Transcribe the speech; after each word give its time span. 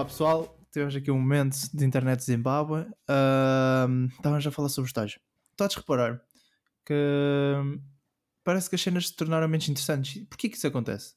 Pá, 0.00 0.04
pessoal, 0.06 0.58
tivemos 0.72 0.96
aqui 0.96 1.10
um 1.10 1.20
momento 1.20 1.58
de 1.74 1.84
internet 1.84 2.24
Zimbábue. 2.24 2.86
Uh, 3.06 4.06
estávamos 4.10 4.46
a 4.46 4.50
falar 4.50 4.70
sobre 4.70 4.86
o 4.86 4.88
estágio. 4.88 5.20
Estás 5.52 5.76
a 5.76 5.80
reparar 5.80 6.22
que 6.86 7.54
parece 8.42 8.70
que 8.70 8.76
as 8.76 8.80
cenas 8.80 9.08
se 9.08 9.14
tornaram 9.14 9.46
menos 9.46 9.68
interessantes. 9.68 10.24
Porquê 10.24 10.48
que 10.48 10.56
isso 10.56 10.66
acontece? 10.66 11.12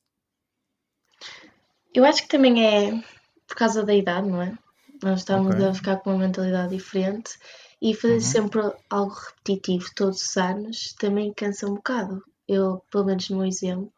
Eu 1.94 2.04
acho 2.04 2.24
que 2.24 2.28
também 2.28 2.68
é 2.68 3.02
por 3.48 3.56
causa 3.56 3.86
da 3.86 3.96
idade, 3.96 4.28
não 4.28 4.42
é? 4.42 4.54
Nós 5.02 5.22
estamos 5.22 5.56
okay. 5.56 5.66
a 5.66 5.74
ficar 5.74 5.98
com 6.02 6.10
uma 6.10 6.26
mentalidade 6.26 6.76
diferente 6.76 7.40
e 7.82 7.96
fazer 7.96 8.16
uhum. 8.16 8.20
sempre 8.20 8.62
algo 8.90 9.14
repetitivo 9.14 9.86
todos 9.96 10.22
os 10.22 10.36
anos 10.36 10.94
também 11.00 11.32
cansa 11.32 11.68
um 11.68 11.76
bocado. 11.76 12.22
Eu, 12.46 12.84
pelo 12.92 13.06
menos 13.06 13.30
no 13.30 13.46
exemplo, 13.46 13.94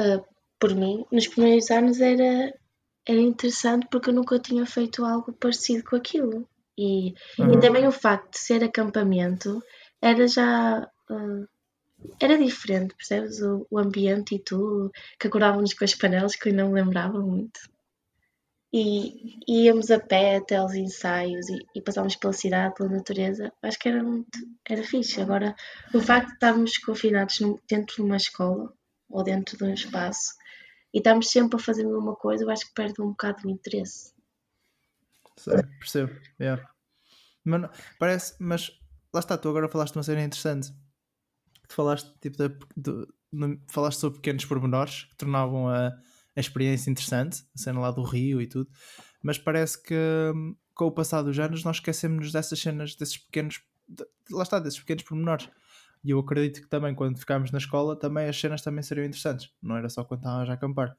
uh, 0.00 0.24
por 0.58 0.74
mim, 0.74 1.04
nos 1.12 1.28
primeiros 1.28 1.70
anos 1.70 2.00
era, 2.00 2.50
era 3.06 3.20
interessante 3.20 3.86
porque 3.90 4.10
eu 4.10 4.14
nunca 4.14 4.38
tinha 4.38 4.64
feito 4.66 5.04
algo 5.04 5.32
parecido 5.32 5.84
com 5.84 5.96
aquilo. 5.96 6.48
E, 6.76 7.14
uhum. 7.38 7.52
e 7.54 7.60
também 7.60 7.86
o 7.86 7.92
facto 7.92 8.32
de 8.32 8.38
ser 8.38 8.64
acampamento 8.64 9.62
era 10.00 10.26
já. 10.26 10.88
Uh, 11.08 11.46
era 12.20 12.36
diferente, 12.36 12.94
percebes? 12.94 13.40
O, 13.40 13.66
o, 13.70 13.78
ambiente 13.78 14.34
e 14.34 14.38
tudo, 14.38 14.90
que 15.18 15.26
acordávamos 15.26 15.72
com 15.74 15.84
as 15.84 15.94
panelas 15.94 16.34
que 16.34 16.48
eu 16.48 16.54
não 16.54 16.68
me 16.68 16.82
lembrava 16.82 17.18
muito. 17.20 17.60
E, 18.72 19.38
e 19.46 19.66
íamos 19.66 19.90
a 19.90 20.00
pé 20.00 20.36
até 20.36 20.56
aos 20.56 20.74
ensaios 20.74 21.48
e, 21.48 21.64
e 21.76 21.80
passávamos 21.80 22.16
pela 22.16 22.32
cidade, 22.32 22.74
pela 22.74 22.88
natureza. 22.88 23.52
Acho 23.62 23.78
que 23.78 23.88
era 23.88 24.02
muito. 24.02 24.28
era 24.68 24.82
fixe. 24.82 25.20
Agora, 25.20 25.54
o 25.94 26.00
facto 26.00 26.28
de 26.28 26.34
estarmos 26.34 26.78
confinados 26.78 27.38
dentro 27.68 27.96
de 27.96 28.02
uma 28.02 28.16
escola 28.16 28.72
ou 29.08 29.22
dentro 29.22 29.56
de 29.56 29.64
um 29.64 29.72
espaço 29.72 30.34
e 30.94 30.98
estamos 30.98 31.28
sempre 31.28 31.56
a 31.56 31.58
fazer 31.58 31.84
a 31.84 31.88
mesma 31.88 32.14
coisa, 32.14 32.44
eu 32.44 32.50
acho 32.50 32.68
que 32.68 32.72
perde 32.72 33.02
um 33.02 33.08
bocado 33.08 33.48
o 33.48 33.50
interesse. 33.50 34.14
Sei, 35.36 35.60
percebo. 35.80 36.12
Yeah. 36.40 36.64
Mas, 37.44 37.68
parece, 37.98 38.36
mas 38.38 38.70
lá 39.12 39.18
está, 39.18 39.36
tu 39.36 39.48
agora 39.48 39.68
falaste 39.68 39.94
de 39.94 39.98
uma 39.98 40.04
cena 40.04 40.22
interessante. 40.22 40.72
Tu 41.68 41.74
falaste, 41.74 42.08
tipo, 42.20 42.36
de, 42.36 42.48
de, 42.76 43.06
de, 43.32 43.60
falaste 43.68 43.98
sobre 43.98 44.20
pequenos 44.20 44.44
pormenores 44.44 45.02
que 45.04 45.16
tornavam 45.16 45.68
a, 45.68 45.88
a 45.88 46.40
experiência 46.40 46.88
interessante, 46.88 47.44
a 47.52 47.58
cena 47.58 47.80
lá 47.80 47.90
do 47.90 48.04
Rio 48.04 48.40
e 48.40 48.46
tudo, 48.46 48.70
mas 49.20 49.36
parece 49.36 49.82
que 49.82 50.32
hum, 50.32 50.54
com 50.74 50.86
o 50.86 50.92
passar 50.92 51.22
dos 51.22 51.36
anos 51.40 51.64
nós 51.64 51.76
esquecemos 51.76 52.30
dessas 52.30 52.60
cenas, 52.60 52.94
desses 52.94 53.18
pequenos, 53.18 53.60
lá 54.30 54.44
está, 54.44 54.60
desses 54.60 54.78
pequenos 54.78 55.02
pormenores. 55.02 55.48
E 56.04 56.10
eu 56.10 56.18
acredito 56.18 56.60
que 56.60 56.68
também 56.68 56.94
quando 56.94 57.18
ficámos 57.18 57.50
na 57.50 57.58
escola 57.58 57.96
também 57.96 58.28
as 58.28 58.38
cenas 58.38 58.60
também 58.60 58.82
seriam 58.82 59.06
interessantes. 59.06 59.50
Não 59.62 59.76
era 59.76 59.88
só 59.88 60.04
quando 60.04 60.20
estávamos 60.20 60.50
a 60.50 60.52
acampar. 60.52 60.96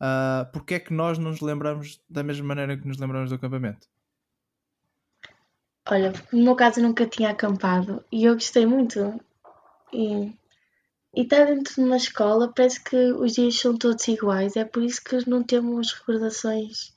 Uh, 0.00 0.50
porque 0.52 0.74
é 0.74 0.80
que 0.80 0.92
nós 0.92 1.18
não 1.18 1.30
nos 1.30 1.40
lembramos 1.40 2.00
da 2.08 2.22
mesma 2.22 2.46
maneira 2.46 2.76
que 2.76 2.86
nos 2.86 2.98
lembramos 2.98 3.30
do 3.30 3.36
acampamento? 3.36 3.88
Olha, 5.88 6.12
no 6.32 6.44
meu 6.44 6.54
caso 6.54 6.78
eu 6.78 6.84
nunca 6.84 7.06
tinha 7.06 7.30
acampado 7.30 8.04
e 8.10 8.24
eu 8.24 8.34
gostei 8.34 8.64
muito. 8.64 9.20
E, 9.92 10.32
e 11.14 11.22
estar 11.22 11.44
dentro 11.44 11.74
de 11.74 11.80
uma 11.80 11.96
escola 11.96 12.52
parece 12.54 12.82
que 12.82 12.96
os 13.12 13.32
dias 13.32 13.58
são 13.58 13.76
todos 13.76 14.06
iguais, 14.08 14.56
é 14.56 14.64
por 14.64 14.82
isso 14.82 15.02
que 15.02 15.28
não 15.28 15.42
temos 15.42 15.92
recordações. 15.92 16.94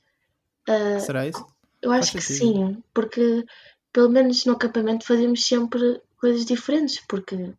Uh, 0.68 1.00
Será 1.00 1.26
isso? 1.26 1.44
Eu 1.82 1.92
acho 1.92 2.12
Faz 2.12 2.24
que 2.24 2.32
sentido. 2.32 2.74
sim, 2.74 2.82
porque 2.94 3.44
pelo 3.92 4.08
menos 4.08 4.44
no 4.44 4.52
acampamento 4.52 5.06
fazemos 5.06 5.44
sempre 5.44 6.00
coisas 6.16 6.44
diferentes, 6.44 7.00
porque 7.08 7.52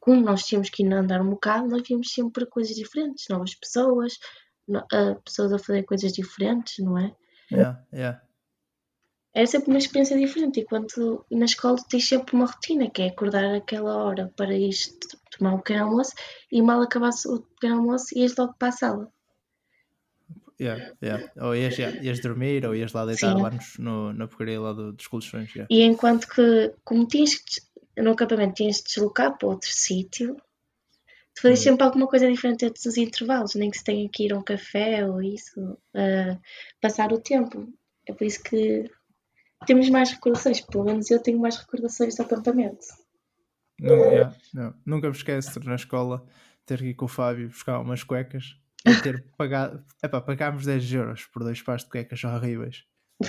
como 0.00 0.20
nós 0.20 0.44
tínhamos 0.44 0.70
que 0.70 0.82
ir 0.82 0.92
andar 0.92 1.20
um 1.20 1.30
bocado, 1.30 1.68
nós 1.68 1.82
víamos 1.86 2.12
sempre 2.12 2.46
coisas 2.46 2.74
diferentes, 2.74 3.26
novas 3.28 3.54
pessoas, 3.54 4.18
uh, 4.68 5.20
pessoas 5.24 5.52
a 5.52 5.58
fazer 5.58 5.84
coisas 5.84 6.12
diferentes, 6.12 6.78
não 6.78 6.98
é? 6.98 7.14
Yeah, 7.50 7.84
yeah. 7.92 8.20
Era 9.34 9.46
sempre 9.46 9.70
uma 9.70 9.78
experiência 9.78 10.16
diferente, 10.16 10.60
enquanto 10.60 11.26
na 11.30 11.44
escola 11.44 11.76
tens 11.88 12.08
sempre 12.08 12.36
uma 12.36 12.46
rotina, 12.46 12.88
que 12.88 13.02
é 13.02 13.08
acordar 13.08 13.44
aquela 13.54 13.96
hora 13.96 14.32
para 14.36 14.54
ir 14.54 14.74
tomar 15.36 15.54
um 15.54 15.58
pequeno 15.58 15.86
almoço 15.86 16.12
e 16.52 16.62
mal 16.62 16.80
acabasse 16.80 17.28
o 17.28 17.40
pequeno 17.40 17.78
almoço 17.78 18.16
ias 18.16 18.36
logo 18.36 18.54
para 18.56 18.68
a 18.68 18.72
sala. 18.72 19.12
Yeah, 20.60 20.92
yeah. 21.02 21.32
Ou 21.40 21.56
ias, 21.56 21.76
yeah, 21.76 22.00
ias 22.00 22.20
dormir 22.20 22.64
ou 22.64 22.76
ias 22.76 22.92
lá 22.92 23.04
deitar 23.04 23.34
Sim. 23.34 23.42
lá 23.42 23.50
no, 23.78 24.12
na 24.12 24.28
porcaria 24.28 24.60
lá 24.60 24.72
do, 24.72 24.92
dos 24.92 25.08
colchões. 25.08 25.50
Yeah. 25.52 25.66
E 25.68 25.82
enquanto 25.82 26.28
que, 26.28 26.72
como 26.84 27.06
tinhas 27.08 27.34
que, 27.34 27.60
no 27.96 28.12
acampamento 28.12 28.54
tinhas 28.54 28.76
de 28.78 28.84
deslocar 28.84 29.36
para 29.36 29.48
outro 29.48 29.70
sítio, 29.70 30.36
tu 31.34 31.42
fazias 31.42 31.60
uhum. 31.60 31.64
sempre 31.64 31.84
alguma 31.84 32.06
coisa 32.06 32.30
diferente 32.30 32.64
entre 32.64 32.88
os 32.88 32.96
intervalos, 32.96 33.54
nem 33.54 33.70
que 33.70 33.78
se 33.78 33.84
tenha 33.84 34.08
que 34.08 34.24
ir 34.24 34.32
a 34.32 34.38
um 34.38 34.42
café 34.42 35.06
ou 35.06 35.22
isso, 35.22 35.60
uh, 35.60 36.40
passar 36.80 37.12
o 37.12 37.20
tempo. 37.20 37.68
É 38.06 38.12
por 38.12 38.24
isso 38.24 38.42
que 38.42 38.90
temos 39.66 39.88
mais 39.88 40.10
recordações, 40.10 40.60
pelo 40.60 40.84
menos 40.84 41.10
eu 41.10 41.22
tenho 41.22 41.38
mais 41.38 41.56
recordações 41.56 42.16
do 42.16 42.22
acampamento. 42.22 42.86
Não, 43.80 43.96
yeah, 43.96 44.36
não. 44.52 44.74
Nunca 44.86 45.08
me 45.08 45.16
esqueço 45.16 45.58
na 45.64 45.74
escola 45.74 46.24
ter 46.64 46.78
que 46.78 46.86
ir 46.86 46.94
com 46.94 47.06
o 47.06 47.08
Fábio 47.08 47.48
buscar 47.48 47.80
umas 47.80 48.02
cuecas 48.02 48.56
e 48.86 48.94
ter 49.02 49.24
pagado. 49.36 49.84
Epá, 50.02 50.20
pagámos 50.20 50.64
10 50.64 50.92
euros 50.92 51.26
por 51.26 51.42
dois 51.42 51.60
pares 51.60 51.82
de 51.82 51.90
cuecas 51.90 52.22
horríveis. 52.22 52.84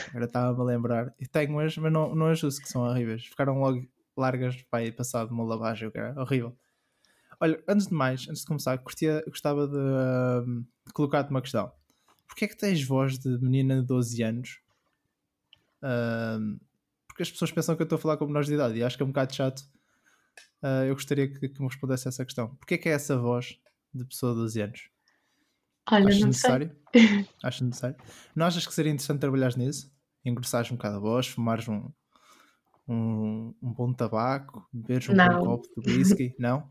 Agora 0.09 0.25
estava-me 0.25 0.61
a 0.61 0.63
lembrar. 0.63 1.13
E 1.19 1.27
tenho 1.27 1.59
as, 1.59 1.77
mas 1.77 1.91
não, 1.91 2.15
não 2.15 2.27
as 2.27 2.43
uso, 2.43 2.61
que 2.61 2.69
são 2.69 2.83
horríveis. 2.83 3.25
Ficaram 3.25 3.59
logo 3.59 3.85
largas 4.17 4.61
para 4.63 4.83
ir 4.83 4.95
passado 4.95 5.31
uma 5.31 5.43
lavagem, 5.43 5.91
era 5.93 6.19
horrível. 6.19 6.57
Olha, 7.39 7.61
antes 7.67 7.87
de 7.87 7.93
mais, 7.93 8.27
antes 8.29 8.41
de 8.41 8.47
começar, 8.47 8.77
curtia, 8.77 9.23
gostava 9.27 9.67
de, 9.67 9.75
uh, 9.75 10.61
de 10.87 10.93
colocar-te 10.93 11.29
uma 11.29 11.41
questão. 11.41 11.71
Porquê 12.27 12.45
é 12.45 12.47
que 12.47 12.57
tens 12.57 12.81
voz 12.83 13.19
de 13.19 13.29
menina 13.39 13.81
de 13.81 13.87
12 13.87 14.23
anos? 14.23 14.59
Uh, 15.83 16.59
porque 17.07 17.23
as 17.23 17.31
pessoas 17.31 17.51
pensam 17.51 17.75
que 17.75 17.81
eu 17.81 17.85
estou 17.85 17.97
a 17.97 17.99
falar 17.99 18.17
com 18.17 18.25
menores 18.25 18.47
de 18.47 18.55
idade 18.55 18.77
e 18.77 18.83
acho 18.83 18.97
que 18.97 19.03
é 19.03 19.05
um 19.05 19.09
bocado 19.09 19.33
chato. 19.35 19.61
Uh, 20.61 20.85
eu 20.87 20.93
gostaria 20.93 21.27
que, 21.27 21.47
que 21.47 21.61
me 21.61 21.67
respondesse 21.67 22.07
essa 22.07 22.25
questão. 22.25 22.55
Porquê 22.55 22.75
é 22.75 22.77
que 22.77 22.89
é 22.89 22.93
essa 22.93 23.17
voz 23.17 23.59
de 23.93 24.05
pessoa 24.05 24.33
de 24.33 24.39
12 24.39 24.61
anos? 24.61 24.89
Olha, 25.91 26.07
Achas 26.07 26.19
não 26.19 26.27
necessário? 26.27 26.75
sei. 26.91 27.29
Achas 27.43 27.61
necessário? 27.61 27.97
Não 28.35 28.45
achas 28.45 28.65
que 28.65 28.73
seria 28.73 28.91
interessante 28.91 29.19
trabalhar 29.19 29.55
nisso? 29.55 29.93
Engrossares 30.23 30.71
um 30.71 30.75
bocado 30.75 30.95
a 30.95 30.99
voz, 30.99 31.27
fumares 31.27 31.67
um, 31.67 31.91
um, 32.87 33.53
um 33.61 33.73
bom 33.73 33.93
tabaco, 33.93 34.67
beberes 34.71 35.09
um 35.09 35.15
bom 35.15 35.45
copo 35.45 35.81
de 35.81 35.97
whisky? 35.97 36.35
Não? 36.39 36.69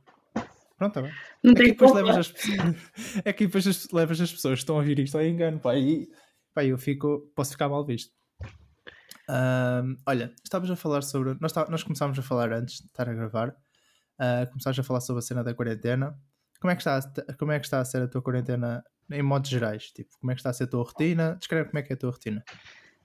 Pronto, 0.76 0.94
tá 0.94 1.02
bem. 1.02 1.12
Não 1.42 1.52
é, 1.52 1.54
que 1.54 1.64
depois 1.64 1.92
levas 1.92 2.16
as, 2.16 2.34
é 3.25 3.32
que 3.32 3.47
depois 3.47 3.66
as, 3.66 3.91
levas 3.91 4.20
as 4.20 4.32
pessoas 4.32 4.58
que 4.58 4.62
estão 4.62 4.76
a 4.76 4.78
ouvir 4.78 4.98
isto 4.98 5.16
ao 5.16 5.24
engano, 5.24 5.58
pá, 5.60 5.76
e 5.76 6.08
pá, 6.53 6.64
eu 6.64 6.76
fico, 6.76 7.30
posso 7.34 7.53
ficar 7.53 7.69
mal 7.69 7.84
visto. 7.84 8.12
Um, 9.28 9.97
olha, 10.06 10.34
estávamos 10.42 10.70
a 10.70 10.76
falar 10.76 11.03
sobre. 11.03 11.36
Nós, 11.41 11.53
tá, 11.53 11.66
nós 11.70 11.82
começámos 11.82 12.19
a 12.19 12.22
falar 12.22 12.53
antes 12.53 12.80
de 12.80 12.86
estar 12.86 13.08
a 13.08 13.14
gravar. 13.14 13.50
Uh, 14.20 14.47
começámos 14.50 14.78
a 14.78 14.82
falar 14.82 15.00
sobre 15.00 15.20
a 15.20 15.22
cena 15.22 15.44
da 15.44 15.54
quarentena. 15.54 16.19
Como 16.60 16.70
é, 16.70 16.76
que 16.76 16.82
está, 16.82 17.00
como 17.38 17.53
é 17.53 17.58
que 17.58 17.66
está 17.66 17.80
a 17.80 17.84
ser 17.84 18.03
a 18.03 18.08
tua 18.08 18.22
quarentena 18.22 18.82
em 19.10 19.22
modos 19.22 19.50
gerais? 19.50 19.91
Tipo, 19.91 20.10
como 20.19 20.32
é 20.32 20.34
que 20.34 20.41
está 20.41 20.50
a 20.50 20.53
ser 20.53 20.64
a 20.64 20.66
tua 20.66 20.82
rotina? 20.82 21.36
Descreve 21.36 21.69
como 21.69 21.78
é 21.78 21.82
que 21.82 21.92
é 21.92 21.97
a 21.97 21.98
tua 21.98 22.10
rotina. 22.10 22.42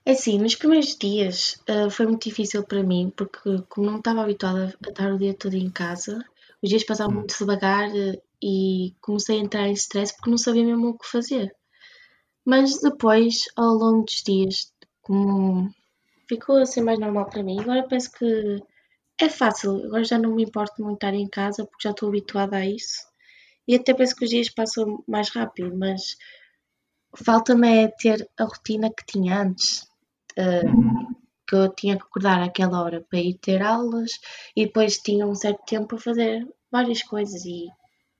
É 0.04 0.12
assim, 0.12 0.38
nos 0.38 0.54
primeiros 0.54 0.96
dias 0.96 1.62
uh, 1.68 1.90
foi 1.90 2.06
muito 2.06 2.28
difícil 2.28 2.64
para 2.64 2.82
mim, 2.82 3.12
porque 3.14 3.62
como 3.68 3.90
não 3.90 3.98
estava 3.98 4.22
habituada 4.22 4.74
a 4.84 4.88
estar 4.88 5.12
o 5.12 5.18
dia 5.18 5.34
todo 5.34 5.54
em 5.54 5.70
casa, 5.70 6.24
os 6.62 6.68
dias 6.68 6.84
passavam 6.84 7.12
hum. 7.12 7.18
muito 7.18 7.36
devagar 7.38 7.88
uh, 7.90 8.22
e 8.42 8.94
comecei 9.00 9.38
a 9.38 9.42
entrar 9.42 9.68
em 9.68 9.72
stress 9.72 10.14
porque 10.14 10.30
não 10.30 10.38
sabia 10.38 10.64
mesmo 10.64 10.88
o 10.88 10.98
que 10.98 11.06
fazer. 11.06 11.54
Mas 12.44 12.80
depois, 12.80 13.44
ao 13.56 13.74
longo 13.74 14.04
dos 14.04 14.22
dias, 14.22 14.72
como 15.02 15.70
ficou 16.28 16.56
a 16.56 16.66
ser 16.66 16.80
mais 16.80 16.98
normal 16.98 17.28
para 17.28 17.42
mim, 17.42 17.60
agora 17.60 17.86
parece 17.86 18.10
que 18.10 18.62
é 19.18 19.28
fácil, 19.28 19.84
agora 19.84 20.04
já 20.04 20.18
não 20.18 20.34
me 20.34 20.44
importo 20.44 20.82
muito 20.82 20.94
estar 20.94 21.12
em 21.12 21.28
casa 21.28 21.66
porque 21.66 21.82
já 21.82 21.90
estou 21.90 22.08
habituada 22.08 22.56
a 22.56 22.66
isso. 22.66 23.06
E 23.68 23.76
até 23.76 23.92
penso 23.92 24.16
que 24.16 24.24
os 24.24 24.30
dias 24.30 24.48
passam 24.48 25.04
mais 25.06 25.28
rápido, 25.28 25.76
mas 25.76 26.16
falta-me 27.24 27.84
é 27.84 27.88
ter 27.88 28.28
a 28.38 28.44
rotina 28.44 28.88
que 28.90 29.04
tinha 29.06 29.42
antes. 29.42 29.89
Uh, 30.38 31.20
que 31.46 31.56
eu 31.56 31.68
tinha 31.74 31.96
que 31.96 32.02
acordar 32.02 32.42
àquela 32.42 32.80
hora 32.82 33.04
para 33.10 33.18
ir 33.18 33.34
ter 33.38 33.60
aulas 33.60 34.12
e 34.54 34.66
depois 34.66 34.98
tinha 34.98 35.26
um 35.26 35.34
certo 35.34 35.64
tempo 35.66 35.88
para 35.88 35.98
fazer 35.98 36.46
várias 36.70 37.02
coisas 37.02 37.44
e, 37.44 37.66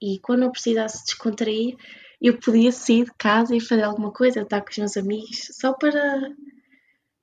e 0.02 0.18
quando 0.18 0.42
eu 0.42 0.50
precisasse 0.50 1.04
descontrair 1.04 1.76
eu 2.20 2.38
podia 2.38 2.70
sair 2.70 3.04
de 3.04 3.12
casa 3.16 3.56
e 3.56 3.60
fazer 3.60 3.82
alguma 3.82 4.12
coisa, 4.12 4.42
estar 4.42 4.60
com 4.60 4.70
os 4.70 4.78
meus 4.78 4.96
amigos 4.96 5.48
só 5.52 5.72
para 5.72 6.34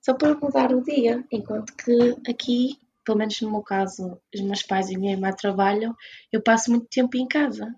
só 0.01 0.13
para 0.13 0.35
mudar 0.35 0.71
o 0.73 0.81
dia, 0.81 1.23
enquanto 1.29 1.75
que 1.75 2.15
aqui, 2.29 2.79
pelo 3.03 3.17
menos 3.17 3.41
no 3.41 3.51
meu 3.51 3.61
caso, 3.61 4.17
os 4.33 4.41
meus 4.41 4.63
pais 4.63 4.89
e 4.89 4.95
a 4.95 4.99
minha 4.99 5.11
irmã 5.11 5.31
trabalham, 5.31 5.93
eu 6.31 6.41
passo 6.41 6.71
muito 6.71 6.87
tempo 6.87 7.17
em 7.17 7.27
casa 7.27 7.75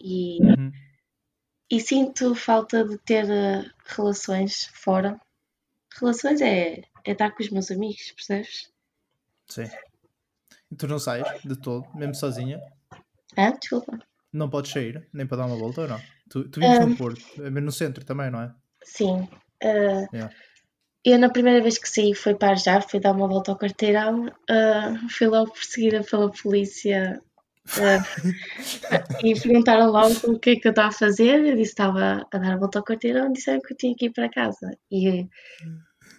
e, 0.00 0.38
uhum. 0.42 0.72
e 1.70 1.78
sinto 1.78 2.34
falta 2.34 2.82
de 2.82 2.96
ter 2.98 3.26
uh, 3.26 3.70
relações 3.84 4.70
fora. 4.72 5.20
Relações 6.00 6.40
é, 6.40 6.82
é 7.04 7.12
estar 7.12 7.30
com 7.30 7.42
os 7.42 7.50
meus 7.50 7.70
amigos, 7.70 8.12
percebes? 8.12 8.70
Sim. 9.48 9.64
E 10.70 10.76
tu 10.76 10.88
não 10.88 10.98
sais 10.98 11.24
de 11.44 11.56
todo, 11.56 11.86
mesmo 11.94 12.14
sozinha? 12.14 12.60
Ah, 13.36 13.50
desculpa. 13.50 13.98
Não 14.32 14.50
podes 14.50 14.72
sair, 14.72 15.08
nem 15.12 15.26
para 15.26 15.38
dar 15.38 15.46
uma 15.46 15.56
volta 15.56 15.82
ou 15.82 15.88
não? 15.88 16.00
Tu, 16.28 16.48
tu 16.48 16.60
vives 16.60 16.78
um, 16.78 16.88
no 16.88 16.96
Porto, 16.96 17.22
é 17.38 17.50
mesmo 17.50 17.66
no 17.66 17.72
centro 17.72 18.04
também, 18.04 18.30
não 18.30 18.40
é? 18.40 18.54
Sim. 18.82 19.28
Uh, 19.62 20.06
Yeah. 20.12 20.34
Eu, 21.06 21.20
na 21.20 21.30
primeira 21.30 21.62
vez 21.62 21.78
que 21.78 21.88
saí, 21.88 22.14
foi 22.16 22.34
para 22.34 22.56
já, 22.56 22.80
fui 22.80 22.98
dar 22.98 23.12
uma 23.12 23.28
volta 23.28 23.52
ao 23.52 23.58
quarteirão, 23.58 24.26
uh, 24.26 25.08
fui 25.08 25.28
logo 25.28 25.52
perseguida 25.52 26.02
pela 26.02 26.32
polícia 26.32 27.22
uh, 27.78 29.24
e 29.24 29.40
perguntaram 29.40 29.92
logo 29.92 30.32
o 30.32 30.36
que 30.36 30.50
é 30.50 30.56
que 30.56 30.66
eu 30.66 30.70
estava 30.70 30.88
a 30.88 30.92
fazer. 30.92 31.44
Eu 31.44 31.54
disse 31.54 31.76
que 31.76 31.80
estava 31.80 32.26
a 32.28 32.38
dar 32.38 32.54
a 32.54 32.56
volta 32.56 32.80
ao 32.80 32.84
quarteirão, 32.84 33.32
disseram 33.32 33.60
que 33.60 33.72
eu 33.72 33.76
tinha 33.76 33.94
que 33.94 34.06
ir 34.06 34.10
para 34.10 34.28
casa. 34.28 34.76
E, 34.90 35.28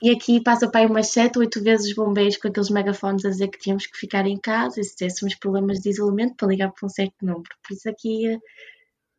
e 0.02 0.10
aqui 0.12 0.42
passa 0.42 0.70
para 0.70 0.82
aí 0.82 0.86
umas 0.86 1.08
7, 1.08 1.40
8 1.40 1.62
vezes 1.64 1.88
os 1.88 1.96
bombeiros 1.96 2.38
com 2.38 2.48
aqueles 2.48 2.70
megafones 2.70 3.26
a 3.26 3.30
dizer 3.30 3.48
que 3.50 3.58
tínhamos 3.60 3.86
que 3.88 3.98
ficar 3.98 4.26
em 4.26 4.38
casa 4.38 4.80
e 4.80 4.84
se 4.84 4.96
tivéssemos 4.96 5.36
problemas 5.36 5.80
de 5.80 5.90
isolamento 5.90 6.36
para 6.36 6.48
ligar 6.48 6.72
para 6.72 6.86
um 6.86 6.90
certo 6.90 7.16
número. 7.22 7.50
Por 7.68 7.74
isso 7.74 7.90
aqui 7.90 8.36
uh, 8.36 8.40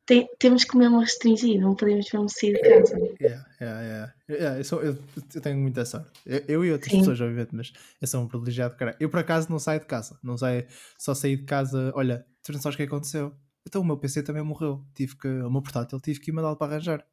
tem, 0.07 0.29
temos 0.39 0.65
que 0.65 0.77
mesmo 0.77 1.01
restringir, 1.01 1.61
não 1.61 1.75
podemos 1.75 2.11
mesmo 2.13 2.29
sair 2.29 2.55
de 2.55 2.61
casa. 2.61 2.97
Yeah, 3.21 3.47
yeah, 3.61 3.83
yeah. 3.83 4.15
Yeah, 4.31 4.59
eu, 4.59 4.65
sou- 4.65 4.83
eu- 4.83 4.99
eu 5.35 5.41
tenho 5.41 5.59
muita 5.59 5.85
sorte. 5.85 6.11
Eu, 6.25 6.45
eu 6.49 6.65
e 6.65 6.73
outras 6.73 6.91
Sim. 6.93 6.99
pessoas, 7.01 7.21
obviamente, 7.21 7.55
mas 7.55 7.73
eu 8.01 8.07
sou 8.09 8.23
um 8.23 8.29
privilegiado, 8.29 8.77
cara. 8.77 8.97
Eu, 9.01 9.11
por 9.11 9.21
acaso, 9.21 9.51
não 9.51 9.59
saio 9.59 9.81
de 9.81 9.87
casa. 9.87 10.19
Não 10.23 10.37
saio, 10.39 10.67
só 10.99 11.15
saí 11.15 11.37
de 11.37 11.45
casa. 11.45 11.93
Olha, 11.95 12.25
tu 12.43 12.53
não 12.53 12.61
sabes 12.61 12.75
o 12.75 12.79
que 12.79 12.85
aconteceu? 12.85 13.35
Então, 13.67 13.83
o 13.83 13.85
meu 13.85 13.99
PC 13.99 14.23
também 14.23 14.43
morreu. 14.43 14.83
Tive 14.95 15.17
que, 15.17 15.29
o 15.29 15.51
meu 15.51 15.61
portátil, 15.61 16.01
tive 16.01 16.21
que 16.21 16.31
ir 16.31 16.35
mandá-lo 16.35 16.57
para 16.57 16.73
arranjar. 16.73 17.05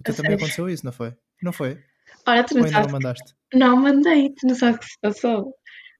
O 0.00 0.02
teu 0.02 0.12
A 0.14 0.16
também 0.16 0.34
aconteceu 0.34 0.68
isso, 0.68 0.84
não 0.84 0.92
foi? 0.92 1.14
Não 1.40 1.52
foi? 1.52 1.78
Ora, 2.26 2.44
tu 2.44 2.54
Ou 2.54 2.60
não 2.60 2.66
ainda 2.66 2.80
não 2.80 2.88
sabes. 2.88 2.92
mandaste? 2.92 3.34
Não, 3.54 3.76
mandei, 3.76 4.30
tu 4.30 4.46
não 4.46 4.54
sabes 4.54 4.76
o 4.76 4.80
que 4.80 4.86
se 4.86 4.98
passou. 5.00 5.54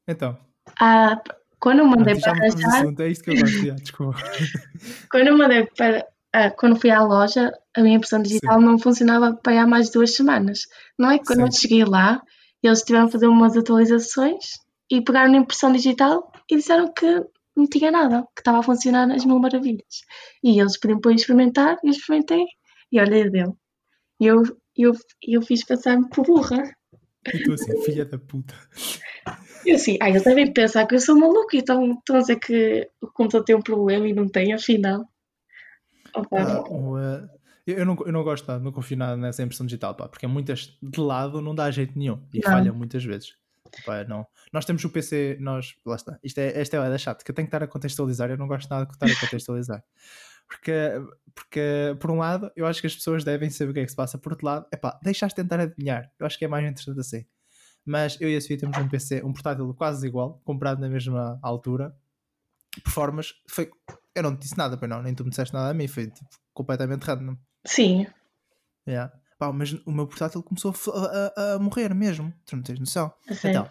Então, 0.08 0.36
Ah, 0.80 1.20
quando 1.58 1.80
eu 1.80 1.86
mandei 1.86 2.14
já 2.16 2.34
para 2.34 2.46
arranjar. 2.48 2.84
É 3.00 3.08
isto 3.08 3.24
que 3.24 3.30
eu 3.30 3.36
gosto. 3.36 3.56
Yeah, 3.56 3.80
desculpa. 3.80 4.18
quando 5.10 5.28
eu 5.28 5.38
mandei 5.38 5.66
para. 5.76 6.06
ah, 6.32 6.50
quando 6.50 6.76
fui 6.80 6.90
à 6.90 7.02
loja, 7.02 7.52
a 7.76 7.80
minha 7.80 7.96
impressão 7.96 8.20
digital 8.22 8.60
não 8.60 8.78
funcionava 8.78 9.34
para 9.36 9.62
há 9.62 9.66
mais 9.66 9.86
de 9.86 9.92
duas 9.92 10.14
semanas. 10.14 10.60
Não 10.98 11.10
é 11.10 11.18
que 11.18 11.24
quando 11.24 11.40
eu 11.40 11.52
Sim. 11.52 11.58
cheguei 11.60 11.84
lá, 11.84 12.20
eles 12.62 12.82
tiveram 12.82 13.06
a 13.06 13.10
fazer 13.10 13.26
umas 13.28 13.56
atualizações 13.56 14.44
e 14.90 15.02
pegaram 15.02 15.32
na 15.32 15.38
impressão 15.38 15.72
digital 15.72 16.30
e 16.50 16.56
disseram 16.56 16.92
que 16.92 17.06
não 17.56 17.66
tinha 17.66 17.90
nada, 17.90 18.22
que 18.34 18.40
estava 18.40 18.58
a 18.58 18.62
funcionar 18.62 19.06
nas 19.06 19.24
mil 19.24 19.38
maravilhas. 19.38 20.02
E 20.42 20.60
eles 20.60 20.78
pediram 20.78 21.00
para 21.00 21.12
eu 21.12 21.14
experimentar, 21.16 21.76
eu 21.84 21.90
experimentei 21.90 22.44
e 22.90 23.00
olha, 23.00 23.30
deu. 23.30 23.56
E 24.20 24.26
eu, 24.26 24.42
eu, 24.76 24.92
eu 25.22 25.42
fiz 25.42 25.64
passar-me 25.64 26.08
por 26.08 26.24
burra. 26.24 26.62
E 27.32 27.42
tu 27.42 27.52
assim, 27.52 27.82
filha 27.82 28.04
da 28.04 28.18
puta. 28.18 28.54
Eu 29.64 29.76
assim, 29.76 29.96
ah, 30.00 30.10
eles 30.10 30.24
devem 30.24 30.52
pensar 30.52 30.86
que 30.86 30.94
eu 30.94 31.00
sou 31.00 31.18
maluco 31.18 31.54
e 31.54 31.58
estão, 31.60 32.02
a 32.10 32.18
dizer 32.18 32.38
que 32.38 32.88
o 33.00 33.06
computador 33.06 33.44
tem 33.44 33.56
um 33.56 33.62
problema 33.62 34.06
e 34.06 34.12
não 34.12 34.28
tem, 34.28 34.52
afinal. 34.52 35.08
Opa, 36.14 36.36
Ah, 36.38 37.28
eh, 37.66 37.80
eu, 37.80 37.86
não, 37.86 37.96
eu 38.04 38.12
não 38.12 38.22
gosto 38.22 38.46
nada, 38.46 38.62
não 38.62 38.72
confio 38.72 38.96
nada 38.96 39.16
nessa 39.16 39.42
impressão 39.42 39.64
digital, 39.64 39.94
pá, 39.94 40.06
porque 40.06 40.26
muitas 40.26 40.76
de 40.82 41.00
lado 41.00 41.40
não 41.40 41.54
dá 41.54 41.70
jeito 41.70 41.98
nenhum 41.98 42.22
e 42.32 42.40
Não. 42.40 42.50
falha 42.50 42.72
muitas 42.72 43.02
vezes. 43.02 43.34
Pá, 43.86 44.04
não. 44.04 44.26
Nós 44.52 44.64
temos 44.66 44.84
o 44.84 44.90
PC, 44.90 45.38
nós, 45.40 45.74
lá 45.84 45.96
está, 45.96 46.18
isto 46.22 46.38
é, 46.38 46.60
esta 46.60 46.76
é 46.76 46.80
a 46.80 46.88
da 46.90 46.98
chato, 46.98 47.24
que 47.24 47.30
eu 47.30 47.34
tenho 47.34 47.46
que 47.46 47.48
estar 47.48 47.64
a 47.64 47.66
contextualizar, 47.66 48.30
eu 48.30 48.36
não 48.36 48.46
gosto 48.46 48.68
nada 48.68 48.84
de 48.84 48.92
estar 48.92 49.06
a 49.06 49.20
contextualizar. 49.20 49.82
Porque, 50.54 50.72
porque, 51.34 51.96
por 52.00 52.10
um 52.10 52.18
lado, 52.18 52.50
eu 52.54 52.64
acho 52.66 52.80
que 52.80 52.86
as 52.86 52.94
pessoas 52.94 53.24
devem 53.24 53.50
saber 53.50 53.70
o 53.70 53.74
que 53.74 53.80
é 53.80 53.84
que 53.84 53.90
se 53.90 53.96
passa, 53.96 54.16
por 54.16 54.32
outro 54.32 54.46
lado, 54.46 54.66
é 54.70 54.76
pá, 54.76 54.98
deixaste 55.02 55.34
tentar 55.34 55.58
adivinhar, 55.60 56.10
eu 56.18 56.26
acho 56.26 56.38
que 56.38 56.44
é 56.44 56.48
mais 56.48 56.64
interessante 56.64 57.00
assim. 57.00 57.24
Mas 57.84 58.18
eu 58.20 58.30
e 58.30 58.36
a 58.36 58.40
Sofia 58.40 58.56
temos 58.58 58.78
um 58.78 58.88
PC, 58.88 59.22
um 59.24 59.32
portátil 59.32 59.74
quase 59.74 60.06
igual, 60.06 60.40
comprado 60.44 60.80
na 60.80 60.88
mesma 60.88 61.38
altura, 61.42 61.94
performance, 62.82 63.34
foi, 63.48 63.70
eu 64.14 64.22
não 64.22 64.36
te 64.36 64.42
disse 64.42 64.56
nada, 64.56 64.76
pois 64.76 64.88
não, 64.88 65.02
nem 65.02 65.14
tu 65.14 65.24
me 65.24 65.30
disseste 65.30 65.52
nada 65.54 65.70
a 65.70 65.74
mim, 65.74 65.86
foi 65.88 66.06
tipo, 66.08 66.28
completamente 66.52 67.02
random. 67.02 67.36
sim, 67.66 68.06
Yeah. 68.86 69.12
Pá, 69.38 69.50
mas 69.52 69.72
o 69.86 69.90
meu 69.90 70.06
portátil 70.06 70.42
começou 70.42 70.72
a, 70.94 71.32
a- 71.40 71.54
a- 71.54 71.58
morrer 71.58 71.92
mesmo, 71.94 72.32
tu 72.46 72.54
não 72.56 72.62
tens 72.62 72.78
noção. 72.78 73.12
sério. 73.32 73.48
Então, 73.48 73.70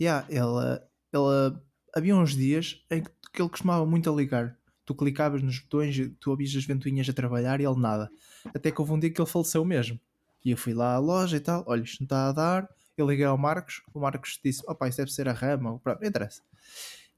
yeah, 0.00 0.24
ele, 0.28 0.80
ele, 1.12 1.58
havia 1.96 2.14
uns 2.14 2.34
dias 2.36 2.84
em 2.90 3.02
que, 3.02 3.10
que 3.32 3.42
ele 3.42 3.48
costumava 3.48 3.84
muito 3.86 4.10
a 4.10 4.14
ligar. 4.14 4.56
Tu 4.84 4.94
clicavas 4.94 5.42
nos 5.42 5.58
botões, 5.60 5.96
tu 6.20 6.30
ouvias 6.30 6.54
as 6.56 6.64
ventoinhas 6.64 7.08
a 7.08 7.12
trabalhar 7.12 7.60
e 7.60 7.64
ele 7.64 7.80
nada. 7.80 8.10
Até 8.54 8.70
que 8.70 8.80
houve 8.80 8.92
um 8.92 8.98
dia 8.98 9.10
que 9.10 9.20
ele 9.20 9.28
faleceu 9.28 9.64
mesmo. 9.64 9.98
E 10.44 10.50
eu 10.50 10.56
fui 10.56 10.74
lá 10.74 10.94
à 10.94 10.98
loja 10.98 11.36
e 11.36 11.40
tal, 11.40 11.64
olha, 11.66 11.82
isto 11.82 12.00
não 12.00 12.04
está 12.04 12.28
a 12.28 12.32
dar. 12.32 12.68
Eu 12.96 13.08
liguei 13.08 13.24
ao 13.24 13.38
Marcos, 13.38 13.82
o 13.92 14.00
Marcos 14.00 14.38
disse: 14.44 14.62
opá, 14.68 14.88
isso 14.88 14.98
deve 14.98 15.10
ser 15.10 15.28
a 15.28 15.32
rama, 15.32 15.78
pronto, 15.80 16.00
não 16.00 16.08
interessa. 16.08 16.42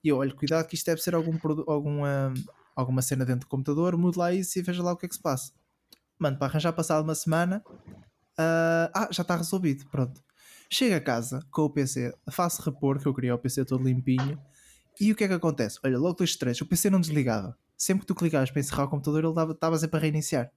E 0.03 0.09
eu, 0.09 0.19
olha, 0.19 0.33
cuidado 0.33 0.67
que 0.67 0.75
isto 0.75 0.87
deve 0.87 1.03
ser 1.03 1.15
algum, 1.15 1.37
alguma, 1.67 2.33
alguma 2.75 3.03
cena 3.03 3.25
dentro 3.25 3.41
do 3.41 3.47
computador, 3.49 3.97
mude 3.97 4.19
lá 4.19 4.33
isso 4.33 4.59
e 4.59 4.63
veja 4.63 4.83
lá 4.83 4.93
o 4.93 4.97
que 4.97 5.07
é 5.07 5.09
que 5.09 5.17
se 5.17 5.21
passa. 5.21 5.53
Mano, 6.19 6.39
para 6.39 6.47
arranjar 6.47 6.73
passado 6.73 7.03
uma 7.03 7.15
semana, 7.15 7.63
ah, 8.39 8.91
ah, 8.95 9.09
já 9.11 9.23
está 9.23 9.37
resolvido, 9.37 9.85
pronto. 9.91 10.23
Chego 10.71 10.95
a 10.95 11.01
casa 11.01 11.41
com 11.51 11.63
o 11.63 11.71
PC, 11.71 12.15
faço 12.31 12.63
repor, 12.63 12.99
que 12.99 13.07
eu 13.07 13.15
queria 13.15 13.35
o 13.35 13.39
PC 13.39 13.65
todo 13.65 13.85
limpinho, 13.85 14.41
e 15.00 15.12
o 15.12 15.16
que 15.16 15.25
é 15.25 15.28
que 15.28 15.34
acontece? 15.34 15.78
Olha, 15.84 15.98
logo 15.98 16.14
dois 16.19 16.37
três, 16.37 16.60
o 16.60 16.66
PC 16.66 16.90
não 16.90 17.00
desligava. 17.00 17.56
Sempre 17.76 18.02
que 18.02 18.06
tu 18.06 18.14
clicavas 18.14 18.50
para 18.50 18.60
encerrar 18.60 18.84
o 18.84 18.88
computador, 18.88 19.25
ele 19.25 19.52
estava 19.52 19.78
sempre 19.78 19.96
a 19.98 20.00
reiniciar. 20.00 20.50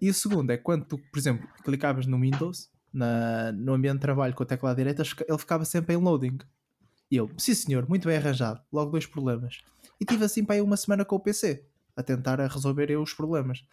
E 0.00 0.08
o 0.08 0.14
segundo 0.14 0.50
é 0.50 0.56
quando 0.56 0.84
tu, 0.86 0.98
por 0.98 1.18
exemplo, 1.18 1.46
clicavas 1.62 2.06
no 2.06 2.18
Windows, 2.18 2.70
na- 2.92 3.52
no 3.52 3.74
ambiente 3.74 3.94
de 3.96 4.00
trabalho 4.00 4.34
com 4.34 4.42
a 4.42 4.46
tecla 4.46 4.74
direita, 4.74 5.02
ele 5.28 5.38
ficava 5.38 5.64
sempre 5.64 5.94
em 5.94 5.98
loading. 5.98 6.38
E 7.10 7.16
eu, 7.16 7.30
sim 7.36 7.54
senhor, 7.54 7.86
muito 7.88 8.08
bem 8.08 8.16
arranjado. 8.16 8.60
Logo 8.72 8.90
dois 8.90 9.04
problemas. 9.06 9.60
E 10.00 10.04
tive 10.04 10.24
assim 10.24 10.44
para 10.44 10.54
aí 10.56 10.60
uma 10.62 10.76
semana 10.76 11.04
com 11.04 11.16
o 11.16 11.20
PC, 11.20 11.64
a 11.94 12.02
tentar 12.02 12.40
a 12.40 12.46
resolver 12.46 12.90
eu 12.90 13.02
os 13.02 13.12
problemas. 13.12 13.64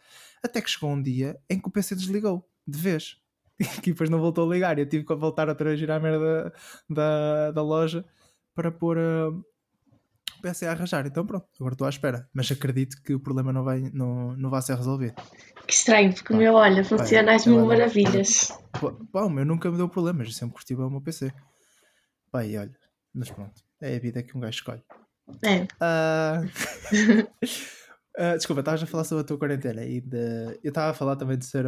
Até 0.42 0.60
que 0.60 0.70
chegou 0.70 0.90
um 0.90 1.02
dia 1.02 1.40
em 1.48 1.58
que 1.58 1.66
o 1.68 1.70
PC 1.70 1.94
desligou, 1.96 2.48
de 2.66 2.78
vez. 2.78 3.16
E 3.82 3.90
depois 3.90 4.08
não 4.08 4.18
voltou 4.20 4.48
a 4.50 4.54
ligar. 4.54 4.78
E 4.78 4.82
eu 4.82 4.88
tive 4.88 5.04
que 5.04 5.14
voltar 5.14 5.48
outra 5.48 5.64
vez 5.66 5.76
a 5.76 5.80
girar 5.80 6.00
merda 6.00 6.18
da, 6.18 6.52
da, 6.88 7.50
da 7.52 7.62
loja 7.62 8.04
para 8.54 8.70
pôr 8.70 8.98
ah, 8.98 9.30
PC 10.40 10.66
a 10.66 10.72
arranjar. 10.72 11.06
Então 11.06 11.26
pronto, 11.26 11.46
agora 11.58 11.74
estou 11.74 11.86
à 11.86 11.90
espera. 11.90 12.28
Mas 12.32 12.50
acredito 12.50 13.02
que 13.02 13.14
o 13.14 13.20
problema 13.20 13.52
não 13.52 13.64
vai, 13.64 13.80
não, 13.92 14.36
não 14.36 14.50
vai 14.50 14.62
ser 14.62 14.76
resolvido. 14.76 15.14
Que 15.66 15.72
estranho, 15.72 16.12
porque 16.12 16.32
o 16.32 16.36
meu, 16.36 16.54
olha, 16.54 16.84
funciona 16.84 17.34
às 17.34 17.46
mil 17.46 17.64
maravilhas. 17.66 18.48
Pá, 19.12 19.22
o 19.22 19.30
meu 19.30 19.44
nunca 19.44 19.70
me 19.70 19.76
deu 19.76 19.88
problemas. 19.88 20.28
Eu 20.28 20.34
sempre 20.34 20.54
curti 20.54 20.74
bem 20.74 20.84
o 20.84 20.90
meu 20.90 21.00
PC. 21.00 21.32
Pá, 22.30 22.44
e 22.44 22.56
olha. 22.56 22.74
Mas 23.14 23.30
pronto, 23.30 23.60
é 23.82 23.96
a 23.96 23.98
vida 23.98 24.22
que 24.22 24.36
um 24.36 24.40
gajo 24.40 24.58
escolhe. 24.58 24.82
É, 25.44 25.66
Ah, 25.80 26.42
ah, 28.18 28.36
desculpa, 28.36 28.60
estavas 28.60 28.82
a 28.82 28.86
falar 28.86 29.04
sobre 29.04 29.22
a 29.22 29.26
tua 29.26 29.38
quarentena 29.38 29.84
e 29.84 30.00
de... 30.00 30.58
eu 30.62 30.68
estava 30.68 30.90
a 30.90 30.94
falar 30.94 31.16
também 31.16 31.38
de 31.38 31.44
ser 31.44 31.66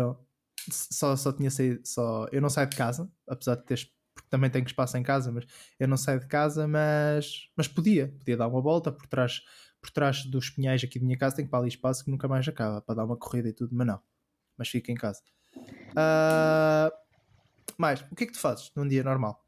só, 0.70 1.16
só 1.16 1.32
tinha 1.32 1.50
saído 1.50 1.80
só 1.84 2.26
eu 2.30 2.40
não 2.40 2.48
saio 2.48 2.68
de 2.68 2.76
casa, 2.76 3.08
apesar 3.28 3.56
de 3.56 3.64
teres 3.64 3.84
porque 3.84 4.01
também 4.32 4.48
tenho 4.48 4.64
espaço 4.64 4.96
em 4.96 5.02
casa, 5.02 5.30
mas 5.30 5.44
eu 5.78 5.86
não 5.86 5.98
saio 5.98 6.18
de 6.18 6.26
casa, 6.26 6.66
mas, 6.66 7.50
mas 7.54 7.68
podia, 7.68 8.08
podia 8.18 8.34
dar 8.34 8.48
uma 8.48 8.62
volta 8.62 8.90
por 8.90 9.06
trás, 9.06 9.42
por 9.78 9.90
trás 9.90 10.24
dos 10.24 10.48
pinhais 10.48 10.82
aqui 10.82 10.98
da 10.98 11.04
minha 11.04 11.18
casa, 11.18 11.36
tenho 11.36 11.50
para 11.50 11.58
ali 11.58 11.68
espaço 11.68 12.02
que 12.02 12.10
nunca 12.10 12.26
mais 12.26 12.48
acaba, 12.48 12.80
para 12.80 12.94
dar 12.94 13.04
uma 13.04 13.16
corrida 13.16 13.50
e 13.50 13.52
tudo, 13.52 13.76
mas 13.76 13.86
não, 13.86 14.00
mas 14.56 14.70
fico 14.70 14.90
em 14.90 14.94
casa. 14.94 15.20
Ah, 15.94 16.90
mais, 17.76 18.00
o 18.10 18.14
que 18.16 18.24
é 18.24 18.26
que 18.26 18.32
tu 18.32 18.40
fazes 18.40 18.72
num 18.74 18.88
dia 18.88 19.04
normal? 19.04 19.38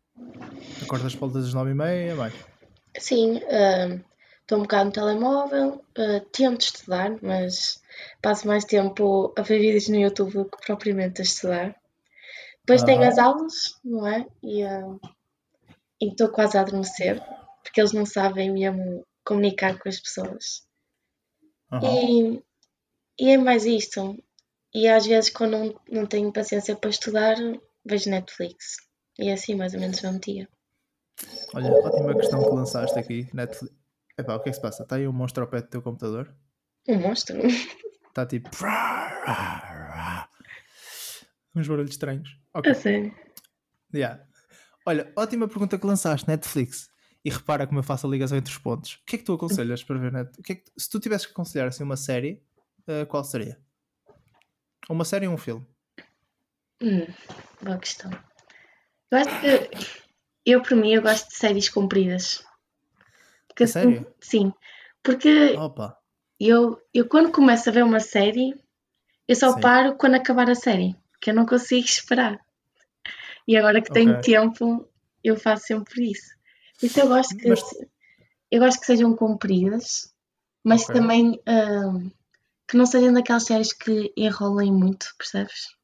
Acordas 0.82 1.14
volta 1.14 1.40
das 1.40 1.54
nove 1.54 1.70
e 1.70 1.74
meia, 1.74 2.14
mais? 2.14 2.34
sim, 2.98 3.40
ah, 3.44 3.98
estou 4.42 4.58
um 4.58 4.62
bocado 4.62 4.84
no 4.84 4.92
telemóvel, 4.92 5.84
ah, 5.96 6.20
tento 6.30 6.60
estudar, 6.60 7.16
mas 7.22 7.82
passo 8.20 8.46
mais 8.46 8.66
tempo 8.66 9.32
a 9.38 9.40
ver 9.40 9.60
vídeos 9.60 9.88
no 9.88 9.96
YouTube 9.96 10.34
do 10.34 10.44
que 10.44 10.58
propriamente 10.66 11.22
a 11.22 11.24
estudar. 11.24 11.74
Depois 12.66 12.82
tenho 12.82 13.00
Aham. 13.02 13.08
as 13.08 13.18
aulas, 13.18 13.80
não 13.84 14.06
é? 14.06 14.26
E 14.42 14.62
ah, 14.62 14.96
e 16.00 16.08
estou 16.08 16.28
quase 16.28 16.58
a 16.58 16.60
adormecer, 16.60 17.20
porque 17.62 17.80
eles 17.80 17.92
não 17.92 18.04
sabem 18.04 18.52
mesmo 18.52 19.06
comunicar 19.24 19.78
com 19.78 19.88
as 19.88 20.00
pessoas. 20.00 20.66
Aham. 21.72 21.86
E, 21.86 22.42
e 23.18 23.30
é 23.30 23.38
mais 23.38 23.64
isto. 23.64 24.22
E 24.74 24.88
às 24.88 25.06
vezes, 25.06 25.30
quando 25.30 25.52
não, 25.52 25.80
não 25.90 26.06
tenho 26.06 26.32
paciência 26.32 26.76
para 26.76 26.90
estudar, 26.90 27.36
vejo 27.84 28.10
Netflix. 28.10 28.76
E 29.18 29.28
é 29.28 29.34
assim, 29.34 29.54
mais 29.54 29.72
ou 29.74 29.80
menos, 29.80 30.02
mesmo 30.02 30.18
dia. 30.20 30.48
Olha, 31.54 31.70
ótima 31.70 32.14
questão 32.16 32.42
que 32.42 32.54
lançaste 32.54 32.98
aqui, 32.98 33.28
Netflix. 33.32 33.74
Epá, 34.18 34.34
o 34.34 34.40
que 34.40 34.48
é 34.48 34.52
que 34.52 34.56
se 34.56 34.62
passa? 34.62 34.82
Está 34.82 34.96
aí 34.96 35.06
um 35.08 35.12
monstro 35.12 35.44
ao 35.44 35.50
pé 35.50 35.60
do 35.60 35.68
teu 35.68 35.80
computador? 35.80 36.34
Um 36.88 36.98
monstro. 36.98 37.38
Está 38.08 38.26
tipo. 38.26 38.50
Uns 41.54 41.68
barulhos 41.68 41.92
estranhos. 41.92 42.43
Ok. 42.54 42.70
A 42.70 42.74
sério. 42.74 43.14
Yeah. 43.92 44.24
Olha, 44.86 45.12
ótima 45.16 45.48
pergunta 45.48 45.78
que 45.78 45.86
lançaste, 45.86 46.28
Netflix. 46.28 46.88
E 47.24 47.30
repara 47.30 47.66
como 47.66 47.78
eu 47.78 47.82
faço 47.82 48.06
a 48.06 48.10
ligação 48.10 48.36
entre 48.36 48.52
os 48.52 48.58
pontos. 48.58 48.94
O 48.94 49.06
que 49.06 49.16
é 49.16 49.18
que 49.18 49.24
tu 49.24 49.32
aconselhas 49.32 49.82
para 49.82 49.98
ver 49.98 50.12
Net? 50.12 50.38
O 50.38 50.42
que 50.42 50.52
é. 50.52 50.62
Se 50.76 50.90
tu 50.90 51.00
tivesses 51.00 51.26
que 51.26 51.32
aconselhar 51.32 51.68
assim, 51.68 51.82
uma 51.82 51.96
série, 51.96 52.42
eh, 52.86 53.04
qual 53.06 53.24
seria? 53.24 53.58
Uma 54.88 55.04
série 55.04 55.26
ou 55.26 55.32
um 55.32 55.38
filme? 55.38 55.66
Hum, 56.82 57.06
boa 57.62 57.78
questão. 57.78 58.10
Eu 59.10 59.18
acho 59.18 59.40
que 59.40 59.70
eu, 60.44 60.60
por 60.60 60.76
mim, 60.76 60.92
eu 60.92 61.00
gosto 61.00 61.28
de 61.28 61.34
séries 61.34 61.70
compridas. 61.70 62.44
Porque 63.48 63.66
sério? 63.66 64.06
Sim. 64.20 64.52
Porque 65.02 65.56
Opa! 65.56 65.96
eu, 66.38 66.78
eu 66.92 67.08
quando 67.08 67.32
começo 67.32 67.70
a 67.70 67.72
ver 67.72 67.84
uma 67.84 68.00
série, 68.00 68.54
eu 69.26 69.34
só 69.34 69.52
Sim. 69.54 69.60
paro 69.60 69.96
quando 69.96 70.16
acabar 70.16 70.50
a 70.50 70.54
série. 70.54 70.94
Porque 71.24 71.30
eu 71.30 71.36
não 71.36 71.46
consigo 71.46 71.86
esperar. 71.86 72.38
E 73.48 73.56
agora 73.56 73.80
que 73.80 73.90
tenho 73.90 74.10
Ok. 74.18 74.20
tempo, 74.20 74.86
eu 75.22 75.38
faço 75.38 75.64
sempre 75.68 76.10
isso. 76.10 76.34
Por 76.78 76.84
isso 76.84 77.00
eu 77.00 77.08
gosto 77.08 77.34
que, 77.34 77.48
Mas- 77.48 77.62
eu 78.50 78.60
gosto 78.60 78.80
que 78.80 78.84
sejam 78.84 79.16
compridas, 79.16 80.12
mas 80.62 80.82
Ok. 80.82 80.94
também 80.94 81.40
hum, 81.48 82.10
que 82.68 82.76
não 82.76 82.84
sejam 82.84 83.10
daquelas 83.14 83.44
séries 83.44 83.72
que 83.72 84.12
enrolem 84.14 84.70
muito, 84.70 85.06
percebes? 85.16 85.74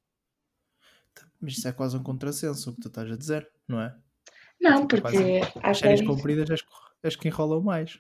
Mas 1.41 1.55
isso 1.55 1.69
é 1.69 1.73
quase 1.73 1.97
um 1.97 2.03
contrassenso 2.03 2.69
o 2.69 2.75
que 2.75 2.83
tu 2.83 2.89
estás 2.89 3.11
a 3.11 3.17
dizer, 3.17 3.51
não 3.67 3.81
é? 3.81 3.97
Não, 4.61 4.87
Tipo, 4.87 5.01
porque 5.01 5.41
há 5.63 5.71
As 5.71 5.79
séries 5.79 6.01
séries, 6.01 6.07
compridas 6.07 6.51
és, 6.51 6.61
és 7.03 7.17
que 7.17 7.29
enrolam 7.29 7.63
mais. 7.63 7.99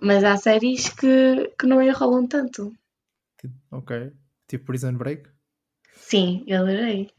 mas 0.00 0.22
há 0.22 0.36
séries 0.36 0.88
que, 0.90 1.48
que 1.58 1.66
não 1.66 1.82
enrolam 1.82 2.24
tanto. 2.28 2.72
Que- 3.36 3.50
Ok. 3.72 4.12
Tipo 4.46 4.66
Prison 4.66 4.92
Break. 4.96 5.28
Sim, 5.98 6.44
eu 6.46 6.62
adorei. 6.62 7.10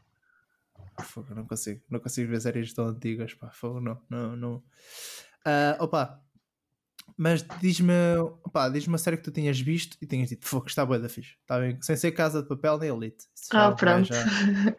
Fogo, 1.02 1.34
não 1.34 1.46
consigo. 1.46 1.80
Não 1.88 2.00
consigo 2.00 2.30
ver 2.30 2.40
séries 2.40 2.72
tão 2.72 2.86
antigas. 2.86 3.32
Pá, 3.34 3.50
fogo, 3.50 3.80
não. 3.80 4.00
não, 4.08 4.36
não. 4.36 4.62
Ah, 5.44 5.76
opa. 5.80 6.20
Mas 7.16 7.42
diz-me 7.60 7.92
opa, 8.44 8.68
diz 8.68 8.86
uma 8.86 8.96
série 8.98 9.16
que 9.16 9.22
tu 9.24 9.30
tinhas 9.30 9.60
visto 9.60 9.96
e 10.00 10.06
tinhas 10.06 10.28
dito, 10.30 10.46
fogo, 10.46 10.66
está 10.68 10.86
boa 10.86 10.98
da 10.98 11.08
fixe. 11.08 11.36
Está 11.40 11.58
bem, 11.58 11.80
sem 11.82 11.96
ser 11.96 12.12
Casa 12.12 12.42
de 12.42 12.48
Papel 12.48 12.78
nem 12.78 12.88
Elite. 12.90 13.26
Ah, 13.52 13.72
pronto. 13.72 14.06
Já, 14.06 14.24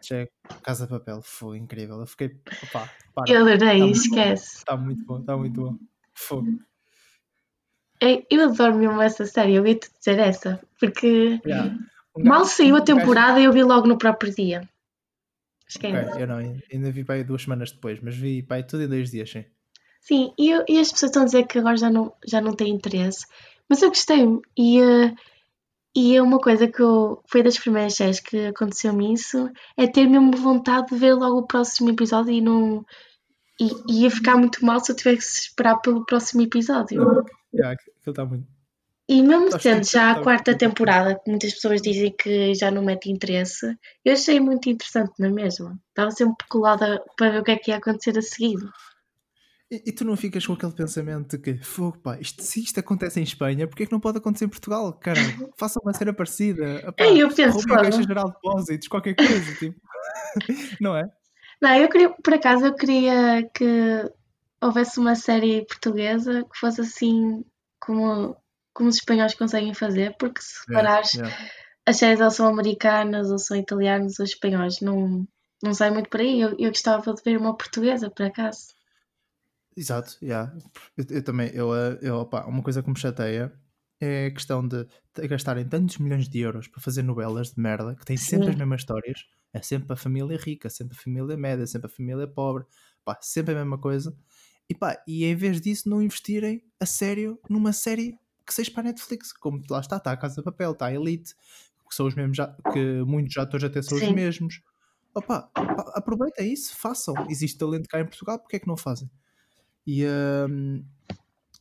já 0.02 0.16
é 0.18 0.28
Casa 0.62 0.86
de 0.86 0.90
Papel, 0.90 1.22
foi 1.22 1.58
incrível. 1.58 2.00
Eu 2.00 2.06
fiquei, 2.06 2.36
opa, 2.64 2.90
para, 3.14 3.30
Eu 3.30 3.42
adorei, 3.42 3.80
Tá 3.80 3.86
esquece. 3.86 4.56
está 4.58 4.76
muito 4.76 5.04
bom, 5.04 5.20
está 5.20 5.36
muito 5.36 5.60
bom. 5.60 5.78
Fogo. 6.14 6.58
Eu, 8.00 8.26
eu 8.28 8.50
adoro 8.50 8.74
mesmo 8.76 9.00
essa 9.00 9.24
série, 9.24 9.54
eu 9.54 9.66
ia-te 9.66 9.88
dizer 9.96 10.18
essa, 10.18 10.60
porque 10.80 11.40
Yeah. 11.46 11.78
Mal 12.18 12.44
saiu 12.44 12.76
a 12.76 12.80
temporada 12.80 13.40
e 13.40 13.44
eu 13.44 13.52
vi 13.52 13.62
logo 13.62 13.86
no 13.86 13.96
próprio 13.96 14.34
dia. 14.34 14.68
Esquece. 15.68 16.10
Ok, 16.10 16.22
eu 16.22 16.26
não, 16.26 16.36
ainda 16.36 16.90
vi 16.90 17.04
aí 17.08 17.24
duas 17.24 17.42
semanas 17.42 17.72
depois, 17.72 17.98
mas 18.00 18.14
vi 18.14 18.46
aí 18.50 18.62
tudo 18.62 18.82
em 18.82 18.88
dois 18.88 19.10
dias, 19.10 19.30
sim. 19.30 19.44
Sim, 20.00 20.32
e, 20.38 20.50
e 20.68 20.80
as 20.80 20.90
pessoas 20.92 21.10
estão 21.10 21.22
a 21.22 21.26
dizer 21.26 21.46
que 21.46 21.58
agora 21.58 21.76
já 21.76 21.88
não, 21.88 22.12
já 22.26 22.40
não 22.40 22.54
têm 22.54 22.74
interesse, 22.74 23.24
mas 23.68 23.80
eu 23.80 23.88
gostei 23.88 24.26
e, 24.58 24.80
eh, 24.80 25.14
e 25.94 26.16
é 26.16 26.20
uma 26.20 26.38
coisa 26.38 26.66
que 26.66 26.82
eu, 26.82 27.22
foi 27.26 27.42
das 27.42 27.58
primeiras 27.58 27.94
séries 27.94 28.18
que 28.18 28.46
aconteceu-me 28.46 29.14
isso, 29.14 29.48
é 29.76 29.86
ter 29.86 30.06
mesmo 30.08 30.32
vontade 30.32 30.88
de 30.88 30.96
ver 30.96 31.14
logo 31.14 31.38
o 31.38 31.46
próximo 31.46 31.88
episódio 31.90 32.32
e 32.32 32.40
não 32.40 32.84
e, 33.60 33.70
e 33.88 34.02
ia 34.02 34.10
ficar 34.10 34.36
muito 34.36 34.64
mal 34.66 34.80
se 34.80 34.90
eu 34.90 34.96
tivesse 34.96 35.18
que 35.18 35.48
esperar 35.48 35.76
pelo 35.78 36.04
próximo 36.04 36.42
episódio. 36.42 37.24
Yeah, 37.54 37.72
aquilo 37.72 37.86
está 38.06 38.24
muito. 38.24 38.46
E 39.12 39.22
mesmo 39.22 39.44
Estás 39.44 39.62
sendo 39.62 39.84
já 39.84 40.12
a 40.12 40.22
quarta 40.22 40.56
temporada, 40.56 41.14
que 41.14 41.28
muitas 41.28 41.52
pessoas 41.52 41.82
dizem 41.82 42.10
que 42.16 42.54
já 42.54 42.70
não 42.70 42.82
mete 42.82 43.10
interesse, 43.10 43.76
eu 44.02 44.14
achei 44.14 44.40
muito 44.40 44.70
interessante 44.70 45.12
na 45.18 45.28
mesma. 45.28 45.78
Estava 45.90 46.10
sempre 46.10 46.46
colada 46.48 47.04
para 47.14 47.30
ver 47.30 47.40
o 47.40 47.44
que 47.44 47.50
é 47.50 47.56
que 47.58 47.70
ia 47.70 47.76
acontecer 47.76 48.16
a 48.16 48.22
seguir. 48.22 48.56
E, 49.70 49.82
e 49.86 49.92
tu 49.92 50.02
não 50.02 50.16
ficas 50.16 50.46
com 50.46 50.54
aquele 50.54 50.72
pensamento 50.72 51.36
de 51.36 51.42
que, 51.42 51.62
fogo, 51.62 51.98
pá, 51.98 52.18
isto, 52.18 52.42
se 52.42 52.62
isto 52.62 52.80
acontece 52.80 53.20
em 53.20 53.22
Espanha, 53.22 53.66
porquê 53.66 53.82
é 53.82 53.86
que 53.86 53.92
não 53.92 54.00
pode 54.00 54.16
acontecer 54.16 54.46
em 54.46 54.48
Portugal? 54.48 54.94
Cara, 54.94 55.20
faça 55.58 55.78
uma 55.82 55.92
cena 55.92 56.14
parecida. 56.14 56.76
Epá, 56.76 57.04
É, 57.04 57.14
eu 57.14 57.28
penso, 57.28 57.58
roubem 57.58 57.74
a 57.74 57.78
fogo. 57.78 57.90
Caixa 57.90 58.02
Geral 58.02 58.28
de 58.28 58.32
Depósitos, 58.32 58.88
qualquer 58.88 59.14
coisa, 59.14 59.54
tipo. 59.56 59.78
não 60.80 60.96
é? 60.96 61.04
Não, 61.60 61.74
eu 61.74 61.88
queria, 61.90 62.08
por 62.08 62.32
acaso, 62.32 62.64
eu 62.64 62.74
queria 62.74 63.48
que 63.54 64.10
houvesse 64.62 64.98
uma 64.98 65.14
série 65.14 65.66
portuguesa 65.66 66.44
que 66.44 66.58
fosse 66.58 66.80
assim 66.80 67.44
como, 67.78 68.36
como 68.72 68.88
os 68.88 68.96
espanhóis 68.96 69.34
conseguem 69.34 69.74
fazer, 69.74 70.16
porque 70.18 70.40
se 70.40 70.60
reparares, 70.66 71.14
Yeah, 71.14 71.34
yeah. 71.34 71.52
as 71.86 71.96
séries 71.96 72.20
ou 72.20 72.30
são 72.30 72.46
americanas, 72.46 73.30
ou 73.30 73.38
são 73.38 73.56
italianas, 73.56 74.18
ou 74.18 74.24
espanhóis, 74.24 74.80
não, 74.80 75.26
não 75.62 75.74
sai 75.74 75.90
muito 75.90 76.08
por 76.08 76.20
aí. 76.20 76.40
Eu, 76.40 76.50
eu 76.58 76.70
gostava 76.70 77.12
de 77.14 77.22
ver 77.22 77.38
uma 77.38 77.56
portuguesa, 77.56 78.10
por 78.10 78.26
acaso. 78.26 78.68
Exato, 79.76 80.18
yeah. 80.22 80.52
eu, 80.96 81.04
eu 81.08 81.24
também, 81.24 81.50
eu, 81.54 81.74
eh, 81.74 81.98
eu, 82.02 82.16
opá, 82.16 82.44
uma 82.44 82.62
coisa 82.62 82.82
que 82.82 82.90
me 82.90 82.98
chateia 82.98 83.52
é 84.00 84.26
a 84.26 84.30
questão 84.30 84.66
de, 84.66 84.84
de 85.14 85.28
gastarem 85.28 85.66
tantos 85.66 85.98
milhões 85.98 86.28
de 86.28 86.40
euros 86.40 86.66
para 86.68 86.80
fazer 86.80 87.02
novelas 87.02 87.52
de 87.52 87.60
merda 87.60 87.94
que 87.94 88.04
têm 88.04 88.16
sempre 88.16 88.46
Sim. 88.46 88.50
as 88.50 88.56
mesmas 88.56 88.80
histórias. 88.80 89.24
É 89.54 89.62
sempre 89.62 89.92
a 89.92 89.96
família 89.96 90.36
rica, 90.36 90.68
sempre 90.68 90.96
a 90.96 91.00
família 91.00 91.36
média, 91.36 91.66
sempre 91.66 91.86
a 91.86 91.94
família 91.94 92.26
pobre, 92.26 92.64
pá, 93.04 93.16
sempre 93.20 93.54
a 93.54 93.58
mesma 93.58 93.78
coisa. 93.78 94.16
E 94.68 94.74
pá, 94.74 95.02
e 95.06 95.24
em 95.24 95.36
vez 95.36 95.60
disso, 95.60 95.88
não 95.88 96.02
investirem 96.02 96.64
a 96.80 96.86
sério 96.86 97.38
numa 97.48 97.72
série 97.72 98.18
que 98.52 98.56
seja 98.56 98.70
para 98.70 98.82
a 98.82 98.84
Netflix, 98.84 99.32
como 99.32 99.62
lá 99.70 99.80
está, 99.80 99.96
está 99.96 100.12
a 100.12 100.16
Casa 100.16 100.36
de 100.36 100.42
Papel, 100.42 100.72
está 100.72 100.86
a 100.86 100.92
Elite, 100.94 101.34
que 101.88 101.94
são 101.94 102.06
os 102.06 102.14
mesmos, 102.14 102.36
que 102.72 103.02
muitos 103.06 103.36
atores 103.38 103.64
até 103.64 103.80
são 103.82 103.96
os 103.96 104.04
Sim. 104.04 104.14
mesmos. 104.14 104.60
Opa, 105.14 105.42
pá, 105.54 105.92
aproveitem 105.94 106.52
isso, 106.52 106.76
façam. 106.76 107.14
Existe 107.28 107.58
talento 107.58 107.88
cá 107.88 108.00
em 108.00 108.04
Portugal, 108.06 108.38
porque 108.38 108.56
é 108.56 108.58
que 108.58 108.66
não 108.66 108.76
fazem? 108.76 109.10
E, 109.86 110.04
hum, 110.48 110.84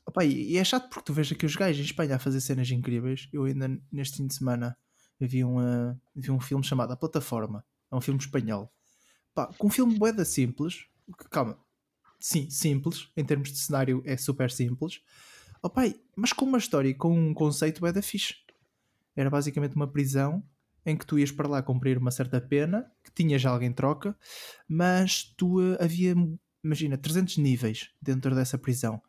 opa, 0.05 0.23
e 0.23 0.51
e 0.53 0.57
é 0.57 0.63
chato 0.63 0.89
porque 0.89 1.03
tu 1.05 1.13
vês 1.13 1.31
aqui 1.31 1.45
os 1.45 1.55
gajos 1.55 1.79
em 1.81 1.85
Espanha 1.85 2.15
a 2.15 2.19
fazer 2.19 2.39
cenas 2.41 2.69
incríveis. 2.71 3.27
Eu 3.33 3.43
ainda 3.45 3.67
neste 3.91 4.17
fim 4.17 4.27
de 4.27 4.33
semana 4.35 4.77
vi 5.19 5.43
um, 5.43 5.57
uh, 5.59 5.99
vi 6.15 6.31
um 6.31 6.39
filme 6.39 6.63
chamado 6.63 6.91
A 6.93 6.97
Plataforma. 6.97 7.65
É 7.91 7.95
um 7.95 8.01
filme 8.01 8.19
espanhol. 8.19 8.71
Pá, 9.33 9.47
com 9.57 9.67
um 9.67 9.69
filme 9.69 9.97
boeda 9.97 10.23
simples. 10.25 10.85
que- 11.17 11.29
Calma. 11.29 11.57
Sim, 12.19 12.49
simples. 12.49 13.09
Em 13.17 13.25
termos 13.25 13.51
de 13.51 13.57
cenário 13.57 14.01
é 14.05 14.15
super 14.15 14.49
simples. 14.51 15.01
Opa, 15.61 15.87
e- 15.87 15.99
mas 16.15 16.33
com 16.33 16.45
uma 16.45 16.57
história 16.57 16.93
com 16.95 17.13
um 17.13 17.33
conceito 17.33 17.79
boeda 17.79 18.01
fixe. 18.01 18.35
Era 19.15 19.29
basicamente 19.29 19.75
uma 19.75 19.87
prisão 19.87 20.43
em 20.85 20.97
que 20.97 21.05
tu 21.05 21.19
ias 21.19 21.31
para 21.31 21.47
lá 21.47 21.61
cumprir 21.61 21.97
uma 21.97 22.09
certa 22.11 22.41
pena, 22.41 22.91
que 23.03 23.11
tinhas 23.11 23.45
algo 23.45 23.63
em 23.63 23.71
troca, 23.71 24.17
mas 24.67 25.23
tu 25.37 25.59
uh, 25.61 25.77
havia, 25.79 26.15
imagina, 26.63 26.97
300 26.97 27.37
níveis 27.37 27.91
dentro 28.01 28.33
dessa 28.33 28.57
prisão 28.57 29.01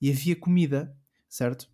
e 0.00 0.10
havia 0.10 0.34
comida, 0.34 0.96
certo? 1.28 1.68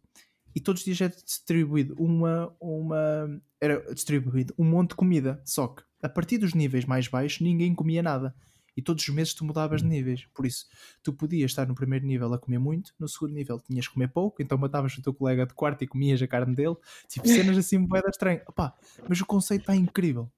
E 0.55 0.61
todos 0.61 0.81
os 0.81 0.85
dias 0.85 1.01
era 1.01 1.15
distribuído 1.15 1.95
uma, 1.99 2.55
uma 2.61 3.41
era 3.61 3.93
distribuído 3.95 4.55
um 4.59 4.65
monte 4.65 4.91
de 4.91 4.97
comida, 4.97 5.41
só 5.45 5.69
que 5.69 5.83
a 6.03 6.09
partir 6.09 6.39
dos 6.39 6.55
níveis 6.55 6.85
mais 6.85 7.07
baixos 7.09 7.41
ninguém 7.41 7.75
comia 7.75 8.03
nada. 8.03 8.35
E 8.77 8.83
todos 8.83 9.03
os 9.07 9.15
meses 9.15 9.35
tu 9.35 9.45
mudavas 9.45 9.83
de 9.83 9.89
níveis. 9.89 10.27
Por 10.35 10.45
isso, 10.47 10.67
tu 11.03 11.13
podias 11.13 11.51
estar 11.51 11.67
no 11.67 11.75
primeiro 11.75 12.05
nível 12.07 12.33
a 12.35 12.39
comer 12.39 12.59
muito, 12.59 12.93
no 12.99 13.09
segundo 13.09 13.33
nível 13.33 13.61
tinhas 13.61 13.87
que 13.87 13.95
comer 13.95 14.09
pouco, 14.09 14.43
então 14.43 14.59
matavas 14.59 14.97
o 14.99 15.03
teu 15.03 15.15
colega 15.15 15.47
de 15.47 15.55
quarto 15.55 15.83
e 15.83 15.87
comias 15.87 16.21
a 16.21 16.27
carne 16.27 16.55
dele. 16.55 16.77
Tipo, 17.09 17.27
cenas 17.29 17.57
assim, 17.57 17.79
moeda 17.87 18.09
estranha. 18.09 18.43
Opá, 18.49 18.75
mas 19.09 19.21
o 19.21 19.27
conceito 19.27 19.63
está 19.63 19.77
incrível. 19.77 20.31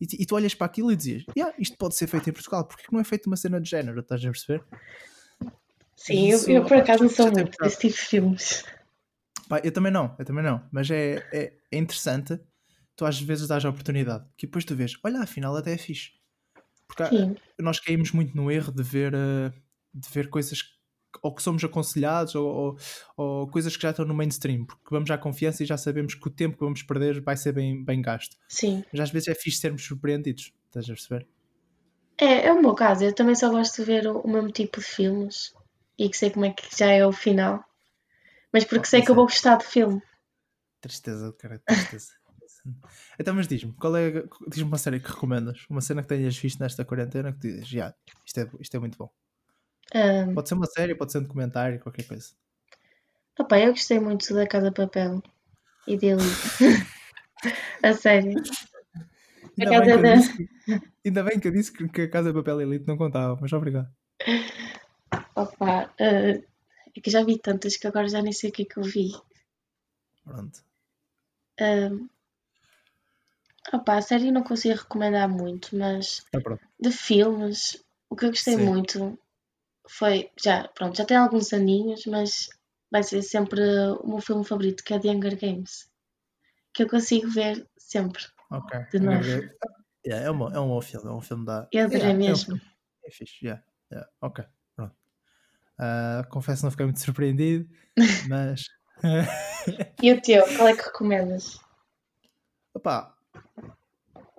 E, 0.00 0.06
tu- 0.06 0.16
e 0.18 0.26
tu 0.26 0.34
olhas 0.34 0.54
para 0.54 0.66
aquilo 0.66 0.90
e 0.92 0.96
dizias: 0.96 1.24
yeah, 1.36 1.54
isto 1.58 1.76
pode 1.76 1.94
ser 1.94 2.06
feito 2.06 2.28
em 2.28 2.32
Portugal, 2.32 2.64
porque 2.64 2.84
que 2.86 2.92
não 2.92 3.00
é 3.00 3.04
feito 3.04 3.26
uma 3.28 3.36
cena 3.36 3.60
de 3.60 3.70
género? 3.70 4.00
Estás 4.00 4.20
a 4.24 4.30
perceber? 4.30 4.64
Sim, 5.96 6.30
eu, 6.30 6.38
eu 6.48 6.62
por 6.62 6.72
opa, 6.72 6.82
acaso 6.82 7.02
não 7.04 7.10
sou 7.10 7.30
muito 7.30 7.56
desse 7.62 7.78
tipo 7.78 7.94
de 7.94 8.00
filmes. 8.00 8.64
Pá, 9.48 9.60
eu 9.62 9.70
também 9.72 9.92
não, 9.92 10.14
eu 10.18 10.24
também 10.24 10.42
não. 10.42 10.66
Mas 10.72 10.90
é, 10.90 11.24
é, 11.32 11.52
é 11.70 11.78
interessante. 11.78 12.40
Tu 12.96 13.04
às 13.04 13.20
vezes 13.20 13.46
dás 13.48 13.64
a 13.64 13.70
oportunidade. 13.70 14.24
Que 14.36 14.46
depois 14.46 14.64
tu 14.64 14.74
vês, 14.74 14.96
olha, 15.04 15.20
afinal 15.20 15.56
até 15.56 15.72
é 15.72 15.78
fixe. 15.78 16.10
Porque 16.94 17.02
há- 17.04 17.62
nós 17.62 17.80
caímos 17.80 18.12
muito 18.12 18.36
no 18.36 18.50
erro 18.50 18.70
de 18.72 18.82
ver, 18.82 19.14
eh, 19.14 19.52
de 19.94 20.08
ver 20.10 20.28
coisas 20.28 20.60
que- 20.62 20.68
ou 21.22 21.34
que 21.34 21.42
somos 21.42 21.62
aconselhados 21.64 22.34
ou, 22.34 22.46
ou, 22.46 22.78
ou 23.16 23.46
coisas 23.48 23.76
que 23.76 23.82
já 23.82 23.90
estão 23.90 24.04
no 24.04 24.14
mainstream. 24.14 24.64
Porque 24.64 24.88
vamos 24.90 25.10
à 25.10 25.16
confiança 25.18 25.62
e 25.62 25.66
já 25.66 25.76
sabemos 25.76 26.14
que 26.14 26.26
o 26.26 26.30
tempo 26.30 26.56
que 26.58 26.64
vamos 26.64 26.82
perder 26.82 27.20
vai 27.22 27.36
ser 27.36 27.52
bem, 27.52 27.82
bem 27.84 28.00
gasto. 28.02 28.36
sim. 28.48 28.84
Mas 28.92 29.00
às 29.00 29.10
vezes 29.10 29.28
é 29.28 29.34
fixe 29.34 29.58
sermos 29.58 29.84
surpreendidos. 29.84 30.52
Estás 30.66 30.84
a 30.86 30.88
perceber? 30.92 31.26
É, 32.18 32.46
é 32.46 32.52
o 32.52 32.60
meu 32.60 32.74
caso. 32.74 33.04
Eu 33.04 33.14
também 33.14 33.34
só 33.34 33.50
gosto 33.50 33.76
de 33.76 33.84
ver 33.84 34.06
o, 34.06 34.20
o 34.20 34.30
mesmo 34.30 34.50
tipo 34.50 34.80
de 34.80 34.86
filmes 34.86 35.54
e 35.98 36.08
que 36.08 36.16
sei 36.16 36.30
como 36.30 36.44
é 36.46 36.50
que 36.52 36.64
já 36.76 36.86
é 36.90 37.06
o 37.06 37.12
final. 37.12 37.64
Mas 38.52 38.64
porque 38.64 38.82
Oh, 38.86 38.90
sei 38.90 39.02
que 39.02 39.10
eu 39.10 39.14
vou 39.14 39.24
gostar 39.24 39.56
do 39.56 39.64
filme. 39.64 40.00
Tristeza, 40.80 41.32
cara, 41.38 41.58
tristeza. 41.58 42.12
Então, 43.18 43.34
mas 43.34 43.48
diz-me, 43.48 43.72
qual 43.74 43.96
é, 43.96 44.24
diz-me 44.48 44.64
uma 44.68 44.78
série 44.78 45.00
que 45.00 45.08
recomendas? 45.10 45.64
Uma 45.68 45.80
cena 45.80 46.02
que 46.02 46.08
tenhas 46.08 46.36
visto 46.36 46.60
nesta 46.60 46.84
quarentena 46.84 47.32
que 47.32 47.38
tu 47.40 47.48
dizes, 47.48 47.68
já, 47.68 47.94
isto 48.24 48.40
é, 48.40 48.50
isto 48.60 48.76
é 48.76 48.80
muito 48.80 48.96
bom. 48.98 49.10
Ahm, 49.94 50.34
Pode 50.34 50.48
ser 50.48 50.54
uma 50.54 50.66
série, 50.66 50.94
pode 50.94 51.12
ser 51.12 51.18
um 51.18 51.22
documentário, 51.22 51.80
qualquer 51.80 52.06
coisa. 52.06 52.28
opa, 53.38 53.58
eu 53.58 53.72
gostei 53.72 53.98
muito 54.00 54.32
da 54.34 54.46
Casa 54.46 54.70
Papel 54.72 55.22
e 55.86 55.96
de 55.96 56.06
Elite. 56.06 56.32
A 57.82 57.92
sério. 57.92 58.40
Ainda 59.58 59.70
casa 59.70 59.96
bem, 59.96 60.02
da- 60.02 60.14
disse 60.14 60.36
que, 60.36 60.48
ainda 61.04 61.22
bem 61.24 61.40
que 61.40 61.48
eu 61.48 61.52
disse 61.52 61.72
que, 61.72 61.88
que 61.88 62.00
a 62.02 62.10
Casa 62.10 62.32
Papel 62.32 62.60
Elite 62.60 62.86
não 62.86 62.96
contava, 62.96 63.36
mas 63.40 63.52
obrigado. 63.52 63.88
Opa, 65.34 65.92
ah, 65.98 66.40
é 66.94 67.00
que 67.02 67.10
já 67.10 67.24
vi 67.24 67.38
tantas 67.38 67.76
que 67.76 67.86
agora 67.86 68.08
já 68.08 68.22
nem 68.22 68.32
sei 68.32 68.50
o 68.50 68.52
que 68.52 68.62
é 68.62 68.64
que 68.64 68.78
eu 68.78 68.84
vi. 68.84 69.10
Pronto. 70.24 70.62
Ahm, 71.60 72.08
opa, 73.72 73.96
a 73.96 74.02
série 74.02 74.30
não 74.30 74.42
consigo 74.42 74.78
recomendar 74.78 75.28
muito, 75.28 75.76
mas 75.76 76.24
pronto. 76.30 76.60
de 76.80 76.90
filmes, 76.90 77.82
o 78.08 78.16
que 78.16 78.26
eu 78.26 78.30
gostei 78.30 78.56
Sim. 78.56 78.64
muito 78.64 79.18
foi, 79.88 80.30
já, 80.42 80.68
pronto, 80.68 80.96
já 80.96 81.04
tem 81.04 81.16
alguns 81.16 81.52
aninhos, 81.52 82.06
mas 82.06 82.48
vai 82.90 83.02
ser 83.02 83.22
sempre 83.22 83.60
o 84.02 84.06
meu 84.06 84.20
filme 84.20 84.44
favorito, 84.44 84.84
que 84.84 84.94
é 84.94 84.98
The 84.98 85.10
Hunger 85.10 85.38
Games. 85.38 85.90
Que 86.74 86.84
eu 86.84 86.88
consigo 86.88 87.28
ver 87.28 87.66
sempre. 87.78 88.22
Ok. 88.50 88.78
De 88.92 88.98
novo. 88.98 89.24
Yeah, 90.04 90.26
é, 90.26 90.30
um, 90.30 90.48
é 90.52 90.60
um 90.60 90.68
bom 90.68 90.80
filme, 90.80 91.08
é 91.08 91.12
um 91.12 91.20
filme 91.20 91.46
da. 91.46 91.68
Eu 91.72 91.84
adorei 91.84 92.00
Yeah, 92.00 92.12
é 92.12 92.14
um 92.14 92.28
mesmo. 92.28 92.60
É 93.04 93.10
fixe, 93.10 93.44
yeah, 93.44 93.62
yeah, 93.90 94.10
ok, 94.20 94.44
pronto. 94.74 94.96
Uh, 95.78 96.28
confesso 96.28 96.64
não 96.64 96.70
fiquei 96.70 96.86
muito 96.86 97.00
surpreendido, 97.00 97.68
mas. 98.28 98.64
e 100.02 100.12
o 100.12 100.20
teu, 100.20 100.44
qual 100.56 100.68
é 100.68 100.76
que 100.76 100.82
recomendas? 100.82 101.60
Opa, 102.74 103.16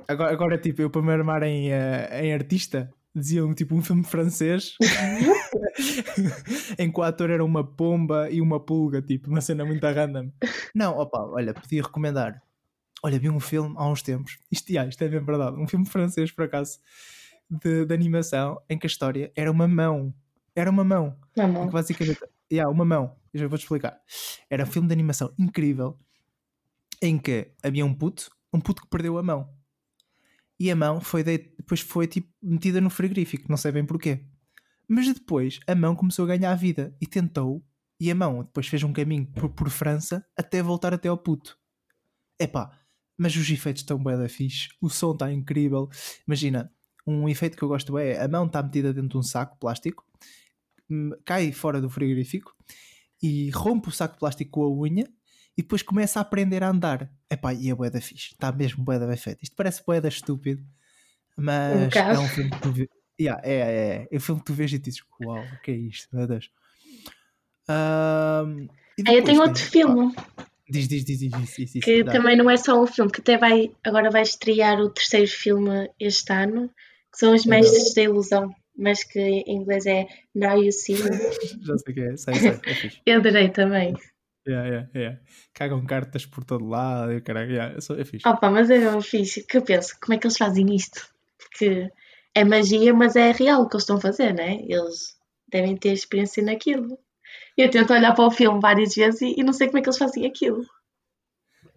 agora, 0.07 0.31
agora 0.31 0.57
tipo, 0.57 0.81
eu 0.81 0.89
para 0.89 1.01
me 1.01 1.11
armar 1.11 1.43
em, 1.43 1.71
uh, 1.71 2.13
em 2.21 2.33
artista, 2.33 2.93
diziam 3.15 3.53
tipo 3.53 3.75
um 3.75 3.81
filme 3.81 4.03
francês 4.03 4.75
em 6.79 6.91
que 6.91 6.99
o 6.99 7.03
ator 7.03 7.29
era 7.29 7.43
uma 7.43 7.63
pomba 7.63 8.29
e 8.29 8.41
uma 8.41 8.59
pulga, 8.59 9.01
tipo, 9.01 9.29
uma 9.29 9.41
cena 9.41 9.63
muito 9.63 9.85
random. 9.85 10.31
Não, 10.73 10.97
opa, 10.97 11.19
olha, 11.19 11.53
podia 11.53 11.83
recomendar. 11.83 12.41
Olha, 13.03 13.19
vi 13.19 13.29
um 13.29 13.39
filme 13.39 13.75
há 13.77 13.87
uns 13.87 14.01
tempos, 14.01 14.39
isto, 14.51 14.69
yeah, 14.69 14.89
isto 14.89 15.03
é 15.03 15.09
bem 15.09 15.23
verdade, 15.23 15.59
um 15.59 15.67
filme 15.67 15.85
francês 15.85 16.31
por 16.31 16.45
acaso, 16.45 16.79
de, 17.49 17.85
de 17.85 17.93
animação, 17.93 18.61
em 18.69 18.77
que 18.77 18.85
a 18.85 18.89
história 18.89 19.31
era 19.35 19.51
uma 19.51 19.67
mão. 19.67 20.13
Era 20.55 20.69
uma 20.69 20.83
mão. 20.83 21.17
Uma 21.35 21.67
basicamente, 21.67 22.19
yeah, 22.51 22.71
uma 22.71 22.85
mão. 22.85 23.15
Eu 23.33 23.41
já 23.41 23.47
vou-te 23.47 23.63
explicar. 23.63 23.99
Era 24.49 24.63
um 24.63 24.67
filme 24.67 24.87
de 24.87 24.93
animação 24.93 25.33
incrível 25.37 25.97
em 27.01 27.17
que 27.17 27.51
havia 27.61 27.85
um 27.85 27.93
puto, 27.93 28.31
um 28.53 28.61
puto 28.61 28.83
que 28.83 28.87
perdeu 28.87 29.17
a 29.17 29.23
mão 29.23 29.49
e 30.59 30.69
a 30.71 30.75
mão 30.75 31.01
foi 31.01 31.23
de... 31.23 31.37
depois 31.37 31.81
foi 31.81 32.07
tipo 32.07 32.29
metida 32.41 32.79
no 32.79 32.89
frigorífico, 32.89 33.45
não 33.49 33.57
sei 33.57 33.71
bem 33.71 33.85
porquê. 33.85 34.25
Mas 34.87 35.07
depois 35.07 35.59
a 35.67 35.75
mão 35.75 35.95
começou 35.95 36.25
a 36.25 36.27
ganhar 36.29 36.53
vida 36.55 36.95
e 37.01 37.07
tentou, 37.07 37.63
e 37.99 38.11
a 38.11 38.15
mão 38.15 38.43
depois 38.43 38.67
fez 38.67 38.83
um 38.83 38.93
caminho 38.93 39.25
por, 39.27 39.49
por 39.49 39.69
França 39.69 40.25
até 40.37 40.61
voltar 40.61 40.93
até 40.93 41.07
ao 41.07 41.17
puto. 41.17 41.57
Epá, 42.39 42.79
mas 43.17 43.35
os 43.35 43.49
efeitos 43.49 43.81
estão 43.81 44.01
bem 44.03 44.17
da 44.17 44.27
fixe, 44.27 44.69
o 44.81 44.89
som 44.89 45.13
está 45.13 45.31
incrível. 45.31 45.89
Imagina, 46.27 46.71
um 47.05 47.27
efeito 47.29 47.57
que 47.57 47.63
eu 47.63 47.67
gosto 47.67 47.97
é 47.97 48.21
a 48.21 48.27
mão 48.27 48.45
está 48.45 48.61
metida 48.61 48.93
dentro 48.93 49.09
de 49.09 49.17
um 49.17 49.23
saco 49.23 49.57
plástico, 49.57 50.05
hum, 50.89 51.11
cai 51.25 51.51
fora 51.51 51.79
do 51.81 51.89
frigorífico 51.89 52.53
e 53.21 53.49
rompe 53.51 53.89
o 53.89 53.91
saco 53.91 54.17
plástico 54.17 54.51
com 54.51 54.63
a 54.63 54.69
unha 54.69 55.07
e 55.57 55.61
depois 55.61 55.81
começa 55.81 56.19
a 56.19 56.21
aprender 56.21 56.63
a 56.63 56.69
andar. 56.69 57.09
Epá, 57.29 57.53
e 57.53 57.69
é 57.69 57.75
bué 57.75 57.89
da 57.89 58.01
fixe, 58.01 58.33
está 58.33 58.51
mesmo 58.51 58.83
bué 58.83 58.99
da 58.99 59.07
bem 59.07 59.17
feito. 59.17 59.43
Isto 59.43 59.55
parece 59.55 59.83
bué 59.85 60.01
da 60.01 60.09
estúpido, 60.09 60.63
mas 61.37 61.95
um 61.95 61.99
é 61.99 62.19
um 62.19 62.27
filme 62.27 62.49
que 62.51 62.61
tu 62.61 62.71
vês. 62.71 62.89
Yeah, 63.19 63.41
é, 63.45 63.53
é, 63.53 64.07
é, 64.11 64.17
um 64.17 64.19
filme 64.19 64.41
que 64.41 64.47
tu 64.47 64.53
vês 64.53 64.73
e 64.73 64.79
dizes, 64.79 65.01
uau, 65.21 65.39
o 65.39 65.61
que 65.61 65.71
é 65.71 65.75
isto, 65.75 66.15
meu 66.15 66.27
Deus. 66.27 66.49
Um, 67.69 68.67
depois, 68.97 69.17
eu 69.17 69.23
tenho 69.23 69.41
outro 69.41 69.63
filme. 69.63 70.15
Diz, 70.69 70.87
diz, 70.87 71.05
diz, 71.05 71.19
diz, 71.19 71.31
diz, 71.31 71.55
diz, 71.55 71.73
diz 71.73 71.83
Que 71.83 72.03
dá. 72.03 72.11
também 72.11 72.35
não 72.35 72.49
é 72.49 72.57
só 72.57 72.81
um 72.81 72.87
filme, 72.87 73.11
que 73.11 73.21
até 73.21 73.37
vai, 73.37 73.71
agora 73.83 74.09
vai 74.09 74.23
estrear 74.23 74.79
o 74.79 74.89
terceiro 74.89 75.29
filme 75.29 75.89
este 75.99 76.33
ano, 76.33 76.69
que 77.11 77.19
são 77.19 77.33
Os 77.35 77.45
Mestres 77.45 77.93
da 77.93 78.01
Ilusão, 78.01 78.53
mas 78.75 79.03
que 79.03 79.19
em 79.19 79.57
inglês 79.57 79.85
é 79.85 80.07
Now 80.33 80.61
You 80.61 80.71
See 80.71 80.95
Me. 80.95 81.09
Já 81.63 81.77
sei 81.77 81.91
o 81.91 81.93
que 81.93 82.01
é, 82.01 82.17
sei, 82.17 82.33
sei, 82.33 82.49
é 82.49 82.91
Eu 83.05 83.19
adorei 83.19 83.49
também. 83.49 83.95
Yeah, 84.47 84.67
yeah, 84.67 84.89
yeah. 84.93 85.19
Cagam 85.53 85.85
cartas 85.85 86.25
por 86.25 86.43
todo 86.43 86.67
lado 86.67 87.21
caralho, 87.21 87.51
yeah, 87.51 87.75
é, 87.75 88.01
é 88.01 88.05
fixe. 88.05 88.27
Opa, 88.27 88.51
mas 88.51 88.69
é 88.69 89.01
fixe, 89.01 89.43
que 89.43 89.57
eu 89.57 89.61
penso, 89.61 89.95
como 90.01 90.13
é 90.13 90.17
que 90.17 90.27
eles 90.27 90.37
fazem 90.37 90.75
isto? 90.75 91.07
Porque 91.37 91.89
é 92.35 92.43
magia, 92.43 92.93
mas 92.93 93.15
é 93.15 93.31
real 93.31 93.61
o 93.61 93.69
que 93.69 93.75
eles 93.75 93.83
estão 93.83 93.97
a 93.97 94.01
fazer, 94.01 94.33
né? 94.33 94.59
Eles 94.67 95.17
devem 95.49 95.77
ter 95.77 95.93
experiência 95.93 96.43
naquilo. 96.43 96.97
Eu 97.57 97.69
tento 97.69 97.93
olhar 97.93 98.13
para 98.13 98.25
o 98.25 98.31
filme 98.31 98.59
várias 98.59 98.95
vezes 98.95 99.21
e, 99.21 99.35
e 99.37 99.43
não 99.43 99.53
sei 99.53 99.67
como 99.67 99.79
é 99.79 99.81
que 99.81 99.87
eles 99.87 99.97
fazem 99.97 100.25
aquilo. 100.25 100.65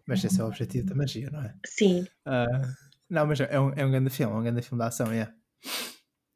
Mas 0.07 0.25
esse 0.25 0.41
é 0.41 0.45
o 0.45 0.47
objetivo 0.47 0.87
da 0.87 0.95
magia, 0.95 1.29
não 1.31 1.43
é? 1.43 1.55
Sim. 1.67 2.07
Uh, 2.27 2.67
não, 3.11 3.27
mas 3.27 3.41
é 3.41 3.61
um, 3.61 3.73
é 3.75 3.85
um 3.85 3.91
grande 3.91 4.11
filme, 4.11 4.35
é 4.35 4.37
um 4.37 4.43
grande 4.43 4.63
filme 4.63 4.83
de 4.83 4.89
ação, 4.89 5.07
é. 5.09 5.15
Yeah. 5.15 5.35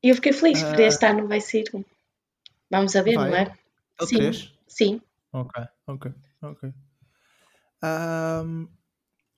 E 0.02 0.08
eu 0.08 0.14
fiquei 0.14 0.32
feliz, 0.32 0.62
porque 0.62 0.82
uh, 0.82 0.86
este 0.86 1.06
ano 1.06 1.26
vai 1.26 1.40
ser 1.40 1.64
um. 1.74 1.84
Vamos 2.70 2.94
a 2.96 3.02
ver, 3.02 3.14
vai. 3.14 3.30
não 3.30 3.36
é? 3.36 3.42
é 3.42 4.02
o 4.02 4.06
Sim. 4.06 4.16
3? 4.16 4.54
Sim. 4.66 5.02
Ok, 5.32 5.64
ok, 5.86 6.12
ok. 6.42 6.72
Um, 7.82 8.68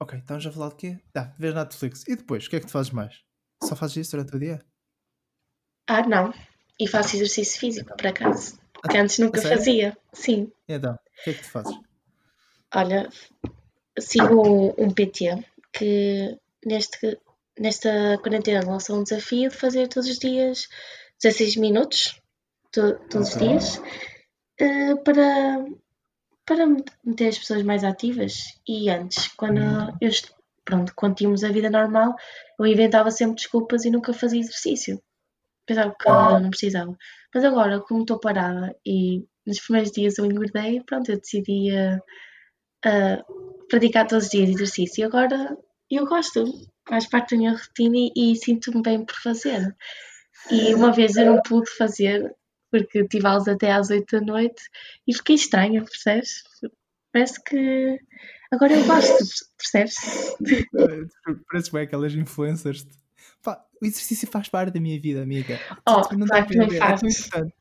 ok, 0.01 0.19
estamos 0.19 0.47
a 0.47 0.53
falar 0.53 0.71
de 0.71 0.77
quê? 0.77 1.01
Ah, 1.15 1.35
vês 1.39 1.55
Netflix. 1.55 2.05
E 2.09 2.17
depois, 2.17 2.47
o 2.47 2.51
que 2.51 2.57
é 2.57 2.61
que 2.61 2.67
tu 2.67 2.73
fazes 2.73 2.91
mais? 2.91 3.23
Só 3.63 3.77
fazes 3.77 3.97
isso 3.97 4.13
durante 4.13 4.35
o 4.35 4.39
dia? 4.39 4.65
Ah, 5.87 6.07
não. 6.07 6.33
E 6.81 6.89
faço 6.89 7.17
exercício 7.17 7.61
físico, 7.61 7.95
por 7.97 8.07
acaso. 8.07 8.59
Que 8.91 8.97
antes 8.97 9.19
nunca 9.19 9.41
fazia. 9.41 9.97
Sim. 10.13 10.51
Então, 10.69 10.95
o 10.95 11.25
que 11.25 11.31
é 11.31 11.35
que 11.35 11.43
tu 11.43 11.51
fazes? 11.51 11.77
Olha, 12.75 13.09
sigo 13.99 14.75
um, 14.83 14.91
PT 14.91 15.45
que 15.73 16.39
neste, 16.65 17.21
nesta 17.59 18.19
quarentena 18.19 18.67
lançou 18.67 18.99
um 18.99 19.05
desafio 19.05 19.51
de 19.51 19.57
fazer 19.57 19.89
todos 19.89 20.09
os 20.09 20.19
dias 20.19 20.69
16 21.23 21.57
minutos, 21.57 22.21
to, 22.73 22.99
todos 23.11 23.29
os 23.29 23.37
dias, 23.37 23.77
uh, 24.61 25.03
para 25.05 25.65
para 26.45 26.67
meter 27.05 27.29
as 27.29 27.39
pessoas 27.39 27.63
mais 27.63 27.85
ativas. 27.85 28.45
E 28.67 28.91
antes, 28.91 29.29
quando 29.29 29.59
uhum. 29.59 29.97
eu, 30.01 30.11
pronto, 30.65 30.93
quando 30.97 31.17
tínhamos 31.17 31.45
a 31.45 31.51
vida 31.51 31.71
normal, 31.71 32.15
eu 32.59 32.67
inventava 32.67 33.11
sempre 33.11 33.37
desculpas 33.37 33.85
e 33.85 33.91
nunca 33.91 34.13
fazia 34.13 34.41
exercício. 34.41 35.03
Pensava 35.67 35.95
que 35.99 36.09
uhum. 36.09 36.41
não 36.41 36.51
precisava. 36.51 36.97
Mas 37.35 37.45
agora, 37.45 37.81
como 37.81 38.03
estou 38.03 38.19
parada 38.19 38.77
e 38.85 39.25
nos 39.47 39.61
primeiros 39.61 39.93
dias 39.93 40.19
eu 40.19 40.27
engordei, 40.27 40.83
pronto, 40.83 41.11
eu 41.11 41.19
decidi 41.19 41.71
uh, 41.73 41.99
uh, 42.87 43.67
praticar 43.69 44.07
todos 44.07 44.25
os 44.25 44.31
dias 44.31 44.51
exercício. 44.51 45.01
E 45.01 45.05
agora 45.05 45.57
eu 45.91 46.07
gosto, 46.07 46.45
faz 46.89 47.07
parte 47.07 47.33
da 47.33 47.39
minha 47.39 47.53
rotina 47.53 47.97
e, 47.97 48.33
e 48.33 48.37
sinto-me 48.37 48.83
bem 48.83 49.05
por 49.05 49.15
fazer. 49.15 49.75
E 50.51 50.75
uma 50.75 50.93
vez 50.93 51.17
eu 51.17 51.27
não 51.27 51.43
pude 51.43 51.71
fazer 51.71 52.35
porque 52.73 53.07
tive 53.07 53.27
aulas 53.27 53.47
até 53.47 53.71
às 53.71 53.91
8 53.91 54.19
da 54.19 54.21
noite 54.25 54.63
e 55.07 55.15
fiquei 55.15 55.37
estranha, 55.37 55.85
percebes? 55.85 56.43
Parece 57.13 57.45
que 57.45 58.01
agora 58.51 58.73
eu 58.73 58.85
gosto, 58.87 59.19
percebes? 59.59 59.97
Parece 61.51 61.71
bem 61.71 61.83
aquelas 61.83 62.15
influencers. 62.15 62.87
Pá, 63.43 63.63
o 63.81 63.85
exercício 63.87 64.27
faz 64.27 64.49
parte 64.49 64.73
da 64.73 64.81
minha 64.81 64.99
vida, 64.99 65.23
amiga. 65.23 65.61
Oh, 65.87 66.15
não 66.17 66.27
claro 66.27 66.47
que 66.47 66.57
não 66.57 66.71
faz. 66.71 67.03
É 67.03 67.07
importante. 67.07 67.55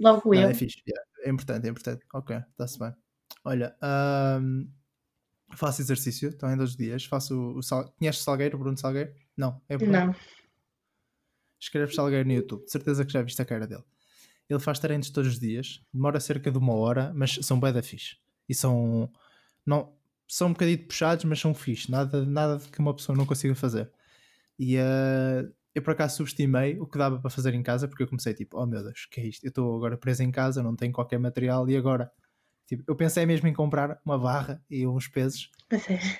Logo 0.00 0.34
não, 0.34 0.42
eu. 0.42 0.48
É 0.48 0.54
fixe, 0.54 0.82
é 1.22 1.30
importante, 1.30 1.66
é 1.66 1.70
importante. 1.70 2.04
Ok, 2.12 2.36
está-se 2.36 2.78
bem. 2.78 2.92
Olha, 3.44 3.76
um, 4.42 4.68
faço 5.54 5.80
exercício 5.80 6.36
também 6.36 6.56
todos 6.56 6.72
os 6.72 6.76
dias. 6.76 7.04
Faço 7.04 7.56
o 7.56 7.62
sal... 7.62 7.92
Conheces 7.98 8.22
Salgueiro, 8.22 8.58
Bruno 8.58 8.76
Salgueiro? 8.76 9.14
Não, 9.36 9.62
é 9.68 9.76
Bruno. 9.76 9.92
Não. 9.92 10.16
Escreve 11.60 11.94
Salgueiro 11.94 12.26
no 12.26 12.34
YouTube, 12.34 12.64
de 12.64 12.72
certeza 12.72 13.04
que 13.04 13.12
já 13.12 13.22
viste 13.22 13.40
a 13.40 13.44
cara 13.44 13.66
dele. 13.66 13.84
Ele 14.50 14.58
faz 14.58 14.80
treinos 14.80 15.10
todos 15.10 15.32
os 15.32 15.38
dias, 15.38 15.80
demora 15.94 16.18
cerca 16.18 16.50
de 16.50 16.58
uma 16.58 16.74
hora, 16.74 17.12
mas 17.14 17.38
são 17.42 17.58
da 17.60 17.82
fixe. 17.82 18.16
E 18.48 18.54
são. 18.54 19.08
Não, 19.64 19.94
são 20.26 20.48
um 20.48 20.52
bocadinho 20.52 20.86
puxados, 20.86 21.24
mas 21.24 21.38
são 21.38 21.54
fixe. 21.54 21.90
Nada, 21.90 22.26
nada 22.26 22.60
que 22.70 22.80
uma 22.80 22.94
pessoa 22.94 23.16
não 23.16 23.24
consiga 23.24 23.54
fazer. 23.54 23.90
E 24.58 24.76
uh, 24.76 25.52
eu 25.74 25.82
por 25.82 25.92
acaso 25.92 26.16
subestimei 26.16 26.78
o 26.80 26.86
que 26.86 26.98
dava 26.98 27.20
para 27.20 27.30
fazer 27.30 27.54
em 27.54 27.62
casa, 27.62 27.86
porque 27.86 28.02
eu 28.02 28.08
comecei 28.08 28.34
tipo, 28.34 28.58
oh 28.60 28.66
meu 28.66 28.82
Deus, 28.82 29.06
que 29.06 29.20
é 29.20 29.26
isto? 29.26 29.44
Eu 29.44 29.50
estou 29.50 29.76
agora 29.76 29.96
preso 29.96 30.22
em 30.22 30.30
casa, 30.30 30.62
não 30.62 30.74
tenho 30.74 30.92
qualquer 30.92 31.18
material 31.18 31.68
e 31.70 31.76
agora? 31.76 32.10
Tipo, 32.66 32.84
eu 32.86 32.96
pensei 32.96 33.26
mesmo 33.26 33.48
em 33.48 33.52
comprar 33.52 34.00
uma 34.04 34.18
barra 34.18 34.62
e 34.70 34.86
uns 34.86 35.08
pesos. 35.08 35.50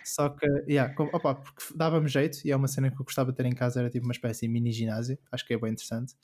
Só 0.05 0.29
que, 0.29 0.47
yeah, 0.69 0.93
opa, 1.12 1.35
porque 1.35 1.62
dava-me 1.77 2.09
jeito 2.09 2.38
e 2.45 2.51
é 2.51 2.57
uma 2.57 2.69
cena 2.69 2.90
que 2.90 3.01
eu 3.01 3.05
gostava 3.05 3.31
de 3.31 3.37
ter 3.37 3.47
em 3.47 3.55
casa, 3.55 3.81
era 3.81 3.90
tipo 3.90 4.05
uma 4.05 4.12
espécie 4.12 4.47
de 4.47 4.53
mini 4.53 4.73
ginásio. 4.73 5.19
Acho 5.31 5.47
que 5.47 5.55
é 5.55 5.59
bem 5.59 5.73
interessante. 5.73 6.14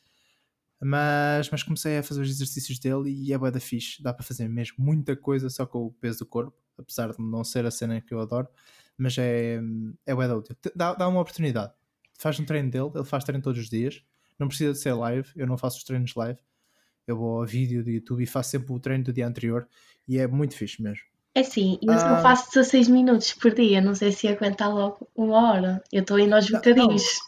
Mas, 0.81 1.51
mas 1.51 1.63
comecei 1.63 1.99
a 1.99 2.03
fazer 2.03 2.21
os 2.21 2.29
exercícios 2.29 2.79
dele 2.79 3.11
e 3.11 3.33
é 3.33 3.39
bué 3.39 3.51
da 3.51 3.61
fixe. 3.61 4.03
Dá 4.03 4.13
para 4.13 4.25
fazer 4.25 4.49
mesmo 4.49 4.77
muita 4.79 5.17
coisa 5.17 5.49
só 5.49 5.65
com 5.65 5.87
o 5.87 5.93
peso 5.93 6.21
do 6.21 6.27
corpo, 6.27 6.57
apesar 6.77 7.13
de 7.13 7.19
não 7.19 7.43
ser 7.43 7.65
a 7.65 7.71
cena 7.71 8.01
que 8.01 8.13
eu 8.13 8.21
adoro. 8.21 8.49
Mas 8.97 9.17
é, 9.19 9.61
é 10.05 10.15
bué 10.15 10.29
da 10.29 10.37
útil. 10.37 10.57
Dá, 10.75 10.95
dá 10.95 11.09
uma 11.09 11.21
oportunidade. 11.21 11.73
Faz 12.19 12.39
um 12.39 12.45
treino 12.45 12.71
dele, 12.71 12.91
ele 12.95 13.05
faz 13.05 13.25
treino 13.25 13.43
todos 13.43 13.61
os 13.61 13.69
dias. 13.69 14.03
Não 14.39 14.49
precisa 14.49 14.73
de 14.73 14.79
ser 14.79 14.93
live, 14.93 15.29
eu 15.35 15.47
não 15.47 15.57
faço 15.57 15.79
os 15.79 15.85
treinos 15.85 16.15
live. 16.15 16.39
Eu 17.07 17.17
vou 17.17 17.41
ao 17.41 17.47
vídeo 17.47 17.85
do 17.85 17.91
YouTube 17.91 18.23
e 18.23 18.27
faço 18.27 18.51
sempre 18.51 18.73
o 18.73 18.81
treino 18.81 19.05
do 19.05 19.13
dia 19.13 19.27
anterior 19.27 19.69
e 20.09 20.19
é 20.19 20.27
muito 20.27 20.55
fixe 20.57 20.83
mesmo. 20.83 21.05
É 21.35 21.43
sim, 21.43 21.79
eu 21.83 21.93
ah, 21.93 22.23
faço 22.23 22.49
16 22.55 22.89
minutos 22.89 23.35
por 23.35 23.55
dia, 23.55 23.81
não 23.81 23.95
sei 23.95 24.11
se 24.11 24.27
ia 24.27 24.33
aguentar 24.33 24.73
logo 24.73 25.07
uma 25.15 25.53
hora. 25.53 25.85
Eu 25.93 26.01
estou 26.01 26.19
indo 26.19 26.35
aos 26.35 26.49
bocadinhos. 26.49 27.19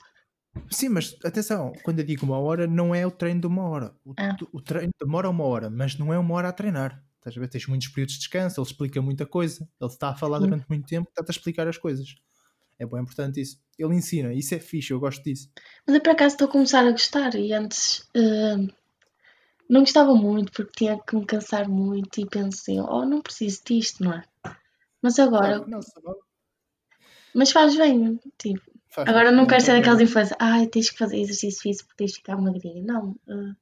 Sim, 0.71 0.91
mas 0.91 1.17
atenção, 1.25 1.73
quando 1.83 2.01
eu 2.01 2.05
digo 2.05 2.27
uma 2.27 2.39
hora, 2.39 2.67
não 2.67 2.95
é 2.95 3.07
o 3.07 3.11
treino 3.11 3.41
de 3.41 3.47
uma 3.47 3.69
hora. 3.69 3.95
O, 4.05 4.13
ah. 4.19 4.37
o 4.53 4.61
treino 4.61 4.93
demora 5.01 5.29
uma 5.29 5.45
hora, 5.45 5.71
mas 5.71 5.97
não 5.97 6.13
é 6.13 6.19
uma 6.19 6.35
hora 6.35 6.49
a 6.49 6.53
treinar. 6.53 7.03
Estás 7.17 7.37
a 7.37 7.41
ver? 7.41 7.49
Tens 7.49 7.67
muitos 7.67 7.89
períodos 7.89 8.15
de 8.15 8.21
descanso, 8.21 8.61
ele 8.61 8.67
explica 8.67 9.03
muita 9.03 9.27
coisa, 9.27 9.69
ele 9.81 9.91
está 9.91 10.11
a 10.11 10.15
falar 10.15 10.39
durante 10.39 10.67
muito 10.69 10.87
tempo, 10.87 11.09
está-te 11.09 11.31
a 11.31 11.33
explicar 11.33 11.69
as 11.69 11.77
coisas. 11.79 12.15
É 12.79 12.87
bem 12.87 13.01
importante 13.01 13.41
isso. 13.41 13.59
Ele 13.79 13.95
ensina, 13.95 14.33
isso 14.33 14.55
é 14.55 14.61
fixe, 14.61 14.93
eu 14.93 15.01
gosto 15.01 15.23
disso. 15.23 15.51
Mas 15.87 15.97
eu 15.97 16.03
por 16.03 16.11
acaso 16.11 16.35
estou 16.35 16.49
a 16.49 16.51
começar 16.51 16.87
a 16.87 16.91
gostar 16.93 17.35
e 17.35 17.53
antes 17.53 18.01
uh, 18.17 18.73
não 19.69 19.81
gostava 19.81 20.15
muito 20.15 20.53
porque 20.53 20.73
tinha 20.77 20.99
que 20.99 21.17
me 21.17 21.27
cansar 21.27 21.69
muito 21.69 22.21
e 22.21 22.27
pensei, 22.27 22.79
oh, 22.81 23.05
não 23.05 23.21
preciso 23.21 23.63
disto, 23.67 24.05
não 24.05 24.13
é? 24.13 24.25
Mas 25.03 25.19
agora. 25.19 25.59
Não, 25.67 25.81
não, 26.05 26.17
mas 27.35 27.51
faz 27.51 27.77
bem, 27.77 28.19
tipo 28.39 28.78
Agora 29.07 29.31
não 29.31 29.47
quero 29.47 29.61
ser 29.61 29.73
daquelas 29.73 30.01
influências, 30.01 30.37
ai, 30.41 30.67
tens 30.67 30.91
que 30.91 30.99
fazer 30.99 31.19
exercício 31.19 31.63
físico 31.63 31.89
porque 31.89 32.05
tens 32.05 32.13
de 32.13 32.17
ficar 32.17 32.37
magrinha. 32.37 32.83
Não, 32.83 33.15
eh, 33.29 33.55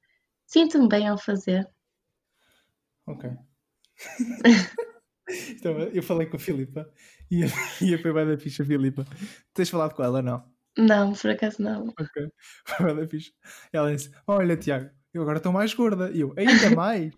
sinto-me 0.45 0.87
bem 0.87 1.07
ao 1.07 1.17
fazer. 1.17 1.67
Ok. 3.05 3.29
então, 5.49 5.79
eu 5.79 6.03
falei 6.03 6.27
com 6.27 6.37
a 6.37 6.39
Filipa 6.39 6.89
e 7.29 7.43
a, 7.43 7.47
e 7.81 7.93
a 7.93 7.99
foi 7.99 8.25
da 8.25 8.37
ficha, 8.37 8.65
Filipa. 8.65 9.05
Tens 9.53 9.69
falado 9.69 9.93
com 9.93 10.03
ela, 10.03 10.21
não? 10.21 10.43
Não, 10.77 11.13
por 11.13 11.31
acaso 11.31 11.61
não. 11.61 11.87
Ok. 11.99 12.29
Foi 12.77 12.95
da 12.95 13.07
ficha. 13.07 13.31
Ela 13.73 13.95
disse: 13.95 14.11
Olha, 14.27 14.55
Tiago, 14.55 14.91
eu 15.11 15.23
agora 15.23 15.37
estou 15.37 15.51
mais 15.51 15.73
gorda. 15.73 16.11
E 16.11 16.19
eu, 16.19 16.35
ainda 16.37 16.69
mais. 16.75 17.11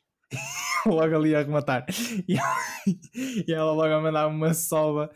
logo 0.85 1.15
ali 1.15 1.35
a 1.35 1.41
rematar. 1.41 1.85
E, 2.27 2.37
e 3.47 3.51
ela 3.51 3.71
logo 3.71 3.93
a 3.93 4.01
mandar 4.01 4.27
uma 4.27 4.53
sova. 4.53 5.09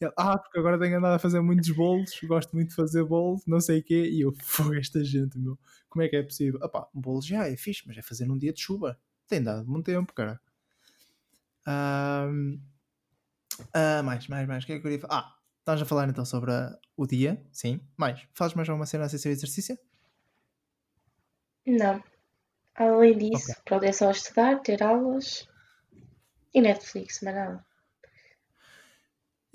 Ela, 0.00 0.12
ah, 0.16 0.38
porque 0.38 0.58
agora 0.58 0.78
tenho 0.78 0.98
andado 0.98 1.14
a 1.14 1.18
fazer 1.18 1.40
muitos 1.40 1.70
bolos, 1.70 2.10
gosto 2.24 2.52
muito 2.54 2.70
de 2.70 2.74
fazer 2.74 3.04
bolos, 3.04 3.44
não 3.46 3.60
sei 3.60 3.80
o 3.80 3.82
quê. 3.84 4.08
E 4.10 4.20
eu, 4.22 4.34
foi 4.42 4.78
esta 4.78 5.02
gente, 5.04 5.38
meu. 5.38 5.58
Como 5.88 6.02
é 6.02 6.08
que 6.08 6.16
é 6.16 6.22
possível? 6.22 6.58
Ah 6.62 6.68
pá, 6.68 6.88
um 6.94 7.00
bolo 7.00 7.22
já 7.22 7.46
é 7.48 7.56
fixe, 7.56 7.82
mas 7.86 7.96
é 7.96 8.02
fazer 8.02 8.26
num 8.26 8.38
dia 8.38 8.52
de 8.52 8.60
chuva. 8.60 8.98
Tem 9.26 9.42
dado 9.42 9.66
muito 9.68 9.86
tempo, 9.86 10.12
cara. 10.14 10.40
Ah, 13.72 14.02
mais, 14.02 14.26
mais, 14.28 14.46
mais. 14.46 14.64
O 14.64 14.66
que 14.66 14.72
é 14.72 14.76
que 14.76 14.80
eu 14.80 14.82
queria 14.90 15.00
falar? 15.00 15.20
Ah, 15.20 15.38
estás 15.60 15.82
a 15.82 15.86
falar 15.86 16.08
então 16.08 16.24
sobre 16.24 16.52
a- 16.52 16.78
o 16.96 17.06
dia, 17.06 17.42
sim. 17.52 17.80
Mais. 17.96 18.26
Fazes 18.34 18.54
mais 18.54 18.68
alguma 18.68 18.86
cena 18.86 19.08
sem 19.08 19.18
ser 19.18 19.30
exercício? 19.30 19.78
Não. 21.66 22.02
Além 22.76 23.18
disso, 23.18 23.56
pronto, 23.64 23.84
é 23.84 23.92
só 23.92 24.12
estudar, 24.12 24.60
ter 24.62 24.82
aulas 24.84 25.47
e 26.54 26.60
Netflix, 26.60 27.20
mas 27.22 27.34
nada. 27.34 27.64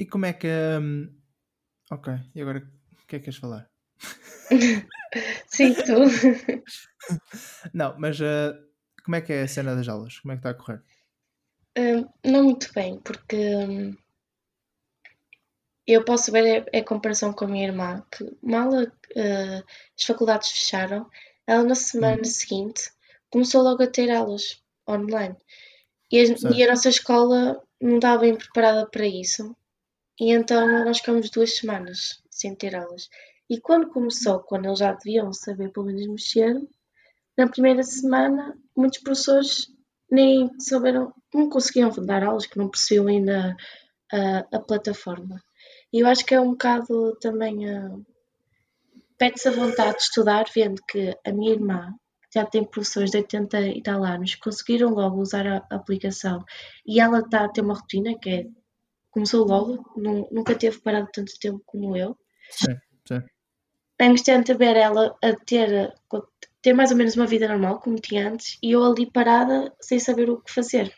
E 0.01 0.03
como 0.11 0.25
é 0.31 0.33
que. 0.41 0.47
hum, 0.81 0.99
Ok, 1.95 2.07
e 2.35 2.41
agora 2.41 2.59
o 3.03 3.05
que 3.07 3.15
é 3.17 3.19
que 3.19 3.25
queres 3.25 3.39
falar? 3.43 3.63
Sim, 5.47 5.75
tu. 5.85 6.05
Não, 7.73 7.97
mas 7.99 8.19
ah, 8.21 8.53
como 9.03 9.15
é 9.15 9.21
que 9.21 9.33
é 9.33 9.43
a 9.43 9.47
cena 9.47 9.75
das 9.75 9.87
aulas? 9.87 10.19
Como 10.19 10.31
é 10.31 10.35
que 10.35 10.39
está 10.39 10.49
a 10.51 10.53
correr? 10.53 10.81
Hum, 11.77 12.09
não 12.25 12.45
muito 12.45 12.73
bem, 12.73 12.99
porque 12.99 13.35
hum, 13.37 13.95
eu 15.87 16.03
posso 16.05 16.31
ver 16.31 16.67
a, 16.73 16.77
a 16.79 16.83
comparação 16.83 17.33
com 17.33 17.45
a 17.45 17.47
minha 17.47 17.67
irmã, 17.67 18.03
que 18.11 18.23
mal 18.41 18.69
uh, 18.71 19.63
as 19.97 20.05
faculdades 20.05 20.51
fecharam, 20.51 21.09
ela 21.47 21.63
na 21.63 21.75
semana 21.75 22.23
Uhum. 22.23 22.25
seguinte 22.25 22.91
começou 23.29 23.61
logo 23.63 23.83
a 23.83 23.87
ter 23.87 24.09
aulas 24.11 24.61
online. 24.87 25.35
E 26.13 26.19
a, 26.19 26.51
e 26.55 26.63
a 26.63 26.67
nossa 26.67 26.89
escola 26.89 27.59
não 27.81 27.95
estava 27.95 28.21
bem 28.21 28.35
preparada 28.35 28.85
para 28.85 29.07
isso. 29.07 29.55
E 30.19 30.31
então 30.31 30.85
nós 30.85 30.99
ficamos 30.99 31.31
duas 31.31 31.57
semanas 31.57 32.21
sem 32.29 32.53
ter 32.53 32.75
aulas. 32.75 33.09
E 33.49 33.59
quando 33.59 33.89
começou, 33.89 34.39
quando 34.41 34.67
eles 34.67 34.77
já 34.77 34.93
deviam 34.93 35.33
saber 35.33 35.71
pelo 35.71 35.87
menos 35.87 36.05
mexer, 36.05 36.61
na 37.35 37.47
primeira 37.47 37.81
semana 37.81 38.55
muitos 38.77 38.99
professores 38.99 39.73
nem 40.11 40.51
souberam, 40.59 41.11
não 41.33 41.49
conseguiam 41.49 41.89
dar 41.89 42.23
aulas, 42.23 42.45
que 42.45 42.59
não 42.59 42.69
percebiam 42.69 43.07
ainda 43.07 43.57
a, 44.11 44.45
a 44.55 44.59
plataforma. 44.59 45.41
E 45.91 46.01
eu 46.01 46.07
acho 46.07 46.23
que 46.27 46.35
é 46.35 46.39
um 46.39 46.51
bocado 46.51 47.17
também 47.21 47.67
a. 47.67 47.89
Perde-se 49.17 49.47
a 49.47 49.51
vontade 49.51 49.97
de 49.97 50.03
estudar, 50.03 50.45
vendo 50.53 50.79
que 50.87 51.17
a 51.25 51.31
minha 51.31 51.53
irmã 51.53 51.91
já 52.33 52.45
tem 52.45 52.63
professores 52.63 53.11
de 53.11 53.17
80 53.17 53.61
e 53.61 53.81
tal 53.81 54.03
anos, 54.03 54.35
conseguiram 54.35 54.89
logo 54.89 55.21
usar 55.21 55.45
a 55.45 55.57
aplicação 55.69 56.43
e 56.85 56.99
ela 56.99 57.19
está 57.19 57.45
a 57.45 57.49
ter 57.49 57.61
uma 57.61 57.75
rotina 57.75 58.17
que 58.17 58.29
é. 58.29 58.47
Começou 59.11 59.45
logo, 59.45 59.93
nu- 59.95 60.27
nunca 60.31 60.55
teve 60.55 60.79
parado 60.79 61.07
tanto 61.13 61.37
tempo 61.39 61.61
como 61.67 61.95
eu. 61.95 62.17
Sim, 62.49 62.75
sim. 63.07 63.21
É 63.99 64.05
angustiante 64.07 64.55
ver 64.55 64.75
ela 64.75 65.15
a 65.23 65.35
ter, 65.35 65.93
ter 66.63 66.73
mais 66.73 66.89
ou 66.89 66.97
menos 66.97 67.15
uma 67.15 67.27
vida 67.27 67.47
normal, 67.47 67.79
como 67.79 67.99
tinha 67.99 68.27
antes, 68.27 68.57
e 68.63 68.71
eu 68.71 68.83
ali 68.83 69.05
parada 69.05 69.71
sem 69.79 69.99
saber 69.99 70.31
o 70.31 70.41
que 70.41 70.51
fazer. 70.51 70.91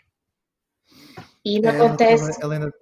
E 1.44 1.60
não 1.60 1.72
É, 1.72 1.76
acontece. 1.82 2.42
Ela, 2.42 2.54
ainda. 2.54 2.74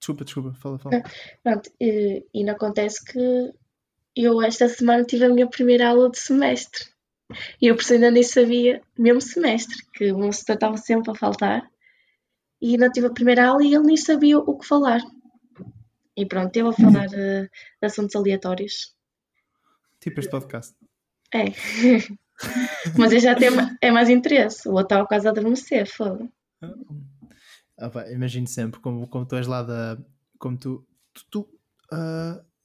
Desculpa, 0.00 0.24
desculpa, 0.24 0.54
fala, 0.54 0.78
fala. 0.78 1.02
Pronto, 1.42 1.70
e, 1.78 2.24
e 2.32 2.44
não 2.44 2.54
acontece 2.54 3.04
que 3.04 3.52
eu 4.16 4.40
esta 4.40 4.68
semana 4.68 5.04
tive 5.04 5.26
a 5.26 5.28
minha 5.28 5.48
primeira 5.48 5.88
aula 5.90 6.10
de 6.10 6.18
semestre. 6.18 6.93
E 7.60 7.66
eu 7.68 7.76
por 7.76 7.84
ainda 7.90 8.10
nem 8.10 8.22
sabia, 8.22 8.82
mesmo 8.98 9.20
semestre, 9.20 9.82
que 9.92 10.12
o 10.12 10.18
meu 10.18 10.32
setor 10.32 10.54
estava 10.54 10.76
sempre 10.76 11.10
a 11.10 11.14
faltar. 11.14 11.70
E 12.60 12.72
ainda 12.72 12.90
tive 12.90 13.06
a 13.06 13.12
primeira 13.12 13.48
aula 13.48 13.64
e 13.64 13.74
ele 13.74 13.86
nem 13.86 13.96
sabia 13.96 14.38
o 14.38 14.58
que 14.58 14.66
falar. 14.66 15.00
E 16.16 16.26
pronto, 16.26 16.52
teve 16.52 16.68
a 16.68 16.72
falar 16.72 17.12
eh, 17.12 17.48
de 17.80 17.86
assuntos 17.86 18.14
aleatórios. 18.14 18.94
Tipo 20.00 20.20
este 20.20 20.30
podcast. 20.30 20.76
É. 21.34 21.46
Mas 22.98 23.12
eu 23.12 23.20
já 23.20 23.34
tenho 23.34 23.52
é 23.80 23.90
mais 23.90 24.08
interesse. 24.08 24.68
O 24.68 24.72
outro 24.72 24.84
estava 24.84 25.06
quase 25.06 25.26
a 25.26 25.30
adormecer, 25.30 25.86
foda. 25.86 26.28
Ah, 27.78 27.90
pá, 27.90 28.08
imagino 28.10 28.46
sempre, 28.46 28.80
como, 28.80 29.08
como 29.08 29.26
tu 29.26 29.36
és 29.36 29.46
lá 29.46 29.62
da. 29.62 29.98
Como 30.38 30.56
tu. 30.56 30.86
tu, 31.12 31.24
tu, 31.30 31.48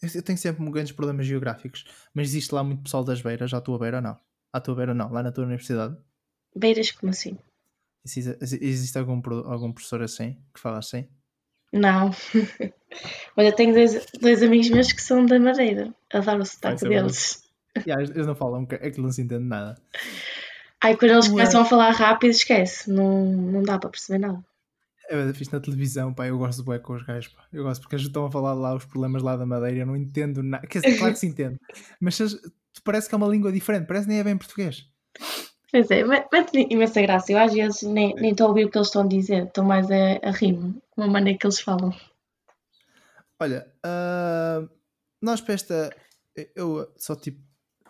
eu 0.01 0.09
eu 0.15 0.23
tenho 0.23 0.37
sempre 0.37 0.63
grandes 0.69 0.93
problemas 0.93 1.25
geográficos, 1.25 1.83
mas 2.13 2.29
existe 2.29 2.53
lá 2.53 2.63
muito 2.63 2.83
pessoal 2.83 3.03
das 3.03 3.21
beiras, 3.21 3.53
à 3.53 3.59
tua 3.59 3.77
beira 3.77 3.97
ou 3.97 4.03
não? 4.03 4.17
À 4.51 4.59
tua 4.59 4.75
beira 4.75 4.93
não, 4.93 5.11
lá 5.11 5.21
na 5.21 5.31
tua 5.31 5.43
universidade. 5.43 5.95
Beiras 6.55 6.91
como 6.91 7.11
assim? 7.11 7.37
Existe, 8.05 8.37
existe 8.41 8.97
algum, 8.97 9.21
algum 9.45 9.71
professor 9.71 10.01
assim 10.01 10.37
que 10.53 10.59
fala 10.59 10.79
assim? 10.79 11.07
Não. 11.71 12.11
Eu 13.37 13.53
tenho 13.53 13.73
dois, 13.73 14.05
dois 14.19 14.41
amigos 14.41 14.69
meus 14.69 14.91
que 14.91 15.01
são 15.01 15.25
da 15.25 15.39
Madeira. 15.39 15.93
Adoro 16.11 16.41
o 16.41 16.45
sotaque 16.45 16.85
é 16.85 16.89
deles. 16.89 17.43
Yeah, 17.85 18.03
eles 18.03 18.25
não 18.25 18.35
falam, 18.35 18.65
que 18.65 18.75
aquilo 18.75 19.05
não 19.05 19.11
se 19.11 19.21
entende 19.21 19.45
nada. 19.45 19.79
Ai, 20.81 20.97
quando 20.97 21.11
eles 21.11 21.27
começam 21.27 21.61
a 21.61 21.65
falar 21.65 21.91
rápido, 21.91 22.31
esquece. 22.31 22.91
Não, 22.91 23.25
não 23.25 23.61
dá 23.61 23.77
para 23.77 23.91
perceber 23.91 24.17
nada. 24.17 24.43
Eu 25.07 25.33
fiz 25.35 25.49
na 25.49 25.59
televisão, 25.59 26.11
pá, 26.11 26.27
eu 26.27 26.37
gosto 26.37 26.59
de 26.59 26.65
bué 26.65 26.79
com 26.79 26.93
os 26.93 27.03
gajos, 27.03 27.31
pá. 27.31 27.45
Eu 27.53 27.63
gosto 27.63 27.81
porque 27.81 27.95
eles 27.95 28.07
estão 28.07 28.25
a 28.25 28.31
falar 28.31 28.53
lá 28.53 28.75
os 28.75 28.85
problemas 28.85 29.21
lá 29.21 29.37
da 29.37 29.45
Madeira, 29.45 29.77
eu 29.77 29.85
não 29.85 29.95
entendo 29.95 30.41
nada. 30.41 30.65
Quer 30.67 30.81
dizer, 30.81 30.97
claro 30.97 31.13
que 31.13 31.19
se 31.19 31.27
entende, 31.27 31.59
mas 32.01 32.15
se 32.15 32.23
parece 32.83 33.07
que 33.07 33.15
é 33.15 33.17
uma 33.17 33.27
língua 33.27 33.51
diferente, 33.51 33.87
parece 33.87 34.05
que 34.05 34.11
nem 34.11 34.19
é 34.19 34.23
bem 34.23 34.37
português. 34.37 34.85
Pois 35.71 35.91
é, 35.91 36.03
mete 36.03 36.67
imensa 36.71 37.01
graça. 37.01 37.31
Eu 37.31 37.37
às 37.37 37.53
vezes 37.53 37.83
nem 37.83 38.15
nem 38.15 38.31
estou 38.31 38.47
a 38.47 38.49
ouvir 38.49 38.65
o 38.65 38.71
que 38.71 38.77
eles 38.77 38.87
estão 38.87 39.03
a 39.03 39.07
dizer, 39.07 39.45
estou 39.45 39.63
mais 39.63 39.89
a, 39.91 40.27
a 40.27 40.31
rir-me 40.31 40.81
com 40.91 41.03
a 41.03 41.07
maneira 41.07 41.37
que 41.37 41.45
eles 41.45 41.59
falam. 41.59 41.93
Olha, 43.39 43.71
ah, 43.83 44.67
nós 45.21 45.41
para 45.41 45.53
esta. 45.53 45.95
Eu 46.55 46.91
só 46.97 47.15
tipo. 47.15 47.41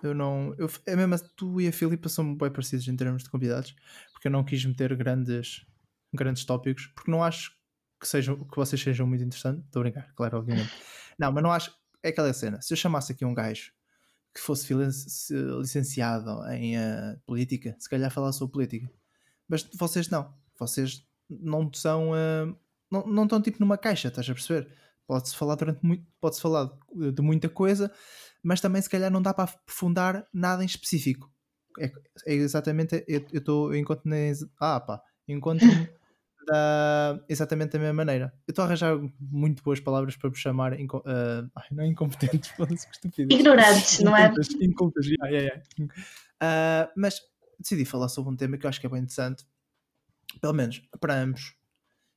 Eu 0.03 0.13
não. 0.13 0.53
Eu, 0.57 0.69
é 0.85 0.95
mesmo, 0.95 1.27
tu 1.35 1.59
e 1.59 1.67
a 1.67 1.73
Filipa 1.73 2.09
são 2.09 2.35
bem 2.35 2.51
parecidos 2.51 2.87
em 2.87 2.95
termos 2.95 3.23
de 3.23 3.29
convidados, 3.29 3.75
porque 4.13 4.27
eu 4.27 4.31
não 4.31 4.43
quis 4.43 4.63
meter 4.65 4.95
grandes, 4.95 5.65
grandes 6.13 6.45
tópicos, 6.45 6.87
porque 6.95 7.11
não 7.11 7.23
acho 7.23 7.51
que, 7.99 8.07
sejam, 8.07 8.37
que 8.45 8.55
vocês 8.55 8.81
sejam 8.81 9.07
muito 9.07 9.23
interessantes. 9.23 9.65
Estou 9.65 9.81
a 9.81 9.83
brincar, 9.83 10.13
claro, 10.15 10.37
obviamente. 10.37 10.71
Não, 11.19 11.33
mas 11.33 11.43
não 11.43 11.51
acho. 11.51 11.77
É 12.01 12.09
aquela 12.09 12.31
cena. 12.31 12.61
Se 12.61 12.71
eu 12.71 12.77
chamasse 12.77 13.11
aqui 13.11 13.25
um 13.25 13.33
gajo 13.33 13.73
que 14.33 14.39
fosse 14.39 14.73
licenciado 15.59 16.45
em 16.51 16.77
ah, 16.77 17.17
política, 17.25 17.75
se 17.79 17.89
calhar 17.89 18.11
falar 18.11 18.31
sobre 18.31 18.53
política. 18.53 18.91
Mas 19.47 19.67
vocês 19.73 20.09
não. 20.09 20.33
Vocês 20.57 21.05
não 21.29 21.71
são. 21.73 22.13
ah, 22.13 22.53
não, 22.91 23.05
não 23.05 23.23
estão 23.23 23.41
tipo 23.41 23.59
numa 23.59 23.77
caixa, 23.77 24.07
estás 24.07 24.29
a 24.29 24.33
perceber? 24.33 24.67
Pode-se 25.07 25.35
falar 25.35 25.55
durante 25.55 25.83
muito, 25.83 26.05
pode-se 26.19 26.41
falar 26.41 26.69
de, 27.13 27.21
muita 27.21 27.49
coisa, 27.49 27.91
mas 28.43 28.61
também 28.61 28.81
se 28.81 28.89
calhar 28.89 29.11
não 29.11 29.21
dá 29.21 29.33
para 29.33 29.45
aprofundar 29.45 30.27
nada 30.33 30.63
em 30.63 30.65
específico. 30.65 31.31
É, 31.79 31.91
é 32.25 32.33
exatamente, 32.33 33.03
eu 33.07 33.25
estou, 33.33 33.73
eu 33.73 33.79
encontro 33.79 34.09
ah 34.59 34.79
pá, 34.79 35.01
encontro-me 35.27 35.89
da, 36.49 37.23
exatamente 37.29 37.71
da 37.73 37.79
mesma 37.79 37.93
maneira. 37.93 38.33
Eu 38.47 38.51
estou 38.51 38.63
a 38.63 38.67
arranjar 38.67 38.97
muito 39.19 39.62
boas 39.63 39.79
palavras 39.79 40.15
para 40.15 40.29
me 40.29 40.35
chamar, 40.35 40.79
inco- 40.79 41.03
ah, 41.05 41.47
ai, 41.55 41.67
não 41.71 41.85
incompetentes, 41.85 42.49
foda-se 42.57 42.88
que 42.88 42.93
estupidez. 42.95 43.39
Ignorantes, 43.39 43.99
não 43.99 44.15
é? 44.15 44.33
Incultas, 44.62 45.05
yeah. 45.05 45.62
Ah, 46.41 46.91
mas 46.95 47.21
decidi 47.59 47.85
falar 47.85 48.09
sobre 48.09 48.31
um 48.31 48.35
tema 48.35 48.57
que 48.57 48.65
eu 48.65 48.69
acho 48.69 48.79
que 48.79 48.88
é 48.88 48.89
bem 48.89 48.99
interessante, 49.01 49.45
pelo 50.41 50.53
menos 50.53 50.81
para 50.99 51.15
ambos, 51.21 51.55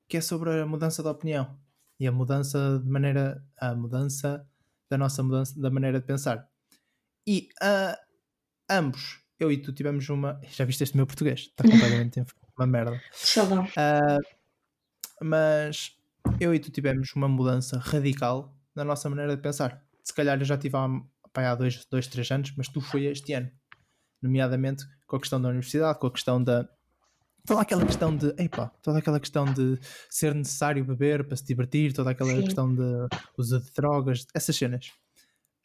que 0.09 0.17
é 0.17 0.21
sobre 0.21 0.61
a 0.61 0.67
mudança 0.67 1.03
de 1.03 1.09
opinião 1.09 1.59
e 1.99 2.07
a 2.07 2.13
mudança 2.13 2.81
de 2.83 2.89
maneira, 2.89 3.45
a 3.59 3.75
mudança 3.75 4.47
da 4.91 4.99
nossa 4.99 5.23
mudança 5.23 5.61
da 5.61 5.71
maneira 5.71 6.01
de 6.01 6.07
pensar. 6.07 6.49
E 7.27 7.49
ah, 7.61 7.99
ambos, 8.71 9.21
eu 9.39 9.51
e 9.51 9.57
tu 9.61 9.73
tivemos 9.73 10.09
uma. 10.09 10.41
Já 10.51 10.65
viste 10.65 10.83
este 10.85 10.97
meu 10.97 11.07
português? 11.07 11.41
Está 11.41 11.65
completamente 11.65 12.21
uma 12.57 12.67
merda. 12.67 13.01
Ah, 13.77 14.19
mas 15.21 15.97
eu 16.41 16.55
e 16.55 16.59
tu 16.59 16.71
tivemos 16.71 17.13
uma 17.15 17.29
mudança 17.29 17.79
radical 17.79 18.55
na 18.75 18.85
nossa 18.85 19.09
maneira 19.09 19.37
de 19.37 19.43
pensar. 19.43 19.83
Se 20.03 20.13
calhar 20.13 20.39
eu 20.39 20.45
já 20.45 20.57
tive 20.57 20.77
há, 20.77 20.89
pá, 21.33 21.51
há 21.51 21.55
dois, 21.55 21.85
dois, 21.91 22.07
três 22.07 22.31
anos, 22.31 22.53
mas 22.57 22.69
tu 22.69 22.81
foi 22.81 23.05
este 23.05 23.33
ano. 23.33 23.51
Nomeadamente 24.21 24.85
com 25.07 25.17
a 25.17 25.21
questão 25.21 25.41
da 25.41 25.49
universidade, 25.49 25.99
com 25.99 26.07
a 26.07 26.11
questão 26.11 26.43
da. 26.43 26.69
Toda 27.45 27.61
aquela 27.61 27.85
questão 27.85 28.17
de. 28.17 28.29
Epá, 28.39 28.69
toda 28.83 28.99
aquela 28.99 29.21
questão 29.21 29.45
de 29.45 29.79
ser 30.09 30.35
necessário 30.35 30.85
beber 30.85 31.27
para 31.27 31.37
se 31.37 31.45
divertir, 31.45 31.93
toda 31.93 32.11
aquela 32.11 32.31
Sim. 32.31 32.45
questão 32.45 32.75
de 32.75 32.83
uso 33.37 33.61
de 33.61 33.71
drogas, 33.73 34.27
essas 34.35 34.57
cenas. 34.57 34.93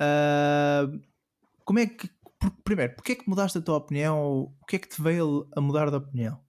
Uh, 0.01 0.99
como 1.63 1.79
é 1.79 1.87
que. 1.87 2.09
Primeiro, 2.63 2.93
porquê 2.95 3.13
é 3.13 3.15
que 3.15 3.29
mudaste 3.29 3.57
a 3.57 3.61
tua 3.61 3.77
opinião? 3.77 4.51
O 4.59 4.65
que 4.67 4.75
é 4.75 4.79
que 4.79 4.89
te 4.89 5.01
veio 5.01 5.47
a 5.55 5.61
mudar 5.61 5.89
de 5.89 5.95
opinião? 5.95 6.39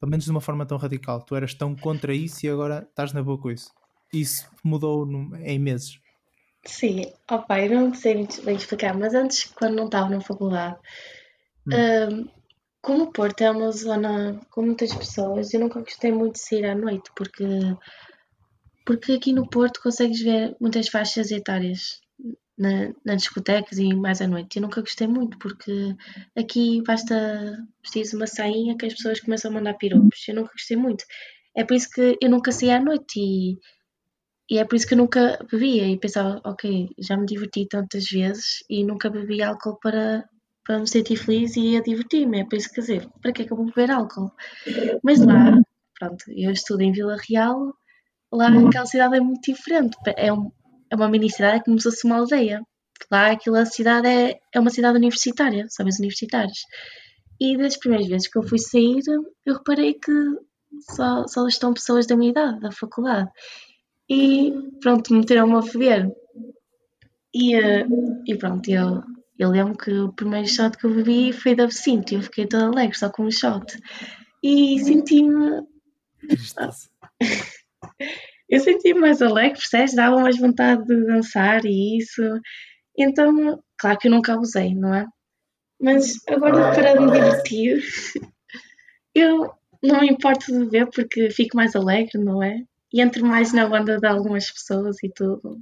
Pelo 0.00 0.10
menos 0.10 0.24
de 0.24 0.30
uma 0.30 0.40
forma 0.40 0.64
tão 0.64 0.78
radical. 0.78 1.20
Tu 1.22 1.34
eras 1.34 1.54
tão 1.54 1.74
contra 1.74 2.14
isso 2.14 2.46
e 2.46 2.48
agora 2.48 2.86
estás 2.88 3.12
na 3.12 3.22
boa 3.22 3.38
com 3.38 3.50
isso. 3.50 3.72
Isso 4.12 4.48
mudou 4.64 5.04
no, 5.04 5.36
em 5.36 5.58
meses. 5.58 6.00
Sim, 6.64 7.12
opa, 7.30 7.60
eu 7.60 7.70
não 7.70 7.94
sei 7.94 8.14
muito 8.14 8.42
bem 8.42 8.56
explicar, 8.56 8.96
mas 8.96 9.14
antes, 9.14 9.44
quando 9.44 9.76
não 9.76 9.86
estava 9.86 10.10
na 10.10 10.20
faculdade, 10.20 10.76
hum. 11.66 11.72
um, 11.72 12.28
como 12.82 13.04
o 13.04 13.12
Porto 13.12 13.40
é 13.42 13.50
uma 13.50 13.70
zona 13.72 14.40
com 14.50 14.62
muitas 14.62 14.94
pessoas, 14.94 15.52
eu 15.52 15.60
nunca 15.60 15.80
gostei 15.80 16.12
muito 16.12 16.34
de 16.34 16.40
sair 16.40 16.66
à 16.66 16.74
noite, 16.74 17.10
porque, 17.16 17.44
porque 18.84 19.12
aqui 19.12 19.32
no 19.32 19.48
Porto 19.48 19.80
consegues 19.82 20.20
ver 20.20 20.56
muitas 20.60 20.88
faixas 20.88 21.30
etárias 21.30 22.00
na, 22.58 22.92
nas 23.04 23.22
discotecas 23.22 23.78
e 23.78 23.94
mais 23.94 24.20
à 24.20 24.26
noite. 24.26 24.56
Eu 24.56 24.62
nunca 24.62 24.80
gostei 24.80 25.06
muito, 25.06 25.38
porque 25.38 25.94
aqui 26.36 26.82
basta 26.82 27.64
vestir 27.82 28.16
uma 28.16 28.26
sainha 28.26 28.76
que 28.76 28.86
as 28.86 28.94
pessoas 28.94 29.20
começam 29.20 29.50
a 29.50 29.54
mandar 29.54 29.74
piropos. 29.74 30.26
Eu 30.28 30.34
nunca 30.34 30.52
gostei 30.52 30.76
muito. 30.76 31.04
É 31.56 31.64
por 31.64 31.74
isso 31.74 31.88
que 31.90 32.18
eu 32.20 32.30
nunca 32.30 32.52
saí 32.52 32.70
à 32.70 32.80
noite 32.80 33.18
e, 33.18 33.58
e 34.50 34.58
é 34.58 34.64
por 34.64 34.76
isso 34.76 34.86
que 34.86 34.94
eu 34.94 34.98
nunca 34.98 35.38
bebia 35.50 35.86
e 35.86 35.98
pensava, 35.98 36.40
ok, 36.44 36.90
já 36.98 37.16
me 37.16 37.26
diverti 37.26 37.66
tantas 37.66 38.04
vezes 38.10 38.64
e 38.68 38.84
nunca 38.84 39.08
bebi 39.08 39.42
álcool 39.42 39.78
para, 39.80 40.24
para 40.64 40.80
me 40.80 40.88
sentir 40.88 41.16
feliz 41.16 41.56
e 41.56 41.76
a 41.76 41.80
divertir-me. 41.80 42.40
É 42.40 42.44
por 42.44 42.56
isso 42.56 42.68
que, 42.68 42.74
quer 42.76 42.80
dizer, 42.80 43.08
para 43.22 43.32
que 43.32 43.42
é 43.42 43.44
que 43.44 43.52
eu 43.52 43.56
vou 43.56 43.66
beber 43.66 43.90
álcool? 43.90 44.32
Mas 45.02 45.20
lá, 45.24 45.58
pronto, 45.98 46.24
eu 46.28 46.50
estudo 46.50 46.82
em 46.82 46.92
Vila 46.92 47.16
Real, 47.28 47.72
lá 48.32 48.48
aquela 48.48 48.86
cidade 48.86 49.16
é 49.16 49.20
muito 49.20 49.52
diferente. 49.52 49.96
É 50.16 50.32
um, 50.32 50.50
é 50.90 50.96
uma 50.96 51.08
mini 51.08 51.30
cidade 51.30 51.64
como 51.64 51.78
se 51.78 51.90
fosse 51.90 52.06
uma 52.06 52.16
aldeia. 52.16 52.62
Lá 53.10 53.30
aquela 53.30 53.64
cidade 53.64 54.08
é, 54.08 54.38
é 54.52 54.60
uma 54.60 54.70
cidade 54.70 54.98
universitária, 54.98 55.66
sabem 55.68 55.90
os 55.90 55.98
universitários. 55.98 56.58
E 57.40 57.56
das 57.56 57.76
primeiras 57.76 58.08
vezes 58.08 58.28
que 58.28 58.38
eu 58.38 58.42
fui 58.42 58.58
sair, 58.58 59.00
eu 59.46 59.54
reparei 59.54 59.94
que 59.94 60.12
só, 60.80 61.26
só 61.26 61.46
estão 61.46 61.72
pessoas 61.72 62.06
da 62.06 62.16
minha 62.16 62.30
idade, 62.30 62.60
da 62.60 62.72
faculdade. 62.72 63.30
E 64.10 64.52
pronto, 64.80 65.14
meteram-me 65.14 65.54
a 65.54 65.60
beber. 65.60 66.10
E, 67.34 67.56
uh, 67.56 68.22
e 68.26 68.36
pronto, 68.36 68.68
eu, 68.68 69.02
eu 69.38 69.50
lembro 69.50 69.76
que 69.76 69.92
o 69.92 70.12
primeiro 70.12 70.48
shot 70.48 70.76
que 70.76 70.86
eu 70.86 70.94
bebi 70.94 71.32
foi 71.32 71.54
da 71.54 71.64
absinto 71.64 72.12
e 72.12 72.16
eu 72.16 72.22
fiquei 72.22 72.46
toda 72.46 72.66
alegre 72.66 72.96
só 72.96 73.10
com 73.10 73.24
um 73.24 73.30
shot. 73.30 73.64
E 74.42 74.78
senti-me. 74.80 75.62
eu 78.48 78.60
senti 78.60 78.94
mais 78.94 79.20
alegre, 79.20 79.58
percebes? 79.58 79.94
Dava 79.94 80.20
mais 80.20 80.38
vontade 80.38 80.84
de 80.86 81.06
dançar 81.06 81.64
e 81.64 81.98
isso. 81.98 82.22
Então, 82.96 83.62
claro 83.78 83.98
que 83.98 84.08
eu 84.08 84.12
nunca 84.12 84.34
abusei, 84.34 84.74
não 84.74 84.94
é? 84.94 85.06
Mas 85.80 86.14
agora 86.28 86.74
para 86.74 87.00
me 87.00 87.12
divertir, 87.12 87.82
eu 89.14 89.52
não 89.82 90.00
me 90.00 90.10
importo 90.10 90.46
de 90.46 90.66
ver 90.66 90.88
porque 90.90 91.30
fico 91.30 91.56
mais 91.56 91.76
alegre, 91.76 92.18
não 92.18 92.42
é? 92.42 92.64
E 92.92 93.00
entro 93.00 93.24
mais 93.24 93.52
na 93.52 93.68
banda 93.68 93.98
de 93.98 94.06
algumas 94.06 94.50
pessoas 94.50 94.96
e 95.02 95.10
tudo. 95.10 95.60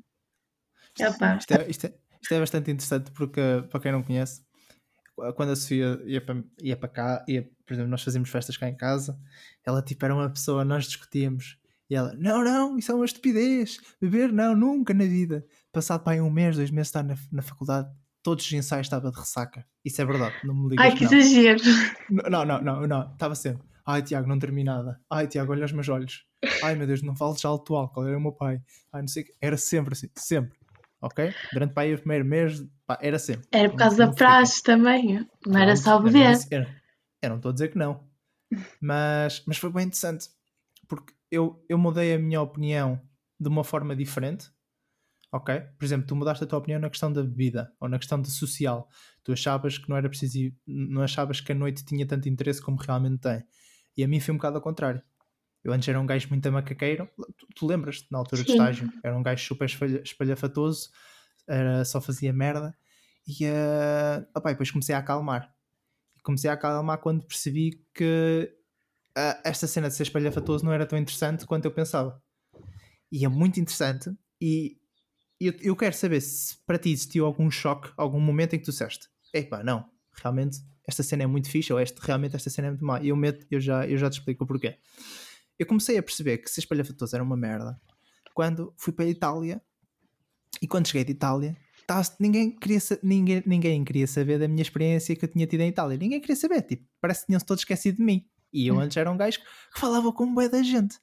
Isto, 0.99 1.25
isto, 1.39 1.53
é, 1.53 1.71
isto, 1.71 1.87
é, 1.87 1.95
isto 2.23 2.35
é 2.35 2.41
bastante 2.41 2.71
interessante 2.71 3.11
porque, 3.11 3.41
para 3.69 3.81
quem 3.81 3.93
não 3.93 4.03
conhece, 4.03 4.43
quando 5.35 5.53
a 5.53 5.57
Sofia 5.57 6.01
ia 6.05 6.21
para, 6.21 6.43
ia 6.63 6.77
para 6.77 6.89
cá, 6.89 7.25
ia, 7.29 7.49
por 7.67 7.75
exemplo, 7.75 7.91
nós 7.91 8.03
fazíamos 8.03 8.31
festas 8.31 8.57
cá 8.57 8.69
em 8.69 8.77
casa, 8.77 9.19
ela 9.65 9.83
tipo 9.83 10.05
era 10.05 10.15
uma 10.15 10.31
pessoa, 10.31 10.65
nós 10.65 10.87
discutíamos 10.87 11.59
e 11.89 11.95
ela, 11.95 12.15
não, 12.19 12.43
não, 12.43 12.79
isso 12.79 12.91
é 12.91 12.95
uma 12.95 13.05
estupidez. 13.05 13.79
Beber, 14.01 14.33
não, 14.33 14.57
nunca 14.57 14.93
na 14.93 15.05
vida. 15.05 15.45
Passado 15.73 16.03
para 16.03 16.15
aí 16.15 16.21
um 16.21 16.31
mês, 16.31 16.57
dois 16.57 16.71
meses, 16.71 16.89
estar 16.89 17.03
na, 17.03 17.15
na 17.31 17.43
faculdade, 17.43 17.89
todos 18.23 18.45
os 18.45 18.53
ensaios 18.53 18.87
estava 18.87 19.11
de 19.11 19.19
ressaca. 19.19 19.65
Isso 19.85 20.03
é 20.03 20.05
verdade, 20.05 20.35
não 20.43 20.55
me 20.55 20.71
ligas. 20.71 20.85
Ai, 20.85 20.95
que 20.95 21.05
não. 21.05 21.13
exagero. 21.13 21.63
Não, 22.11 22.45
não, 22.45 22.61
não, 22.61 22.87
não, 22.87 23.13
estava 23.13 23.35
sempre. 23.35 23.63
Ai, 23.87 24.03
Tiago, 24.03 24.27
não 24.27 24.39
termi 24.39 24.65
nada. 24.65 25.01
Ai, 25.09 25.29
Tiago, 25.29 25.53
olha 25.53 25.65
os 25.65 25.73
meus 25.73 25.89
olhos. 25.89 26.25
Ai, 26.63 26.75
meu 26.75 26.89
Deus, 26.89 27.03
não 27.03 27.15
fales 27.15 27.41
já 27.41 27.49
alto 27.49 27.77
álcool, 27.77 28.05
era 28.05 28.19
o 28.19 28.21
meu 28.21 28.33
pai. 28.33 28.61
Ai, 28.93 29.03
não 29.03 29.09
sei 29.09 29.23
o 29.23 29.27
Era 29.41 29.57
sempre 29.57 29.93
assim, 29.93 30.09
sempre. 30.17 30.59
Ok? 31.01 31.33
Durante 31.53 31.73
para 31.73 31.85
aí 31.85 31.95
o 31.95 31.99
primeiro 31.99 32.25
mês, 32.25 32.65
pá, 32.85 32.99
era 33.01 33.19
sempre. 33.19 33.47
Era 33.53 33.71
por 33.71 33.77
causa 33.77 33.97
não, 33.97 34.11
da 34.11 34.17
praxe 34.17 34.61
também, 34.61 35.15
não 35.15 35.27
Pronto, 35.43 35.59
era 35.59 35.77
só 35.77 36.01
beber. 36.01 36.37
Era, 36.51 36.83
eu 37.23 37.29
não 37.29 37.37
estou 37.37 37.51
a 37.51 37.53
dizer 37.53 37.69
que 37.69 37.79
não. 37.79 38.05
Mas, 38.81 39.43
mas 39.47 39.59
foi 39.59 39.71
bem 39.71 39.85
interessante, 39.85 40.29
porque 40.89 41.13
eu, 41.31 41.65
eu 41.69 41.79
mudei 41.79 42.15
a 42.15 42.19
minha 42.19 42.41
opinião 42.41 43.01
de 43.39 43.49
uma 43.49 43.65
forma 43.65 43.95
diferente. 43.95 44.51
Ok? 45.33 45.61
Por 45.79 45.85
exemplo, 45.85 46.07
tu 46.07 46.17
mudaste 46.17 46.45
a 46.45 46.47
tua 46.47 46.59
opinião 46.59 46.81
na 46.81 46.89
questão 46.89 47.13
da 47.13 47.23
bebida 47.23 47.73
ou 47.81 47.89
na 47.89 47.99
questão 47.99 48.21
da 48.21 48.29
social. 48.29 48.89
Tu 49.23 49.33
achavas 49.33 49.77
que 49.77 49.89
não 49.89 49.97
era 49.97 50.09
preciso 50.09 50.39
ir, 50.39 50.57
não 50.67 51.03
achavas 51.03 51.41
que 51.41 51.53
a 51.53 51.55
noite 51.55 51.85
tinha 51.85 52.07
tanto 52.07 52.29
interesse 52.29 52.63
como 52.63 52.79
realmente 52.79 53.19
tem. 53.21 53.45
E 53.97 54.05
a 54.05 54.09
mim 54.09 54.21
foi 54.21 54.33
um 54.33 54.37
bocado 54.37 54.57
ao 54.57 54.63
contrário. 54.63 55.03
Eu 55.65 55.73
antes 55.73 55.89
era 55.89 56.01
um 56.01 56.07
gajo 56.07 56.29
muito 56.29 56.51
macaqueiro, 56.53 57.09
tu, 57.37 57.47
tu 57.57 57.67
lembras-te 57.67 58.07
na 58.13 58.19
altura 58.19 58.43
Sim. 58.43 58.47
do 58.47 58.53
estágio? 58.53 58.93
Era 59.03 59.19
um 59.19 59.23
gajo 59.23 59.45
super 59.45 59.69
espalhafatoso, 60.05 60.91
era, 61.49 61.85
só 61.85 62.01
fazia 62.01 62.33
merda. 62.33 62.73
E 63.27 63.45
uh, 63.47 64.25
opa, 64.35 64.51
depois 64.51 64.71
comecei 64.71 64.95
a 64.95 64.99
acalmar. 64.99 65.53
Comecei 66.23 66.49
a 66.49 66.53
acalmar 66.53 66.99
quando 66.99 67.27
percebi 67.27 67.85
que 67.93 68.49
uh, 69.17 69.41
esta 69.45 69.67
cena 69.67 69.89
de 69.89 69.95
ser 69.95 70.05
espalhafatoso 70.05 70.65
não 70.65 70.73
era 70.73 70.87
tão 70.87 70.99
interessante 70.99 71.47
quanto 71.47 71.65
eu 71.65 71.71
pensava. 71.73 72.23
E 73.11 73.25
é 73.25 73.29
muito 73.29 73.59
interessante. 73.59 74.11
E 74.41 74.79
eu, 75.41 75.53
eu 75.61 75.77
quero 75.77 75.95
saber 75.95 76.21
se 76.21 76.59
para 76.67 76.79
ti 76.79 76.91
existiu 76.91 77.25
algum 77.25 77.51
choque, 77.51 77.91
algum 77.97 78.21
momento 78.21 78.55
em 78.55 78.59
que 78.59 78.65
tu 78.65 78.71
disseste: 78.71 79.09
epá, 79.33 79.63
não, 79.63 79.89
realmente 80.13 80.59
esta 80.87 81.03
cena 81.03 81.25
é 81.25 81.27
muito 81.27 81.51
fixe, 81.51 81.73
ou 81.73 81.81
este, 81.81 81.99
realmente 82.01 82.37
esta 82.37 82.51
cena 82.51 82.69
é 82.69 82.71
muito 82.71 82.85
má. 82.85 83.01
E 83.01 83.09
eu, 83.09 83.17
meto, 83.17 83.47
eu, 83.51 83.61
já, 83.61 83.87
eu 83.87 83.99
já 83.99 84.09
te 84.09 84.19
explico 84.19 84.45
o 84.45 84.47
porquê. 84.47 84.79
Eu 85.59 85.67
comecei 85.67 85.97
a 85.97 86.03
perceber 86.03 86.39
que 86.39 86.51
ser 86.51 86.61
espalhafatoso 86.61 87.17
era 87.17 87.25
uma 87.25 87.37
merda 87.37 87.81
quando 88.35 88.75
fui 88.77 88.93
para 88.93 89.07
a 89.07 89.09
Itália 89.09 89.63
e 90.61 90.69
quando 90.69 90.87
cheguei 90.87 91.05
de 91.05 91.13
Itália 91.13 91.57
ninguém, 92.19 92.51
queria, 92.51 92.79
ninguém, 93.03 93.43
ninguém 93.47 93.85
queria 93.85 94.07
saber 94.07 94.39
da 94.39 94.49
minha 94.49 94.63
experiência 94.63 95.15
que 95.15 95.25
eu 95.25 95.29
tinha 95.29 95.47
tido 95.47 95.61
em 95.61 95.69
Itália. 95.69 95.97
Ninguém 95.97 96.21
queria 96.21 96.37
saber, 96.37 96.63
tipo, 96.63 96.85
parece 97.01 97.21
que 97.21 97.27
tinham-se 97.27 97.47
todos 97.47 97.63
esquecido 97.63 97.99
de 97.99 98.03
mim. 98.03 98.27
E 98.57 98.69
eu 98.69 98.77
hum. 98.77 98.81
antes 98.81 98.97
era 98.97 99.11
um 99.11 99.17
gajo 99.17 99.39
que 99.39 99.79
falava 99.79 100.11
com 100.13 100.33
bué 100.33 100.49
da 100.49 100.63
gente. 100.63 100.99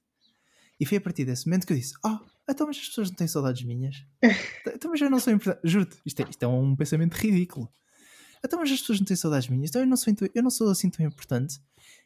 E 0.79 0.85
foi 0.87 0.97
a 0.97 1.01
partir 1.01 1.23
desse 1.23 1.45
momento 1.45 1.67
que 1.67 1.73
eu 1.73 1.77
disse: 1.77 1.93
Oh, 2.03 2.17
então, 2.49 2.65
mas 2.65 2.77
as 2.77 2.87
pessoas 2.87 3.09
não 3.09 3.15
têm 3.15 3.27
saudades 3.27 3.63
minhas? 3.63 4.03
então, 4.65 4.89
mas 4.89 4.99
eu 4.99 5.09
não 5.09 5.19
sou 5.19 5.31
importante. 5.31 5.61
Juro-te, 5.63 5.97
isto 6.03 6.21
é, 6.21 6.29
isto 6.29 6.43
é 6.43 6.47
um 6.47 6.75
pensamento 6.75 7.13
ridículo. 7.13 7.71
Então, 8.43 8.59
mas 8.59 8.71
as 8.71 8.79
pessoas 8.79 8.99
não 8.99 9.05
têm 9.05 9.15
saudades 9.15 9.47
minhas? 9.47 9.69
Então, 9.69 9.81
eu 9.81 9.87
não 9.87 9.95
sou, 9.95 10.13
eu 10.33 10.43
não 10.43 10.49
sou 10.49 10.69
assim 10.69 10.89
tão 10.89 11.05
importante. 11.05 11.61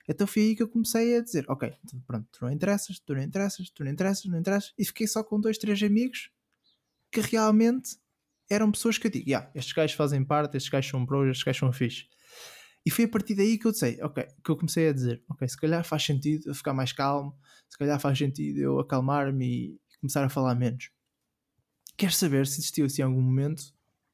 Então, 0.08 0.28
foi 0.28 0.44
aí 0.44 0.56
que 0.56 0.62
eu 0.62 0.68
comecei 0.68 1.18
a 1.18 1.22
dizer: 1.22 1.46
Ok, 1.48 1.74
então, 1.86 2.00
pronto, 2.02 2.28
tu 2.30 2.44
não 2.44 2.52
interessas, 2.52 3.00
tu 3.00 3.14
não 3.16 3.22
interessas, 3.22 3.70
tu 3.70 3.84
não 3.86 3.92
interessas, 3.92 4.26
não 4.26 4.38
interessas. 4.38 4.74
E 4.78 4.84
fiquei 4.84 5.08
só 5.08 5.24
com 5.24 5.40
dois, 5.40 5.58
três 5.58 5.82
amigos 5.82 6.30
que 7.10 7.22
realmente 7.22 7.98
eram 8.50 8.70
pessoas 8.70 8.98
que 8.98 9.08
eu 9.08 9.12
digo: 9.12 9.30
yeah, 9.30 9.50
estes 9.56 9.74
gajos 9.74 9.96
fazem 9.96 10.26
parte, 10.26 10.58
estes 10.58 10.70
gajos 10.70 10.92
são 10.92 11.06
bros, 11.06 11.30
estes 11.30 11.44
gajos 11.44 11.60
são 11.60 11.72
fixe. 11.72 12.06
E 12.88 12.90
foi 12.90 13.04
a 13.04 13.10
partir 13.10 13.36
daí 13.36 13.58
que 13.58 13.68
eu 13.68 13.74
disse, 13.74 14.00
ok, 14.02 14.26
que 14.42 14.50
eu 14.50 14.56
comecei 14.56 14.88
a 14.88 14.94
dizer, 14.94 15.22
ok, 15.30 15.46
se 15.46 15.58
calhar 15.58 15.84
faz 15.84 16.06
sentido 16.06 16.48
eu 16.48 16.56
ficar 16.56 16.74
mais 16.74 16.94
calmo, 16.94 17.38
se 17.68 17.78
calhar 17.78 18.00
faz 18.00 18.18
sentido 18.18 18.60
eu 18.60 18.80
acalmar-me 18.80 19.46
e 19.46 19.82
começar 20.00 20.24
a 20.24 20.30
falar 20.30 20.56
menos. 20.56 20.90
Queres 21.98 22.16
saber 22.16 22.48
se 22.48 22.62
existiu 22.62 22.86
assim 22.86 23.02
algum 23.02 23.20
momento 23.20 23.62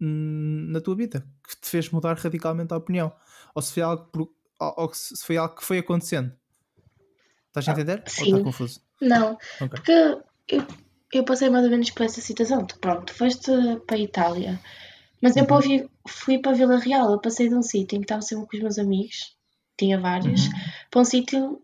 hum, 0.01 0.69
na 0.71 0.81
tua 0.81 0.95
vida 0.95 1.23
que 1.47 1.55
te 1.61 1.69
fez 1.69 1.91
mudar 1.91 2.17
radicalmente 2.17 2.73
a 2.73 2.77
opinião? 2.77 3.13
Ou 3.53 3.61
se 3.61 3.73
foi 3.73 3.83
algo, 3.83 4.05
por, 4.05 4.21
ou, 4.59 4.73
ou 4.75 4.91
se 4.91 5.23
foi 5.23 5.37
algo 5.37 5.55
que 5.55 5.63
foi 5.63 5.77
acontecendo? 5.77 6.33
Estás 7.49 7.67
a 7.67 7.71
ah, 7.71 7.73
entender? 7.75 8.03
Sim. 8.07 8.21
Ou 8.21 8.27
está 8.29 8.43
confuso? 8.43 8.81
Não, 8.99 9.33
okay. 9.33 9.69
porque 9.69 9.91
eu, 10.47 10.65
eu 11.13 11.23
passei 11.23 11.47
mais 11.47 11.63
ou 11.63 11.69
menos 11.69 11.91
por 11.91 12.07
essa 12.07 12.21
situação. 12.21 12.65
Tu, 12.65 12.79
pronto, 12.79 13.13
foste 13.13 13.51
para 13.85 13.97
a 13.97 13.99
Itália 13.99 14.59
mas 15.23 15.37
eu 15.37 15.45
uhum. 15.45 15.89
fui 16.05 16.37
para 16.37 16.51
Vila 16.51 16.77
Real, 16.77 17.09
eu 17.09 17.17
passei 17.17 17.47
de 17.47 17.55
um 17.55 17.61
sítio 17.61 17.95
em 17.95 18.01
que 18.01 18.03
estava 18.03 18.21
sempre 18.21 18.45
com 18.45 18.57
os 18.57 18.61
meus 18.61 18.77
amigos, 18.77 19.37
tinha 19.79 19.97
vários, 19.97 20.47
uhum. 20.47 20.51
para 20.91 21.01
um 21.01 21.05
sítio 21.05 21.61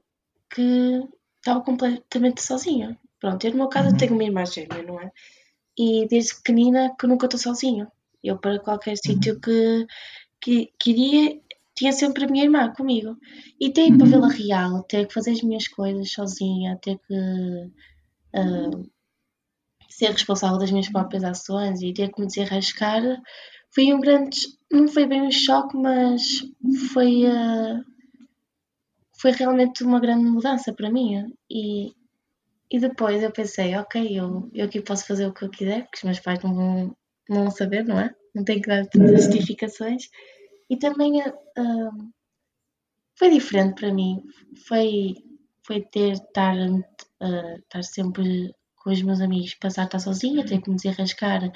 que 0.50 1.04
estava 1.40 1.60
completamente 1.60 2.42
sozinha. 2.42 2.98
Pronto, 3.20 3.44
eu 3.44 3.52
no 3.52 3.58
meu 3.58 3.68
caso 3.68 3.90
uhum. 3.90 3.98
tenho 3.98 4.14
uma 4.14 4.24
irmã 4.24 4.46
gêmea, 4.46 4.82
não 4.82 5.02
é? 5.02 5.12
E 5.78 6.08
desde 6.08 6.36
pequenina 6.36 6.96
que 6.98 7.06
nunca 7.06 7.26
estou 7.26 7.38
sozinha. 7.38 7.92
Eu 8.24 8.38
para 8.38 8.60
qualquer 8.60 8.92
uhum. 8.92 8.96
sítio 8.96 9.38
que, 9.42 9.86
que, 10.40 10.74
que 10.80 10.92
iria, 10.92 11.42
tinha 11.76 11.92
sempre 11.92 12.24
a 12.24 12.28
minha 12.30 12.46
irmã 12.46 12.72
comigo. 12.72 13.18
E 13.60 13.70
ter 13.72 13.92
para 13.98 14.06
uhum. 14.06 14.10
Vila 14.10 14.30
Real, 14.30 14.84
ter 14.84 15.06
que 15.06 15.14
fazer 15.14 15.32
as 15.32 15.42
minhas 15.42 15.68
coisas 15.68 16.10
sozinha, 16.10 16.80
ter 16.82 16.98
que 16.98 17.14
uh, 17.14 18.90
ser 20.00 20.12
responsável 20.12 20.58
das 20.58 20.72
minhas 20.72 20.90
próprias 20.90 21.24
ações 21.26 21.82
e 21.82 21.94
ter 21.94 22.10
que 22.10 22.22
me 22.22 22.28
desenrascar 22.28 23.04
foi 23.70 23.94
um 23.94 24.00
grande. 24.00 24.38
Não 24.72 24.88
foi 24.88 25.06
bem 25.06 25.22
um 25.22 25.32
choque, 25.32 25.76
mas 25.78 26.22
foi. 26.94 27.26
Uh, 27.26 27.84
foi 29.20 29.32
realmente 29.32 29.84
uma 29.84 30.00
grande 30.00 30.24
mudança 30.26 30.74
para 30.74 30.90
mim. 30.90 31.34
E, 31.50 31.92
e 32.72 32.80
depois 32.80 33.22
eu 33.22 33.32
pensei, 33.32 33.76
ok, 33.76 34.18
eu, 34.18 34.50
eu 34.54 34.66
aqui 34.66 34.80
posso 34.80 35.06
fazer 35.06 35.28
o 35.28 35.34
que 35.34 35.44
eu 35.44 35.50
quiser, 35.50 35.84
porque 35.84 35.98
os 35.98 36.04
meus 36.04 36.20
pais 36.22 36.42
não 36.42 36.56
vão, 36.56 36.98
não 37.30 37.52
saber, 37.52 37.84
não 37.84 38.00
é? 38.00 38.16
Não 38.34 38.46
tenho 38.46 38.62
que 38.62 38.70
dar 38.70 38.88
todas 38.88 39.12
as 39.14 39.26
justificações. 39.26 40.10
E 40.70 40.78
também 40.78 41.20
uh, 41.22 42.12
foi 43.16 43.30
diferente 43.32 43.76
para 43.76 43.94
mim. 43.94 44.24
Foi, 44.66 45.16
foi 45.64 45.82
ter 45.82 46.14
estar, 46.14 46.56
uh, 46.56 47.58
estar 47.60 47.84
sempre 47.84 48.54
com 48.80 48.92
os 48.92 49.02
meus 49.02 49.22
amigos, 49.22 49.54
passar 49.56 49.84
a 49.84 49.86
estar 49.86 50.00
sozinha, 50.00 50.46
ter 50.46 50.62
que 50.62 50.70
me 50.70 50.76
desenrascar. 50.76 51.52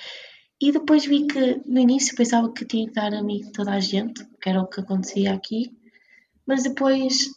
E 0.62 0.72
depois 0.72 1.06
vi 1.06 1.26
que 1.28 1.62
no 1.66 1.80
início 1.80 2.16
pensava 2.16 2.52
que 2.54 2.66
tinha 2.66 2.88
que 2.88 2.94
dar 2.94 3.14
amigo 3.14 3.46
de 3.46 3.52
toda 3.52 3.72
a 3.72 3.80
gente, 3.80 4.26
que 4.42 4.50
era 4.50 4.62
o 4.62 4.68
que 4.68 4.82
acontecia 4.82 5.34
aqui, 5.34 5.76
mas 6.46 6.64
depois 6.64 7.32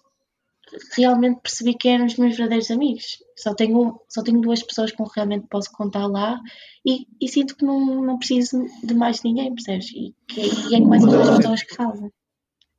realmente 0.96 1.40
percebi 1.40 1.75
que 1.75 1.88
eram 1.88 2.07
os 2.07 2.16
meus 2.16 2.37
verdadeiros 2.37 2.70
amigos. 2.70 3.22
Só 3.37 3.55
tenho, 3.55 4.01
só 4.09 4.22
tenho 4.22 4.40
duas 4.40 4.62
pessoas 4.62 4.92
com 4.92 5.05
que 5.05 5.16
realmente 5.16 5.46
posso 5.49 5.70
contar 5.72 6.07
lá 6.07 6.40
e, 6.85 7.07
e 7.20 7.29
sinto 7.29 7.57
que 7.57 7.64
não, 7.64 8.03
não 8.03 8.18
preciso 8.18 8.64
de 8.83 8.94
mais 8.94 9.22
ninguém, 9.22 9.55
percebes? 9.55 9.90
E, 9.90 10.14
que, 10.27 10.40
e 10.40 10.75
é 10.75 10.81
com 10.81 10.94
essas 10.94 11.11
duas 11.11 11.37
pessoas 11.37 11.62
que 11.62 11.75
fazem. 11.75 12.12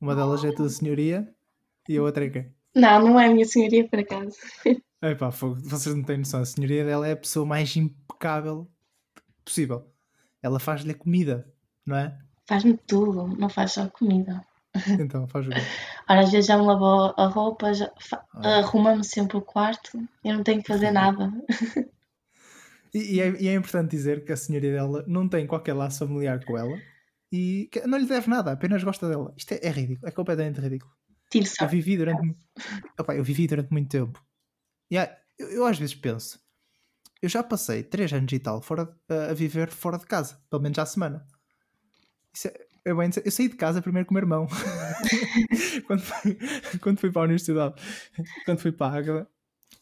Uma 0.00 0.14
delas 0.14 0.44
é 0.44 0.48
a 0.48 0.54
tua 0.54 0.68
senhoria 0.68 1.28
e 1.88 1.96
a 1.96 2.02
outra 2.02 2.24
é 2.24 2.30
quem? 2.30 2.52
Não, 2.74 3.00
não 3.00 3.20
é 3.20 3.26
a 3.26 3.32
minha 3.32 3.46
senhoria, 3.46 3.88
por 3.88 3.98
acaso. 3.98 4.36
Epá, 5.00 5.30
vocês 5.30 5.94
não 5.94 6.02
têm 6.02 6.18
noção. 6.18 6.40
A 6.40 6.44
senhoria 6.46 6.84
dela 6.84 7.06
é 7.06 7.12
a 7.12 7.16
pessoa 7.16 7.46
mais 7.46 7.74
impecável 7.76 8.68
possível. 9.44 9.90
Ela 10.42 10.58
faz-lhe 10.58 10.92
a 10.92 10.94
comida, 10.94 11.50
não 11.86 11.96
é? 11.96 12.18
Faz-me 12.46 12.76
tudo, 12.76 13.28
não 13.36 13.48
faz 13.48 13.72
só 13.72 13.88
comida. 13.88 14.44
Então, 15.00 15.26
faz 15.28 15.46
o 15.46 15.50
quê? 15.50 15.60
Ora, 16.08 16.20
às 16.20 16.30
vezes 16.30 16.46
já 16.46 16.56
me 16.56 16.64
lavou 16.64 17.14
a 17.16 17.26
roupa, 17.26 17.72
já, 17.72 17.90
ah. 18.34 18.58
arruma-me 18.58 19.04
sempre 19.04 19.36
o 19.36 19.42
quarto, 19.42 19.98
eu 20.24 20.34
não 20.34 20.42
tenho 20.42 20.62
que 20.62 20.68
fazer 20.68 20.90
nada. 20.92 21.32
E, 22.94 23.16
e, 23.16 23.20
é, 23.20 23.42
e, 23.42 23.48
é, 23.48 23.54
importante 23.54 23.90
dizer 23.90 24.24
que 24.24 24.32
a 24.32 24.36
senhoria 24.36 24.72
dela 24.72 25.04
não 25.06 25.28
tem 25.28 25.46
qualquer 25.46 25.74
laço 25.74 26.06
familiar 26.06 26.44
com 26.44 26.56
ela 26.56 26.78
e 27.32 27.68
não 27.86 27.98
lhe 27.98 28.06
deve 28.06 28.28
nada, 28.28 28.52
apenas 28.52 28.82
gosta 28.82 29.08
dela. 29.08 29.34
Isto 29.36 29.52
é, 29.52 29.60
é 29.62 29.70
ridículo, 29.70 30.08
é 30.08 30.10
completamente 30.10 30.60
ridículo. 30.60 30.92
Eu 31.60 31.68
vivi 31.68 31.96
durante, 31.96 32.34
opa, 32.98 33.14
eu 33.14 33.22
vivi 33.22 33.46
durante 33.46 33.70
muito 33.70 33.90
tempo. 33.90 34.22
E 34.90 34.96
eu, 35.38 35.48
eu, 35.50 35.66
às 35.66 35.78
vezes 35.78 35.94
penso, 35.94 36.40
eu 37.22 37.28
já 37.28 37.42
passei 37.42 37.82
3 37.82 38.12
anos 38.12 38.32
e 38.32 38.38
tal 38.38 38.60
fora, 38.62 38.88
a 39.30 39.34
viver 39.34 39.70
fora 39.70 39.98
de 39.98 40.06
casa, 40.06 40.40
pelo 40.50 40.62
menos 40.62 40.78
à 40.78 40.86
semana. 40.86 41.26
Isso 42.32 42.48
é, 42.48 42.68
eu, 42.84 42.96
bem, 42.96 43.10
eu 43.24 43.30
saí 43.30 43.48
de 43.48 43.56
casa 43.56 43.82
primeiro 43.82 44.06
com 44.06 44.12
o 44.12 44.14
meu 44.14 44.22
irmão. 44.22 44.46
quando, 45.86 46.00
fui, 46.00 46.38
quando 46.80 47.00
fui 47.00 47.10
para 47.12 47.22
a 47.22 47.24
universidade. 47.24 47.74
Quando 48.44 48.60
fui 48.60 48.72
para 48.72 48.94
a 48.94 48.98
Águeda. 48.98 49.28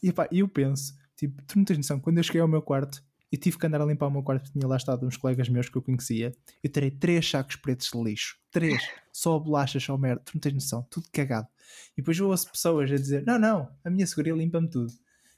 E 0.03 0.09
epá, 0.09 0.29
eu 0.33 0.49
penso, 0.49 0.95
tipo, 1.17 1.41
tu 1.43 1.59
não 1.59 1.65
tens 1.65 1.79
noção, 1.79 2.01
quando 2.01 2.19
eu 2.19 2.25
cheguei 2.25 2.41
ao 2.41 2.49
meu 2.49 2.61
quarto, 2.63 3.03
eu 3.31 3.39
tive 3.39 3.59
que 3.59 3.67
andar 3.67 3.81
a 3.81 3.85
limpar 3.85 4.07
o 4.07 4.11
meu 4.11 4.23
quarto, 4.23 4.53
tinha 4.53 4.67
lá 4.67 4.77
estado 4.77 5.07
uns 5.07 5.17
colegas 5.17 5.49
meus 5.49 5.69
que 5.69 5.77
eu 5.77 5.83
conhecia. 5.83 6.33
Eu 6.63 6.71
terei 6.71 6.91
três 6.91 7.29
sacos 7.29 7.57
pretos 7.57 7.91
de 7.93 8.03
lixo. 8.03 8.39
Três. 8.51 8.81
Só 9.13 9.39
bolachas, 9.39 9.83
só 9.83 9.97
merda. 9.97 10.23
Tu 10.25 10.33
não 10.35 10.41
tens 10.41 10.55
noção. 10.55 10.87
Tudo 10.91 11.09
cagado. 11.13 11.49
E 11.93 11.97
depois 11.97 12.19
eu 12.19 12.29
ouço 12.29 12.51
pessoas 12.51 12.91
a 12.91 12.95
dizer: 12.95 13.25
Não, 13.27 13.39
não, 13.39 13.71
a 13.85 13.91
minha 13.91 14.07
segurança 14.07 14.39
limpa-me 14.39 14.71
tudo. 14.71 14.93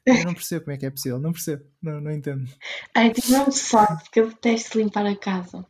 Eu 0.05 0.25
não 0.25 0.35
percebo 0.35 0.65
como 0.65 0.75
é 0.75 0.79
que 0.79 0.87
é 0.87 0.91
possível. 0.91 1.19
Não 1.19 1.33
percebo. 1.33 1.65
Não, 1.83 2.01
não 2.01 2.11
entendo. 2.11 2.49
Ai, 2.95 3.13
tipo, 3.13 3.31
não 3.31 3.51
sorte, 3.51 4.05
porque 4.05 4.21
eu 4.21 4.29
detesto 4.29 4.79
limpar 4.79 5.07
a 5.07 5.17
casa. 5.17 5.67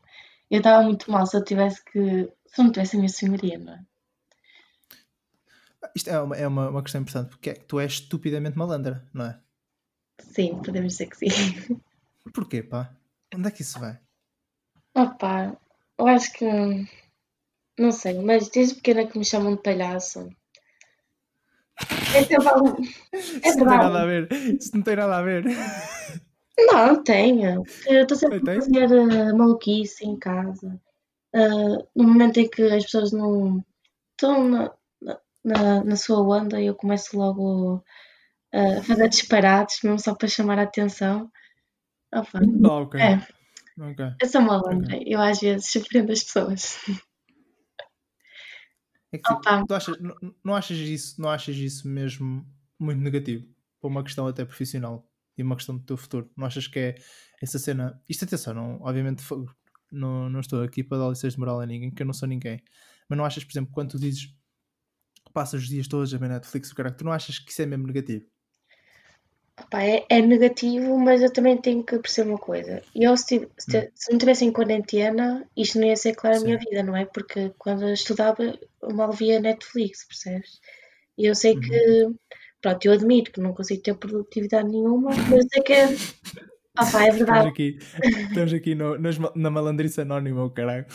Eu 0.51 0.59
estava 0.59 0.83
muito 0.83 1.11
mal 1.11 1.27
se 1.27 1.37
eu 1.37 1.45
tivesse 1.45 1.85
que. 1.85 2.31
Se 2.47 2.61
eu 2.61 2.65
não 2.65 2.73
tivesse 2.73 2.97
a 2.97 2.99
minha 2.99 3.09
senhoria, 3.09 3.59
não 3.59 3.75
é? 3.75 3.85
Isto 5.95 6.11
é 6.11 6.21
uma, 6.21 6.37
é 6.37 6.47
uma, 6.47 6.71
uma 6.71 6.83
questão 6.83 7.01
importante, 7.01 7.31
porque 7.31 7.51
é 7.51 7.55
que 7.55 7.65
tu 7.65 7.79
és 7.79 7.93
estupidamente 7.93 8.59
malandra, 8.59 9.09
não 9.13 9.27
é? 9.27 9.41
Sim, 10.21 10.61
podemos 10.63 10.93
dizer 10.93 11.07
que 11.07 11.17
sim. 11.17 11.81
Porquê, 12.33 12.63
pá? 12.63 12.95
Onde 13.35 13.49
é 13.49 13.51
que 13.51 13.63
isso 13.63 13.79
vai? 13.79 13.99
Opa, 14.95 15.57
eu 15.99 16.07
acho 16.07 16.33
que. 16.33 16.45
Não 17.79 17.93
sei, 17.93 18.19
mas 18.19 18.49
desde 18.49 18.77
pequena 18.77 19.07
que 19.07 19.19
me 19.19 19.25
chamam 19.25 19.55
de 19.55 19.63
palhaço. 19.63 20.29
É, 22.13 22.19
é 22.19 23.49
Isso 23.49 23.59
não 23.59 23.67
tem 23.69 23.79
nada 23.79 24.03
a 24.03 24.07
ver. 24.07 24.29
Isso 24.33 24.71
não 24.75 24.83
tem 24.83 24.97
nada 24.97 25.17
a 25.19 25.23
ver. 25.23 25.45
Não, 26.59 27.03
tenho. 27.03 27.63
Eu 27.87 28.03
estou 28.03 28.17
sempre 28.17 28.39
a 28.39 28.55
fazer 28.57 28.91
uh, 28.91 29.37
maluquice 29.37 30.05
em 30.05 30.19
casa. 30.19 30.81
Uh, 31.35 31.87
no 31.95 32.05
momento 32.05 32.41
em 32.41 32.49
que 32.49 32.63
as 32.63 32.85
pessoas 32.85 33.13
não 33.13 33.65
estão 34.11 34.49
na, 34.49 34.73
na, 35.45 35.85
na 35.85 35.97
sua 35.97 36.21
onda, 36.21 36.61
eu 36.61 36.75
começo 36.75 37.17
logo 37.17 37.77
uh, 37.77 38.79
a 38.79 38.83
fazer 38.83 39.09
disparates, 39.09 39.83
mesmo 39.85 40.01
só 40.01 40.15
para 40.15 40.27
chamar 40.27 40.59
a 40.59 40.63
atenção. 40.63 41.31
Opa. 42.15 42.41
Oh, 42.65 42.83
ok. 42.83 43.01
É. 43.01 43.17
okay. 43.91 44.15
Eu 44.21 44.29
sou 44.29 44.41
malandra. 44.41 44.97
Okay. 44.97 45.15
Eu 45.15 45.21
às 45.21 45.41
vezes 45.41 45.71
surpreendo 45.71 46.13
as 46.13 46.23
pessoas. 46.23 46.79
É 49.11 49.17
que, 49.17 49.23
tipo, 49.23 49.67
tu 49.67 49.75
achas, 49.75 49.99
não, 50.01 50.15
não, 50.45 50.55
achas 50.55 50.77
isso, 50.77 51.21
não 51.21 51.31
achas 51.31 51.57
isso 51.57 51.89
mesmo 51.89 52.47
muito 52.79 53.01
negativo? 53.01 53.47
Para 53.81 53.89
uma 53.89 54.05
questão 54.05 54.27
até 54.27 54.45
profissional 54.45 55.11
e 55.37 55.43
uma 55.43 55.57
questão 55.57 55.77
do 55.77 55.85
teu 55.85 55.97
futuro. 55.97 56.31
Não 56.37 56.47
achas 56.47 56.67
que 56.67 56.79
é 56.79 56.95
essa 57.41 57.59
cena. 57.59 58.03
Isto 58.09 58.25
atenção, 58.25 58.53
não, 58.53 58.79
obviamente 58.83 59.23
não, 59.91 60.29
não 60.29 60.41
estou 60.41 60.63
aqui 60.63 60.83
para 60.85 60.99
dar 60.99 61.09
lições 61.09 61.35
de 61.35 61.39
moral 61.39 61.61
a 61.61 61.67
ninguém, 61.67 61.91
que 61.91 62.03
eu 62.03 62.07
não 62.07 62.13
sou 62.13 62.29
ninguém. 62.29 62.63
Mas 63.09 63.17
não 63.17 63.25
achas, 63.25 63.45
por 63.45 63.53
exemplo, 63.53 63.73
quando 63.73 63.93
tu 63.93 63.99
dizes 63.99 64.35
passas 65.33 65.63
os 65.63 65.69
dias 65.69 65.89
todos 65.89 66.13
a 66.13 66.19
ver 66.19 66.29
Netflix, 66.29 66.71
o 66.71 66.75
cara, 66.75 66.91
tu 66.91 67.05
não 67.05 67.13
achas 67.13 67.39
que 67.39 67.51
isso 67.51 67.63
é 67.63 67.67
mesmo 67.67 67.87
negativo? 67.87 68.27
Opa, 69.61 69.83
é, 69.83 70.05
é, 70.09 70.21
negativo, 70.23 70.99
mas 70.99 71.23
eu 71.23 71.33
também 71.33 71.57
tenho 71.57 71.83
que 71.83 71.99
perceber 71.99 72.31
uma 72.31 72.39
coisa. 72.39 72.83
Eu, 72.95 73.17
se, 73.17 73.49
se, 73.59 73.79
hum. 73.79 73.89
se 73.95 74.13
não 74.13 74.19
tivesse 74.19 74.45
em 74.45 74.53
quarentena, 74.53 75.47
isto 75.57 75.79
não 75.79 75.87
ia 75.87 75.97
ser 75.97 76.15
claro 76.15 76.37
Sim. 76.37 76.43
a 76.43 76.45
minha 76.47 76.59
vida, 76.59 76.83
não 76.83 76.97
é? 76.97 77.05
Porque 77.05 77.53
quando 77.59 77.83
eu 77.83 77.93
estudava, 77.93 78.43
eu 78.83 78.95
mal 78.95 79.13
via 79.13 79.41
Netflix, 79.41 80.05
percebes? 80.05 80.61
E 81.17 81.27
eu 81.27 81.35
sei 81.35 81.55
uhum. 81.55 81.61
que 81.61 82.15
Pronto, 82.61 82.85
eu 82.87 82.93
admito 82.93 83.31
que 83.31 83.41
não 83.41 83.55
consigo 83.55 83.83
ter 83.83 83.95
produtividade 83.95 84.69
nenhuma, 84.69 85.11
mas 85.31 85.47
é 85.55 85.61
que 85.61 85.73
é. 85.73 85.87
Opa, 86.79 87.05
é 87.05 87.11
verdade. 87.11 87.49
Estamos 87.49 87.53
aqui, 87.53 87.79
estamos 88.29 88.53
aqui 88.53 88.75
no, 88.75 88.97
na 89.35 89.51
malandriça 89.51 90.03
anónima, 90.03 90.45
o 90.45 90.51
caralho. 90.51 90.87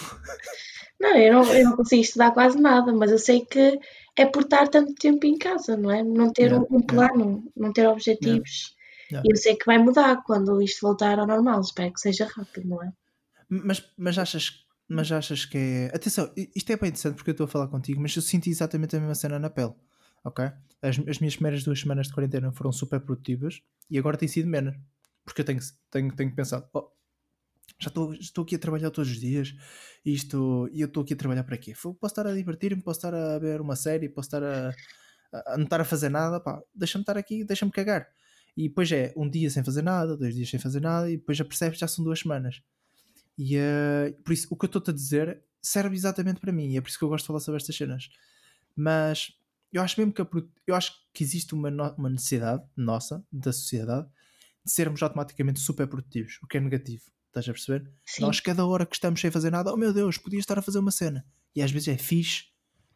Não 0.99 1.17
eu, 1.17 1.33
não, 1.33 1.53
eu 1.53 1.63
não 1.65 1.75
consigo 1.75 2.01
estudar 2.01 2.31
quase 2.31 2.59
nada, 2.61 2.93
mas 2.93 3.11
eu 3.11 3.17
sei 3.17 3.45
que 3.45 3.79
é 4.15 4.25
por 4.25 4.43
estar 4.43 4.67
tanto 4.67 4.93
tempo 4.95 5.25
em 5.25 5.37
casa, 5.37 5.75
não 5.75 5.91
é? 5.91 6.03
Não 6.03 6.31
ter 6.31 6.53
um, 6.53 6.81
plano, 6.81 7.25
yeah. 7.25 7.43
não 7.55 7.73
ter 7.73 7.87
objetivos. 7.87 8.75
E 9.11 9.31
eu 9.31 9.35
sei 9.35 9.55
que 9.55 9.65
vai 9.65 9.77
mudar 9.77 10.23
quando 10.23 10.61
isto 10.61 10.81
voltar 10.81 11.19
ao 11.19 11.27
normal, 11.27 11.61
espero 11.61 11.93
que 11.93 11.99
seja 11.99 12.25
rápido, 12.25 12.67
não 12.67 12.83
é? 12.83 12.91
Mas, 13.49 13.83
mas 13.97 14.17
achas 14.17 14.63
mas 14.87 15.11
achas 15.11 15.45
que 15.45 15.57
é. 15.57 15.91
Atenção, 15.95 16.31
isto 16.35 16.71
é 16.71 16.77
bem 16.77 16.89
interessante 16.89 17.15
porque 17.15 17.29
eu 17.29 17.33
estou 17.33 17.45
a 17.45 17.47
falar 17.47 17.67
contigo, 17.67 18.01
mas 18.01 18.15
eu 18.15 18.21
senti 18.21 18.49
exatamente 18.49 18.95
a 18.95 18.99
mesma 18.99 19.15
cena 19.15 19.39
na 19.39 19.49
pele 19.49 19.73
ok? 20.23 20.45
As, 20.81 20.99
as 21.07 21.19
minhas 21.19 21.35
primeiras 21.35 21.63
duas 21.63 21.79
semanas 21.79 22.07
de 22.07 22.13
quarentena 22.13 22.51
foram 22.51 22.71
super 22.71 22.99
produtivas 23.01 23.61
e 23.89 23.97
agora 23.97 24.17
tem 24.17 24.27
sido 24.27 24.47
menos, 24.47 24.75
porque 25.23 25.41
eu 25.41 25.45
tenho, 25.45 25.59
tenho, 25.91 26.15
tenho 26.15 26.33
pensado, 26.33 26.67
oh, 26.73 26.89
já 27.79 27.87
estou, 27.87 28.13
estou 28.13 28.43
aqui 28.43 28.55
a 28.55 28.59
trabalhar 28.59 28.91
todos 28.91 29.11
os 29.11 29.19
dias 29.19 29.55
e, 30.05 30.13
isto, 30.13 30.69
e 30.71 30.81
eu 30.81 30.87
estou 30.87 31.03
aqui 31.03 31.13
a 31.13 31.17
trabalhar 31.17 31.43
para 31.43 31.57
quê? 31.57 31.73
Posso 31.73 31.97
estar 32.03 32.27
a 32.27 32.33
divertir-me, 32.33 32.81
posso 32.81 32.99
estar 32.99 33.13
a 33.13 33.39
ver 33.39 33.61
uma 33.61 33.75
série, 33.75 34.09
posso 34.09 34.27
estar 34.27 34.43
a, 34.43 34.73
a 35.53 35.57
não 35.57 35.65
estar 35.65 35.81
a 35.81 35.85
fazer 35.85 36.09
nada, 36.09 36.39
pá, 36.39 36.61
deixa-me 36.73 37.01
estar 37.01 37.17
aqui, 37.17 37.43
deixa-me 37.43 37.71
cagar. 37.71 38.07
E 38.55 38.69
depois 38.69 38.91
é 38.91 39.13
um 39.17 39.27
dia 39.29 39.49
sem 39.49 39.63
fazer 39.63 39.81
nada, 39.81 40.15
dois 40.15 40.35
dias 40.35 40.49
sem 40.49 40.59
fazer 40.59 40.79
nada, 40.79 41.09
e 41.09 41.17
depois 41.17 41.37
já 41.37 41.43
percebes 41.43 41.79
já 41.79 41.87
são 41.87 42.05
duas 42.05 42.19
semanas. 42.19 42.61
E 43.37 43.57
uh, 43.57 44.13
por 44.23 44.31
isso, 44.31 44.47
o 44.51 44.55
que 44.55 44.65
eu 44.65 44.67
estou-te 44.67 44.91
a 44.91 44.93
dizer 44.93 45.41
serve 45.61 45.95
exatamente 45.95 46.39
para 46.39 46.51
mim, 46.51 46.71
e 46.71 46.77
é 46.77 46.81
por 46.81 46.89
isso 46.89 46.99
que 46.99 47.03
eu 47.03 47.09
gosto 47.09 47.23
de 47.23 47.27
falar 47.27 47.39
sobre 47.39 47.59
estas 47.59 47.75
cenas. 47.75 48.09
Mas 48.75 49.33
eu 49.71 49.81
acho 49.81 49.99
mesmo 49.99 50.13
que 50.13 50.21
a, 50.21 50.27
eu 50.67 50.75
acho 50.75 50.93
que 51.11 51.23
existe 51.23 51.53
uma, 51.53 51.69
uma 51.97 52.09
necessidade 52.09 52.63
nossa, 52.77 53.25
da 53.31 53.51
sociedade, 53.51 54.07
de 54.63 54.71
sermos 54.71 55.01
automaticamente 55.01 55.59
super 55.59 55.87
produtivos, 55.87 56.39
o 56.43 56.47
que 56.47 56.57
é 56.57 56.59
negativo. 56.59 57.03
Estás 57.33 57.49
a 57.49 57.51
perceber? 57.51 57.91
Sim. 58.05 58.21
Nós, 58.21 58.39
cada 58.39 58.63
hora 58.63 58.85
que 58.85 58.95
estamos 58.95 59.19
sem 59.19 59.31
fazer 59.31 59.49
nada, 59.49 59.73
oh 59.73 59.77
meu 59.77 59.91
Deus, 59.91 60.19
podia 60.19 60.39
estar 60.39 60.59
a 60.59 60.61
fazer 60.61 60.77
uma 60.77 60.91
cena. 60.91 61.25
E 61.55 61.63
às 61.63 61.71
vezes 61.71 61.87
é 61.87 61.97
fixe, 61.97 62.45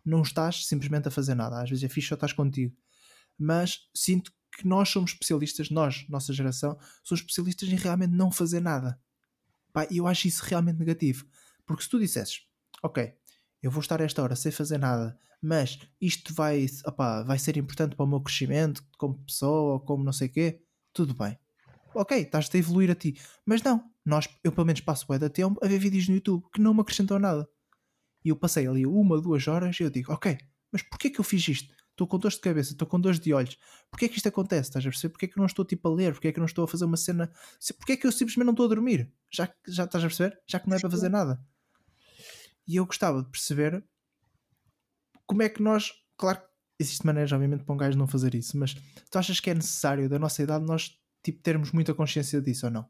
não 0.06 0.22
estás 0.22 0.68
simplesmente 0.68 1.08
a 1.08 1.12
fazer 1.12 1.34
nada. 1.34 1.60
Às 1.60 1.72
vezes 1.72 1.84
é 1.84 1.90
fixe 1.90 2.10
só 2.10 2.14
estás 2.14 2.34
contigo. 2.34 2.76
Mas 3.36 3.90
sinto 3.96 4.32
que 4.56 4.68
nós 4.68 4.90
somos 4.90 5.12
especialistas, 5.12 5.72
nós, 5.72 6.08
nossa 6.08 6.32
geração, 6.34 6.78
somos 7.04 7.22
especialistas 7.22 7.68
em 7.68 7.76
realmente 7.76 8.12
não 8.12 8.32
fazer 8.32 8.60
nada. 8.60 9.02
E 9.90 9.98
eu 9.98 10.06
acho 10.06 10.28
isso 10.28 10.44
realmente 10.46 10.78
negativo. 10.78 11.26
Porque 11.66 11.82
se 11.82 11.90
tu 11.90 12.00
dissesses, 12.00 12.42
ok, 12.84 13.12
eu 13.62 13.72
vou 13.72 13.82
estar 13.82 14.00
esta 14.02 14.22
hora 14.22 14.36
sem 14.36 14.52
fazer 14.52 14.78
nada, 14.78 15.20
mas 15.42 15.80
isto 16.00 16.32
vai, 16.32 16.68
opá, 16.86 17.24
vai 17.24 17.40
ser 17.40 17.58
importante 17.58 17.96
para 17.96 18.06
o 18.06 18.08
meu 18.08 18.22
crescimento 18.22 18.84
como 19.00 19.18
pessoa 19.24 19.74
ou 19.74 19.80
como 19.80 20.04
não 20.04 20.14
sei 20.14 20.28
o 20.28 20.32
quê, 20.32 20.62
tudo 20.94 21.16
bem. 21.16 21.38
Ok, 21.96 22.18
estás 22.22 22.50
a 22.54 22.58
evoluir 22.58 22.92
a 22.92 22.96
ti. 22.96 23.20
Mas 23.44 23.64
não, 23.64 23.84
nós, 24.10 24.28
eu 24.44 24.52
pelo 24.52 24.66
menos 24.66 24.82
passo 24.82 25.06
o 25.08 25.18
da 25.18 25.30
tempo 25.30 25.60
a 25.64 25.68
ver 25.68 25.80
vídeos 25.80 26.08
no 26.08 26.16
YouTube 26.16 26.46
que 26.54 26.62
não 26.62 26.74
me 26.74 26.82
acrescentam 26.82 27.20
nada. 27.20 27.48
E 28.24 28.30
eu 28.30 28.36
passei 28.36 28.68
ali 28.68 28.86
uma, 28.86 29.22
duas 29.22 29.48
horas 29.48 29.80
e 29.80 29.84
eu 29.84 29.90
digo, 29.90 30.12
ok, 30.12 30.38
mas 30.72 30.82
porquê 30.82 31.10
que 31.10 31.20
eu 31.20 31.24
fiz 31.24 31.48
isto? 31.48 31.78
estou 31.98 32.06
com 32.06 32.20
dor 32.20 32.30
de 32.30 32.40
cabeça, 32.40 32.72
estou 32.72 32.88
com 32.88 33.00
dor 33.00 33.18
de 33.18 33.34
olhos. 33.34 33.58
Porquê 33.90 34.06
é 34.06 34.08
que 34.08 34.18
isto 34.18 34.30
acontece? 34.30 34.70
Estás 34.70 34.86
a 34.86 34.90
perceber? 34.90 35.12
Porquê 35.12 35.28
que 35.28 35.38
eu 35.38 35.42
não 35.42 35.48
estou 35.48 35.66
tipo 35.66 35.88
a 35.88 35.94
ler? 35.94 36.14
Porquê 36.14 36.28
é 36.28 36.32
que 36.32 36.38
eu 36.38 36.42
não 36.42 36.46
estou 36.46 36.64
a 36.64 36.68
fazer 36.68 36.86
uma 36.86 36.96
cena? 36.96 37.32
Porquê 37.76 37.94
é 37.94 37.98
que 37.98 38.06
eu 38.06 38.12
simplesmente 38.12 38.46
não 38.46 38.54
estou 38.54 38.68
a 38.68 38.70
dormir? 38.70 39.12
Já, 39.32 39.52
já 39.68 39.86
estás 39.86 40.04
a 40.04 40.08
perceber? 40.08 40.40
Já 40.48 40.60
que 40.60 40.70
não 40.70 40.78
é 40.78 40.80
para 40.80 40.92
fazer 40.92 41.10
nada. 41.10 41.44
E 42.68 42.76
eu 42.76 42.86
gostava 42.86 43.24
de 43.24 43.30
perceber 43.30 43.84
como 45.26 45.42
é 45.42 45.50
que 45.50 45.62
nós, 45.62 45.92
claro 46.16 46.40
que 46.40 46.48
existe 46.80 47.06
maneiras, 47.06 47.32
obviamente, 47.32 47.64
para 47.64 47.74
um 47.74 47.78
gajo 47.78 47.98
não 47.98 48.08
fazer 48.08 48.36
isso, 48.36 48.58
mas 48.58 48.76
tu 49.10 49.18
achas 49.18 49.40
que 49.40 49.50
é 49.50 49.56
necessário, 49.56 50.08
da 50.08 50.20
nossa 50.20 50.44
idade, 50.44 50.64
nós 50.66 51.00
tipo, 51.24 51.42
termos 51.42 51.72
muita 51.72 51.94
consciência 51.94 52.42
disso 52.42 52.68
ou 52.68 52.72
não? 52.72 52.88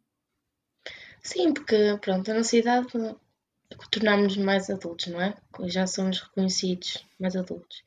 Sim, 1.28 1.54
porque 1.54 1.98
pronto, 2.00 2.32
a 2.32 2.36
nossa 2.36 2.56
idade 2.56 2.88
tornarmos 3.92 4.38
mais 4.38 4.70
adultos, 4.70 5.08
não 5.08 5.22
é? 5.22 5.36
Já 5.66 5.86
somos 5.86 6.22
reconhecidos 6.22 7.06
mais 7.20 7.36
adultos. 7.36 7.84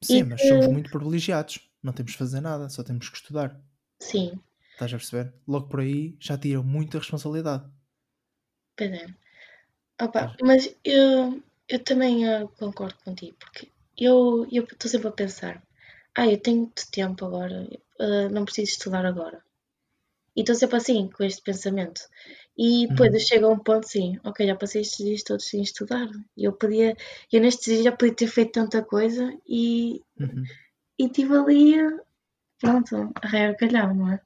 Sim, 0.00 0.18
e 0.18 0.24
mas 0.24 0.42
que... 0.42 0.48
somos 0.48 0.66
muito 0.66 0.90
privilegiados. 0.90 1.60
Não 1.80 1.92
temos 1.92 2.10
de 2.10 2.18
fazer 2.18 2.40
nada, 2.40 2.68
só 2.68 2.82
temos 2.82 3.08
que 3.08 3.16
estudar. 3.16 3.56
Sim. 4.00 4.32
Estás 4.72 4.92
a 4.92 4.96
perceber? 4.96 5.32
Logo 5.46 5.68
por 5.68 5.78
aí 5.78 6.16
já 6.18 6.36
tiram 6.36 6.64
muita 6.64 6.98
responsabilidade. 6.98 7.64
Pois 8.76 8.90
é. 8.90 9.06
Opa, 10.00 10.36
mas 10.42 10.74
eu, 10.84 11.40
eu 11.68 11.78
também 11.84 12.28
uh, 12.28 12.48
concordo 12.58 12.96
contigo, 13.04 13.36
porque 13.38 13.70
eu 13.96 14.44
estou 14.50 14.90
sempre 14.90 15.06
a 15.06 15.12
pensar, 15.12 15.62
ah, 16.16 16.26
eu 16.26 16.36
tenho 16.36 16.62
muito 16.62 16.90
tempo 16.90 17.24
agora, 17.24 17.68
uh, 18.00 18.28
não 18.28 18.44
preciso 18.44 18.72
estudar 18.72 19.06
agora. 19.06 19.40
E 20.34 20.40
estou 20.40 20.56
sempre 20.56 20.76
assim, 20.76 21.08
com 21.08 21.22
este 21.24 21.42
pensamento. 21.42 22.00
E 22.56 22.86
depois 22.86 23.12
uhum. 23.12 23.18
chega 23.18 23.46
a 23.46 23.50
um 23.50 23.58
ponto 23.58 23.86
assim, 23.86 24.18
ok, 24.24 24.46
já 24.46 24.54
passei 24.54 24.82
estes 24.82 25.04
dias 25.04 25.22
todos 25.22 25.46
sem 25.46 25.62
estudar. 25.62 26.08
Eu 26.36 26.52
podia, 26.52 26.96
eu 27.32 27.40
nestes 27.40 27.64
dias 27.64 27.84
já 27.84 27.92
podia 27.92 28.14
ter 28.14 28.26
feito 28.26 28.52
tanta 28.52 28.82
coisa 28.82 29.34
e, 29.48 30.02
uhum. 30.20 30.44
e 30.98 31.08
tive 31.08 31.34
ali, 31.34 31.76
pronto, 32.60 33.10
a 33.22 33.26
ré 33.26 33.54
calhau, 33.54 33.94
não 33.94 34.12
é? 34.12 34.20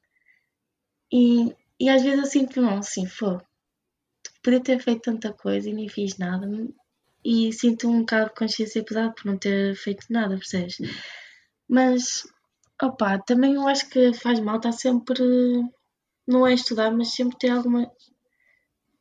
E, 1.12 1.55
e 1.79 1.89
às 1.89 2.03
vezes 2.03 2.18
eu 2.18 2.27
sinto, 2.27 2.61
não, 2.61 2.79
assim, 2.79 3.07
fogo. 3.07 3.43
Podia 4.43 4.61
ter 4.61 4.81
feito 4.81 5.03
tanta 5.03 5.33
coisa 5.33 5.70
e 5.70 5.72
nem 5.72 5.89
fiz 5.89 6.18
nada. 6.18 6.49
E 7.24 7.53
sinto 7.53 7.89
um 7.89 8.01
bocado 8.01 8.29
de 8.31 8.35
consciência 8.35 8.85
pesada 8.85 9.12
por 9.12 9.24
não 9.27 9.39
ter 9.39 9.74
feito 9.77 10.07
nada, 10.11 10.37
percebes? 10.37 10.79
Mas, 11.68 12.27
opá, 12.83 13.18
também 13.18 13.55
eu 13.55 13.66
acho 13.68 13.89
que 13.89 14.12
faz 14.14 14.41
mal 14.41 14.57
estar 14.57 14.72
sempre 14.72 15.22
não 16.27 16.47
é 16.47 16.55
estudar, 16.55 16.91
mas 16.91 17.14
sempre 17.14 17.39
ter 17.39 17.51
alguma. 17.51 17.91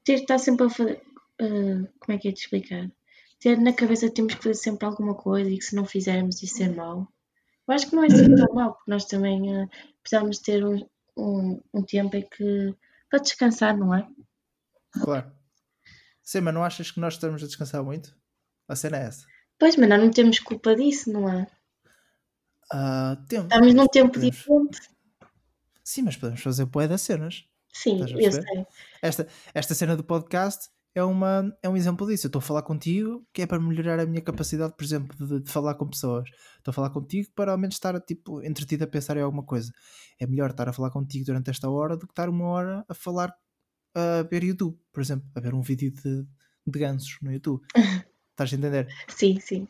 Ter 0.05 0.13
estar 0.13 0.37
sempre 0.37 0.67
a 0.67 0.69
fazer. 0.69 1.01
Uh, 1.41 1.87
como 1.99 2.15
é 2.15 2.17
que 2.17 2.29
é 2.29 2.31
de 2.31 2.39
explicar? 2.39 2.89
Ter 3.39 3.57
na 3.57 3.73
cabeça 3.73 4.07
que 4.07 4.13
temos 4.13 4.35
que 4.35 4.43
fazer 4.43 4.55
sempre 4.55 4.85
alguma 4.85 5.15
coisa 5.15 5.49
e 5.49 5.57
que 5.57 5.65
se 5.65 5.75
não 5.75 5.85
fizermos 5.85 6.41
isso 6.41 6.63
é 6.63 6.69
mau. 6.69 7.07
Eu 7.67 7.73
acho 7.73 7.89
que 7.89 7.95
não 7.95 8.03
é 8.03 8.07
assim 8.07 8.33
tão 8.35 8.53
mau, 8.53 8.73
porque 8.73 8.91
nós 8.91 9.05
também 9.05 9.41
uh, 9.41 9.69
precisamos 10.01 10.39
ter 10.39 10.63
um, 10.63 10.87
um, 11.17 11.61
um 11.73 11.83
tempo 11.83 12.15
em 12.15 12.21
que. 12.21 12.73
para 13.09 13.19
descansar, 13.19 13.75
não 13.75 13.93
é? 13.93 14.07
Claro. 14.91 15.31
Sim, 16.23 16.41
mas 16.41 16.53
não 16.53 16.63
achas 16.63 16.91
que 16.91 16.99
nós 16.99 17.15
estamos 17.15 17.43
a 17.43 17.47
descansar 17.47 17.83
muito? 17.83 18.15
A 18.67 18.75
cena 18.75 18.97
é 18.97 19.05
essa. 19.07 19.25
Pois, 19.59 19.75
mas 19.75 19.89
nós 19.89 19.99
não 19.99 20.11
temos 20.11 20.39
culpa 20.39 20.75
disso, 20.75 21.11
não 21.11 21.29
é? 21.29 21.47
Uh, 22.73 23.15
temos. 23.27 23.45
Estamos 23.45 23.73
num 23.73 23.87
tempo 23.87 24.13
podemos. 24.13 24.35
diferente. 24.35 24.79
Sim, 25.83 26.03
mas 26.03 26.17
podemos 26.17 26.41
fazer 26.41 26.65
poé 26.67 26.87
das 26.87 27.01
cenas. 27.01 27.47
Sim, 27.75 27.99
eu 27.99 28.31
sei. 28.31 28.65
Esta, 29.01 29.27
esta 29.53 29.75
cena 29.75 29.97
do 29.97 30.03
podcast 30.03 30.69
é, 30.95 31.03
uma, 31.03 31.53
é 31.61 31.67
um 31.67 31.75
exemplo 31.75 32.07
disso. 32.07 32.25
Eu 32.25 32.29
estou 32.29 32.39
a 32.39 32.41
falar 32.41 32.61
contigo 32.61 33.27
que 33.33 33.41
é 33.41 33.45
para 33.45 33.59
melhorar 33.59 33.99
a 33.99 34.05
minha 34.05 34.21
capacidade, 34.21 34.73
por 34.77 34.83
exemplo, 34.85 35.27
de, 35.27 35.41
de 35.41 35.51
falar 35.51 35.75
com 35.75 35.85
pessoas. 35.85 36.29
Estou 36.57 36.71
a 36.71 36.73
falar 36.73 36.89
contigo 36.91 37.29
para 37.35 37.51
ao 37.51 37.57
menos 37.57 37.75
estar 37.75 37.99
tipo, 37.99 38.41
entretido 38.41 38.85
a 38.85 38.87
pensar 38.87 39.17
em 39.17 39.21
alguma 39.21 39.43
coisa. 39.43 39.73
É 40.17 40.25
melhor 40.25 40.51
estar 40.51 40.69
a 40.69 40.73
falar 40.73 40.89
contigo 40.89 41.25
durante 41.25 41.49
esta 41.49 41.69
hora 41.69 41.97
do 41.97 42.07
que 42.07 42.13
estar 42.13 42.29
uma 42.29 42.45
hora 42.45 42.85
a 42.87 42.93
falar 42.93 43.35
a 43.93 44.23
ver 44.23 44.45
YouTube, 44.45 44.79
por 44.93 45.01
exemplo, 45.01 45.29
a 45.35 45.41
ver 45.41 45.53
um 45.53 45.61
vídeo 45.61 45.91
de, 45.91 46.25
de 46.65 46.79
gansos 46.79 47.17
no 47.21 47.29
YouTube. 47.29 47.61
Estás 48.31 48.53
a 48.53 48.55
entender? 48.55 48.87
Sim, 49.09 49.37
sim. 49.41 49.67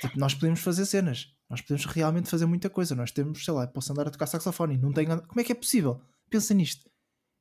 Tipo, 0.00 0.18
nós 0.18 0.34
podemos 0.34 0.58
fazer 0.58 0.84
cenas. 0.84 1.32
Nós 1.48 1.60
podemos 1.60 1.84
realmente 1.86 2.28
fazer 2.28 2.46
muita 2.46 2.68
coisa. 2.68 2.96
Nós 2.96 3.12
temos, 3.12 3.44
sei 3.44 3.54
lá, 3.54 3.68
posso 3.68 3.92
andar 3.92 4.08
a 4.08 4.10
tocar 4.10 4.26
saxofone 4.26 4.76
não 4.76 4.92
tenho. 4.92 5.22
Como 5.22 5.40
é 5.40 5.44
que 5.44 5.52
é 5.52 5.54
possível? 5.54 6.00
Pensa 6.28 6.52
nisto. 6.52 6.90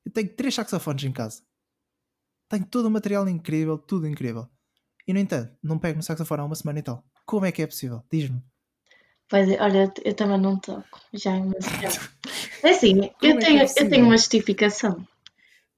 Eu 0.06 0.12
tenho 0.12 0.36
três 0.36 0.54
saxofones 0.54 1.04
em 1.04 1.12
casa. 1.12 1.42
Tenho 2.48 2.66
todo 2.66 2.86
o 2.86 2.92
material 2.92 3.28
incrível, 3.28 3.78
tudo 3.78 4.08
incrível. 4.08 4.48
E 5.08 5.14
no 5.14 5.20
entanto, 5.20 5.56
não 5.64 5.80
pego 5.80 5.98
no 5.98 6.04
saxofone 6.04 6.42
há 6.42 6.46
uma 6.46 6.56
semana 6.56 6.80
e 6.80 6.84
tal. 6.84 7.04
Como 7.26 7.46
é 7.46 7.52
que 7.52 7.62
é 7.62 7.68
possível? 7.68 8.04
Diz-me. 8.12 8.42
Pois 9.28 9.50
é, 9.50 9.60
olha, 9.62 9.92
eu 10.04 10.14
também 10.14 10.40
não 10.40 10.60
toco. 10.60 11.02
Já 11.14 11.36
é 11.36 11.42
assim, 12.70 13.12
eu 13.22 13.32
é 13.32 13.38
tenho, 13.38 13.60
é 13.62 13.66
eu 13.66 13.90
tenho 13.90 14.06
uma 14.06 14.18
justificação. 14.18 15.06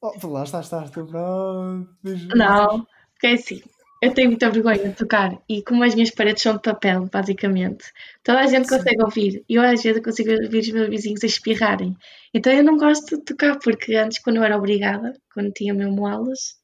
Oh, 0.01 0.28
lá 0.28 0.43
estás, 0.43 0.65
estás, 0.65 0.91
tu 0.91 1.05
pronto. 1.05 1.89
Não, 2.36 2.86
porque 3.13 3.28
é 3.28 3.34
assim, 3.34 3.63
eu 4.01 4.13
tenho 4.13 4.29
muita 4.29 4.49
vergonha 4.49 4.89
de 4.89 4.95
tocar 4.95 5.37
e 5.49 5.63
como 5.63 5.83
as 5.83 5.95
minhas 5.95 6.11
paredes 6.11 6.43
são 6.43 6.55
de 6.55 6.61
papel, 6.61 7.09
basicamente, 7.11 7.91
toda 8.23 8.39
a 8.39 8.45
gente 8.45 8.67
Sim. 8.67 8.77
consegue 8.77 9.03
ouvir 9.03 9.43
e 9.49 9.55
eu 9.55 9.61
às 9.61 9.81
vezes 9.81 10.03
consigo 10.03 10.31
ouvir 10.31 10.59
os 10.59 10.69
meus 10.69 10.89
vizinhos 10.89 11.23
a 11.23 11.27
espirrarem. 11.27 11.95
Então 12.33 12.53
eu 12.53 12.63
não 12.63 12.77
gosto 12.77 13.17
de 13.17 13.23
tocar 13.23 13.57
porque 13.59 13.95
antes, 13.95 14.19
quando 14.19 14.37
eu 14.37 14.43
era 14.43 14.57
obrigada, 14.57 15.13
quando 15.33 15.51
tinha 15.51 15.73
mesmo 15.73 16.05
aulas, 16.05 16.57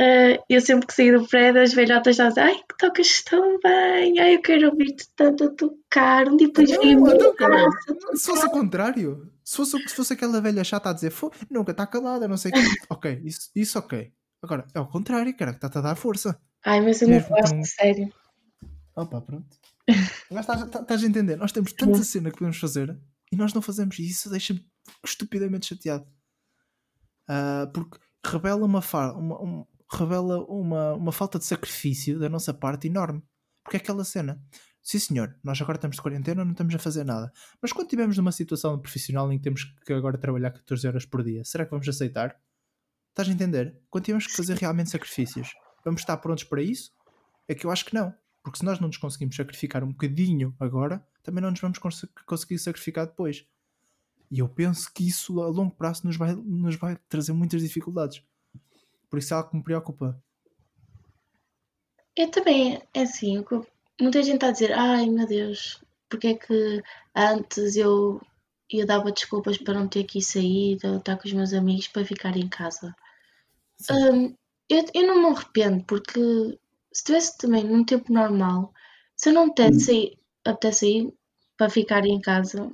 uh, 0.00 0.42
eu 0.48 0.60
sempre 0.60 0.86
que 0.86 0.94
saía 0.94 1.18
do 1.18 1.26
prédio, 1.26 1.62
as 1.62 1.74
velhotas 1.74 2.16
já 2.16 2.28
diziam: 2.28 2.46
Ai, 2.46 2.54
que 2.54 2.76
tocas 2.78 3.22
tão 3.22 3.58
bem, 3.60 4.18
ai, 4.18 4.36
eu 4.36 4.42
quero 4.42 4.70
ouvir-te 4.70 5.08
tanto 5.14 5.44
a 5.44 5.50
tocar. 5.50 6.28
Um 6.28 6.36
dia 6.36 6.46
depois 6.46 6.70
vi 6.70 6.92
então, 6.92 7.26
Se 8.14 8.26
fosse 8.26 8.46
o 8.46 8.50
contrário, 8.50 9.30
se 9.44 9.56
fosse, 9.56 9.78
se 9.88 9.94
fosse 9.94 10.12
aquela 10.14 10.40
velha 10.40 10.64
chata 10.64 10.90
a 10.90 10.92
dizer: 10.94 11.12
Nunca 11.50 11.72
está 11.72 11.86
calada, 11.86 12.26
não 12.26 12.36
sei 12.36 12.52
o 12.52 12.54
quê. 12.54 12.60
ok, 12.88 13.20
isso, 13.24 13.50
isso 13.54 13.78
ok. 13.78 14.12
Agora, 14.42 14.66
é 14.72 14.80
o 14.80 14.86
contrário, 14.86 15.36
cara, 15.36 15.52
que 15.52 15.58
está-te 15.58 15.78
a 15.78 15.80
dar 15.80 15.96
força. 15.96 16.40
Ai, 16.64 16.80
mas 16.80 17.02
eu 17.02 17.08
não 17.08 17.20
gosto, 17.20 17.50
tão... 17.50 17.64
sério. 17.64 18.12
Opa, 18.94 19.20
pronto. 19.20 19.56
Mas 20.30 20.40
estás, 20.40 20.62
estás 20.62 21.02
a 21.02 21.06
entender? 21.06 21.36
Nós 21.36 21.52
temos 21.52 21.72
tanta 21.72 22.02
cena 22.02 22.30
que 22.30 22.38
podemos 22.38 22.58
fazer 22.58 22.98
e 23.32 23.36
nós 23.36 23.52
não 23.52 23.62
fazemos. 23.62 23.98
E 23.98 24.06
isso 24.06 24.28
deixa-me 24.30 24.64
estupidamente 25.04 25.66
chateado. 25.66 26.06
Uh, 27.28 27.70
porque 27.72 27.98
revela 28.24 28.64
uma, 28.64 28.80
uma, 29.16 29.42
um, 29.42 29.66
revela 29.90 30.44
uma, 30.44 30.94
uma 30.94 31.12
falta 31.12 31.38
de 31.38 31.44
sacrifício 31.44 32.18
da 32.18 32.28
nossa 32.28 32.52
parte 32.52 32.86
enorme. 32.86 33.22
Porque 33.64 33.76
é 33.76 33.80
aquela 33.80 34.04
cena. 34.04 34.42
Sim, 34.82 34.98
senhor, 34.98 35.36
nós 35.44 35.60
agora 35.60 35.76
estamos 35.76 35.96
de 35.96 36.02
quarentena, 36.02 36.44
não 36.44 36.52
estamos 36.52 36.74
a 36.74 36.78
fazer 36.78 37.04
nada. 37.04 37.30
Mas 37.60 37.72
quando 37.72 37.86
estivermos 37.86 38.16
numa 38.16 38.32
situação 38.32 38.78
profissional 38.78 39.30
em 39.32 39.36
que 39.36 39.44
temos 39.44 39.64
que 39.84 39.92
agora 39.92 40.16
trabalhar 40.16 40.50
14 40.50 40.88
horas 40.88 41.04
por 41.04 41.22
dia, 41.22 41.44
será 41.44 41.64
que 41.64 41.70
vamos 41.70 41.88
aceitar? 41.88 42.34
Estás 43.18 43.28
a 43.28 43.32
entender? 43.32 43.74
Quando 43.90 44.04
temos 44.04 44.28
que 44.28 44.36
fazer 44.36 44.56
realmente 44.56 44.90
sacrifícios, 44.90 45.52
vamos 45.84 46.02
estar 46.02 46.16
prontos 46.18 46.44
para 46.44 46.62
isso? 46.62 46.92
É 47.48 47.54
que 47.54 47.66
eu 47.66 47.70
acho 47.72 47.84
que 47.84 47.92
não. 47.92 48.14
Porque 48.44 48.58
se 48.60 48.64
nós 48.64 48.78
não 48.78 48.86
nos 48.86 48.96
conseguimos 48.96 49.34
sacrificar 49.34 49.82
um 49.82 49.88
bocadinho 49.88 50.54
agora, 50.60 51.04
também 51.20 51.42
não 51.42 51.50
nos 51.50 51.58
vamos 51.58 51.78
cons 51.78 52.06
conseguir 52.24 52.60
sacrificar 52.60 53.08
depois. 53.08 53.44
E 54.30 54.38
eu 54.38 54.48
penso 54.48 54.88
que 54.94 55.04
isso 55.04 55.42
a 55.42 55.48
longo 55.48 55.74
prazo 55.74 56.06
nos 56.06 56.16
vai, 56.16 56.32
nos 56.32 56.76
vai 56.76 56.96
trazer 57.08 57.32
muitas 57.32 57.60
dificuldades. 57.60 58.22
Por 59.10 59.18
isso 59.18 59.34
é 59.34 59.36
algo 59.36 59.50
que 59.50 59.56
me 59.56 59.64
preocupa. 59.64 60.22
Eu 62.14 62.30
também, 62.30 62.80
é 62.94 63.02
assim, 63.02 63.44
muita 64.00 64.22
gente 64.22 64.36
está 64.36 64.46
a 64.46 64.52
dizer, 64.52 64.72
ai 64.72 65.10
meu 65.10 65.26
Deus, 65.26 65.82
porque 66.08 66.28
é 66.28 66.34
que 66.34 66.84
antes 67.16 67.74
eu, 67.74 68.22
eu 68.70 68.86
dava 68.86 69.10
desculpas 69.10 69.58
para 69.58 69.74
não 69.74 69.88
ter 69.88 70.04
que 70.04 70.20
ir 70.20 70.22
sair, 70.22 70.74
estar 70.76 71.16
com 71.16 71.26
os 71.26 71.32
meus 71.32 71.52
amigos 71.52 71.88
para 71.88 72.04
ficar 72.04 72.36
em 72.36 72.48
casa. 72.48 72.94
Um, 73.90 74.34
eu, 74.68 74.84
eu 74.94 75.06
não 75.06 75.22
me 75.22 75.36
arrependo, 75.36 75.84
porque 75.84 76.20
se 76.92 77.00
estivesse 77.00 77.38
também 77.38 77.64
num 77.64 77.84
tempo 77.84 78.12
normal, 78.12 78.72
se 79.16 79.30
eu 79.30 79.34
não 79.34 79.46
apetece 79.46 80.12
hum. 80.14 80.50
apetece 80.50 80.86
ir 80.86 81.14
para 81.56 81.70
ficar 81.70 82.04
em 82.04 82.20
casa, 82.20 82.70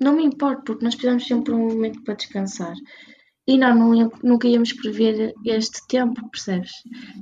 não 0.00 0.16
me 0.16 0.24
importa, 0.24 0.62
porque 0.64 0.84
nós 0.84 0.94
precisamos 0.94 1.26
sempre 1.26 1.52
um 1.52 1.68
momento 1.68 2.02
para 2.02 2.14
descansar. 2.14 2.74
E 3.46 3.58
nós 3.58 3.76
não, 3.76 4.10
nunca 4.22 4.48
íamos 4.48 4.72
prever 4.72 5.34
este 5.44 5.86
tempo, 5.86 6.28
percebes? 6.30 6.72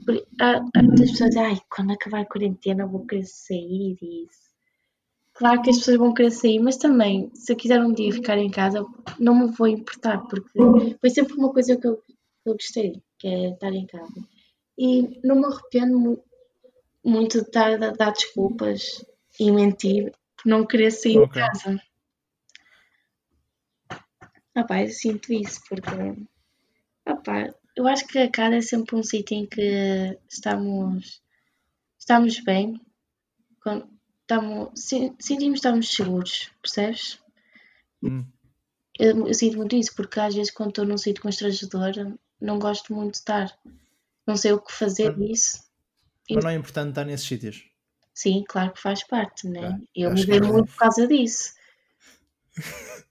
Porque 0.04 0.24
há, 0.40 0.58
há 0.74 0.82
muitas 0.82 1.10
pessoas 1.10 1.30
dizem, 1.30 1.46
ai, 1.46 1.60
quando 1.68 1.92
acabar 1.92 2.20
a 2.20 2.26
quarentena 2.26 2.86
vou 2.86 3.04
querer 3.06 3.24
sair 3.24 3.98
e 4.00 4.24
isso. 4.24 4.52
Claro 5.34 5.62
que 5.62 5.70
as 5.70 5.78
pessoas 5.78 5.96
vão 5.96 6.14
querer 6.14 6.30
sair, 6.30 6.60
mas 6.60 6.76
também, 6.76 7.30
se 7.34 7.52
eu 7.52 7.56
quiser 7.56 7.82
um 7.82 7.92
dia 7.92 8.12
ficar 8.12 8.38
em 8.38 8.50
casa, 8.50 8.86
não 9.18 9.34
me 9.34 9.50
vou 9.50 9.66
importar, 9.66 10.18
porque 10.28 10.96
foi 11.00 11.10
sempre 11.10 11.34
uma 11.34 11.52
coisa 11.52 11.76
que 11.76 11.86
eu 11.86 12.00
eu 12.44 12.54
gostei, 12.54 13.02
que 13.18 13.28
é 13.28 13.50
estar 13.50 13.72
em 13.72 13.86
casa. 13.86 14.28
E 14.76 15.20
não 15.26 15.36
me 15.36 15.46
arrependo 15.46 16.22
muito 17.04 17.40
de 17.40 17.46
estar 17.46 17.82
a 17.82 17.90
dar 17.90 18.12
desculpas 18.12 19.04
e 19.38 19.50
mentir 19.50 20.12
por 20.36 20.48
não 20.48 20.66
querer 20.66 20.90
sair 20.90 21.18
okay. 21.18 21.42
de 21.42 21.48
casa. 21.48 21.82
Opa, 24.56 24.82
eu 24.82 24.90
sinto 24.90 25.32
isso 25.32 25.60
porque 25.68 25.90
opa, 27.06 27.54
eu 27.74 27.86
acho 27.86 28.06
que 28.06 28.18
a 28.18 28.30
casa 28.30 28.56
é 28.56 28.60
sempre 28.60 28.96
um 28.96 29.02
sítio 29.02 29.36
em 29.36 29.46
que 29.46 30.18
estamos, 30.28 31.22
estamos 31.98 32.38
bem. 32.40 32.80
tamo, 34.26 34.70
se- 34.74 35.14
sentimos 35.18 35.60
que 35.60 35.66
estamos 35.66 35.88
seguros, 35.88 36.50
percebes? 36.60 37.18
Hum. 38.02 38.26
Eu, 38.98 39.26
eu 39.26 39.34
sinto 39.34 39.56
muito 39.56 39.74
isso, 39.74 39.94
porque 39.96 40.20
às 40.20 40.34
vezes 40.34 40.52
quando 40.52 40.70
estou 40.70 40.84
num 40.84 40.98
sítio 40.98 41.22
constrangedor, 41.22 41.92
não 42.42 42.58
gosto 42.58 42.94
muito 42.94 43.12
de 43.12 43.18
estar. 43.18 43.56
Não 44.26 44.36
sei 44.36 44.52
o 44.52 44.60
que 44.60 44.72
fazer 44.72 45.16
Mas- 45.16 45.28
disso. 45.28 45.62
Mas 46.30 46.44
não 46.44 46.50
é 46.50 46.54
importante 46.54 46.90
estar 46.90 47.04
nesses 47.04 47.26
sítios. 47.26 47.64
Sim, 48.14 48.44
claro 48.48 48.72
que 48.72 48.80
faz 48.80 49.02
parte, 49.06 49.48
né? 49.48 49.60
Ah, 49.78 49.78
Eu 49.94 50.10
acho 50.10 50.22
mudei 50.22 50.38
é. 50.38 50.52
muito 50.52 50.70
por 50.70 50.76
causa 50.78 51.06
disso. 51.08 51.54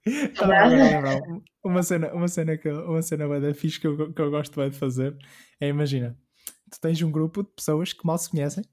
Estava 0.06 0.54
agora 0.56 0.66
a 0.66 0.90
lembrar 0.90 1.22
um- 1.24 1.42
uma 1.64 1.84
cena, 1.84 2.14
uma 2.14 2.28
cena 2.28 2.58
que 2.58 2.68
eu, 2.68 2.86
uma 2.90 3.02
cena 3.02 3.54
fixe 3.54 3.80
que 3.80 3.88
eu, 3.88 4.14
que 4.14 4.22
eu 4.22 4.30
gosto 4.32 4.56
bem 4.60 4.70
de 4.70 4.78
fazer 4.78 5.16
é 5.60 5.68
imagina, 5.68 6.18
tu 6.72 6.80
tens 6.80 7.02
um 7.02 7.12
grupo 7.12 7.44
de 7.44 7.50
pessoas 7.50 7.94
que 7.94 8.06
mal 8.06 8.18
se 8.18 8.30
conhecem. 8.30 8.64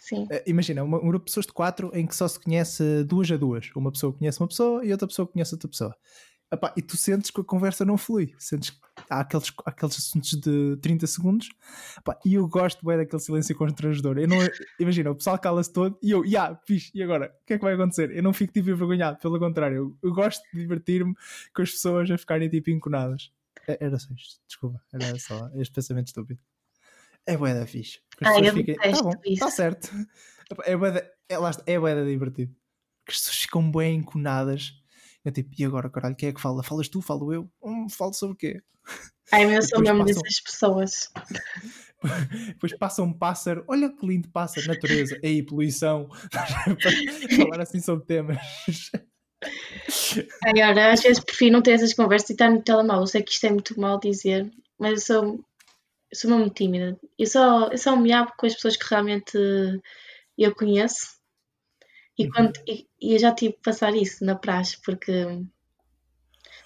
Sim, 0.00 0.26
Eh, 0.30 0.44
imagina, 0.46 0.84
uma- 0.84 0.98
um 0.98 1.08
grupo 1.08 1.24
de 1.26 1.30
pessoas 1.30 1.46
de 1.46 1.52
quatro 1.52 1.90
em 1.92 2.06
que 2.06 2.14
só 2.14 2.28
se 2.28 2.38
conhece 2.38 3.02
duas 3.04 3.30
a 3.32 3.36
duas. 3.36 3.70
Uma 3.74 3.90
pessoa 3.90 4.12
conhece 4.12 4.40
uma 4.40 4.46
pessoa 4.48 4.84
e 4.84 4.92
outra 4.92 5.08
pessoa 5.08 5.26
conhece 5.26 5.54
outra 5.54 5.68
pessoa. 5.68 5.96
Epá, 6.50 6.72
e 6.76 6.80
tu 6.80 6.96
sentes 6.96 7.30
que 7.30 7.40
a 7.40 7.44
conversa 7.44 7.84
não 7.84 7.98
flui. 7.98 8.34
Sentes 8.38 8.70
que 8.70 8.78
há 9.10 9.20
aqueles, 9.20 9.52
aqueles 9.66 9.98
assuntos 9.98 10.30
de 10.30 10.76
30 10.78 11.06
segundos 11.06 11.50
Epá, 11.98 12.18
e 12.24 12.34
eu 12.34 12.48
gosto 12.48 12.84
bem 12.84 12.96
daquele 12.96 13.20
silêncio 13.20 13.54
constrangedor. 13.54 14.18
Eu 14.18 14.26
não, 14.26 14.36
imagina, 14.80 15.10
o 15.10 15.14
pessoal 15.14 15.38
cala-se 15.38 15.72
todo 15.72 15.98
e 16.02 16.10
eu, 16.10 16.24
ya, 16.24 16.30
yeah, 16.44 16.60
fixe, 16.66 16.90
e 16.94 17.02
agora? 17.02 17.34
O 17.42 17.46
que 17.46 17.54
é 17.54 17.58
que 17.58 17.64
vai 17.64 17.74
acontecer? 17.74 18.10
Eu 18.10 18.22
não 18.22 18.32
fico 18.32 18.52
tipo 18.52 18.70
envergonhado, 18.70 19.18
pelo 19.18 19.38
contrário, 19.38 19.76
eu, 19.76 19.98
eu 20.02 20.14
gosto 20.14 20.42
de 20.52 20.60
divertir-me 20.60 21.14
com 21.54 21.62
as 21.62 21.70
pessoas 21.70 22.10
a 22.10 22.16
ficarem 22.16 22.48
tipo 22.48 22.70
enconadas. 22.70 23.30
É- 23.66 23.78
Era 23.84 23.98
só 23.98 24.12
isto, 24.14 24.40
desculpa, 24.46 24.82
era 24.92 25.18
só 25.18 25.50
este 25.54 25.74
pensamento 25.74 26.06
estúpido. 26.06 26.40
É 27.26 27.36
bué 27.36 27.52
da 27.52 27.66
fixe. 27.66 28.00
As 28.22 28.28
Ah, 28.34 28.40
eu 28.40 28.54
fiquem, 28.54 28.74
tá 28.74 29.02
bom, 29.02 29.12
isso. 29.22 29.34
está 29.34 29.50
certo. 29.50 29.90
É 30.64 30.74
bué 30.74 30.92
da, 30.92 31.00
é, 31.28 31.74
é 31.74 31.78
bué 31.78 31.94
da 31.94 32.02
divertido. 32.02 32.54
Que 33.04 33.12
as 33.12 33.18
pessoas 33.18 33.36
ficam 33.36 33.70
bem 33.70 33.96
enconadas. 33.96 34.72
Eu 35.24 35.32
tipo, 35.32 35.50
e 35.58 35.64
agora, 35.64 35.90
caralho, 35.90 36.16
quem 36.16 36.28
é 36.28 36.32
que 36.32 36.40
fala? 36.40 36.62
Falas 36.62 36.88
tu? 36.88 37.00
Falo 37.02 37.32
eu? 37.32 37.50
Hum, 37.62 37.88
falo 37.88 38.12
sobre 38.14 38.34
o 38.34 38.36
quê? 38.36 38.62
ai, 39.32 39.56
eu 39.56 39.62
sou 39.62 39.80
mesmo 39.80 39.98
passam- 40.04 40.22
dessas 40.22 40.40
pessoas. 40.40 41.08
Depois 42.48 42.76
passa 42.78 43.02
um 43.02 43.12
pássaro, 43.12 43.64
olha 43.66 43.90
que 43.90 44.06
lindo 44.06 44.28
pássaro, 44.30 44.66
natureza, 44.66 45.18
aí, 45.22 45.42
poluição, 45.42 46.08
falar 47.36 47.60
assim 47.60 47.80
sobre 47.80 48.06
temas. 48.06 48.38
Ai, 50.44 50.62
ora, 50.62 50.92
às 50.92 51.02
vezes 51.02 51.22
prefiro 51.22 51.52
não 51.52 51.62
ter 51.62 51.72
essas 51.72 51.92
conversas 51.92 52.30
e 52.30 52.32
estar 52.34 52.50
no 52.50 52.62
telemóvel. 52.62 53.02
Eu 53.02 53.06
sei 53.06 53.22
que 53.22 53.32
isto 53.32 53.46
é 53.46 53.50
muito 53.50 53.78
mal 53.78 53.98
dizer, 53.98 54.50
mas 54.78 54.92
eu 54.92 54.98
sou, 55.22 55.44
eu 56.10 56.16
sou 56.16 56.30
mesmo 56.30 56.50
tímida. 56.50 56.98
Eu 57.18 57.26
só, 57.26 57.68
eu 57.68 57.78
só 57.78 57.96
me 57.96 58.12
abro 58.12 58.32
com 58.38 58.46
as 58.46 58.54
pessoas 58.54 58.76
que 58.76 58.86
realmente 58.88 59.36
eu 60.38 60.54
conheço. 60.54 61.17
E, 62.18 62.24
Uhum. 62.24 62.30
quando, 62.32 62.52
e, 62.66 62.86
e 63.00 63.14
eu 63.14 63.18
já 63.18 63.32
tive 63.34 63.54
que 63.54 63.62
passar 63.62 63.94
isso 63.94 64.24
na 64.24 64.34
praxe, 64.34 64.76
porque 64.84 65.12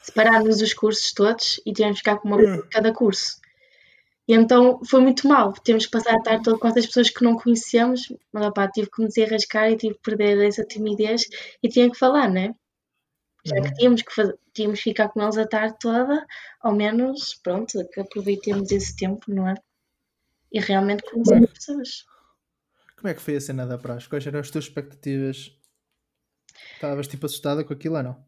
separámos 0.03 0.61
os 0.61 0.75
cursos 0.75 1.13
todos 1.13 1.61
e 1.67 1.73
tivemos 1.73 1.99
que 1.99 2.05
ficar 2.05 2.19
com 2.19 2.29
uma 2.29 2.39
pessoa 2.39 2.63
de 2.63 2.69
cada 2.71 2.93
curso. 2.93 3.41
E 4.29 4.35
então 4.35 4.81
foi 4.85 5.01
muito 5.01 5.27
mal. 5.29 5.53
Temos 5.53 5.85
que 5.87 5.91
passar 5.93 6.15
a 6.15 6.23
tarde 6.23 6.45
toda 6.45 6.59
com 6.59 6.69
essas 6.69 6.87
pessoas 6.87 7.11
que 7.11 7.25
não 7.25 7.37
conhecemos, 7.37 8.01
mas 8.33 8.47
opá, 8.47 8.69
tive 8.69 8.89
que 8.91 9.03
me 9.03 9.09
desenrascar 9.09 9.71
e 9.71 9.77
tive 9.77 9.95
que 9.95 10.03
perder 10.03 10.47
essa 10.47 10.65
timidez 10.65 11.25
e 11.63 11.69
tinha 11.69 11.91
que 11.91 11.99
falar, 11.99 12.29
né? 12.31 12.55
Já 13.45 13.57
que 13.57 13.69
Uhum. 13.69 13.75
tínhamos 13.75 14.03
que, 14.03 14.15
fazer, 14.15 14.39
tínhamos 14.55 14.79
que 14.79 14.91
ficar 14.91 15.09
com 15.09 15.21
eles 15.23 15.37
a 15.37 15.47
tarde 15.47 15.77
toda, 15.81 16.25
ao 16.61 16.73
menos, 16.75 17.35
pronto, 17.43 17.73
que 17.93 18.01
aproveitemos 18.01 18.71
esse 18.71 18.95
tempo, 18.97 19.23
não 19.29 19.49
é? 19.49 19.55
E 20.53 20.61
realmente 20.61 21.03
conhecer 21.11 21.43
as 21.43 21.51
pessoas. 21.53 22.05
Como 23.03 23.11
é 23.11 23.15
que 23.15 23.21
foi 23.21 23.35
a 23.35 23.41
cena 23.41 23.67
da 23.67 23.77
praxe? 23.77 24.09
Quais 24.09 24.25
eram 24.25 24.39
as 24.39 24.49
tuas 24.49 24.67
expectativas? 24.67 25.51
Estavas 26.75 27.09
tipo 27.09 27.27
assustada 27.27 27.65
com 27.65 27.73
aquilo 27.73 27.97
ou 27.97 28.03
não? 28.05 28.25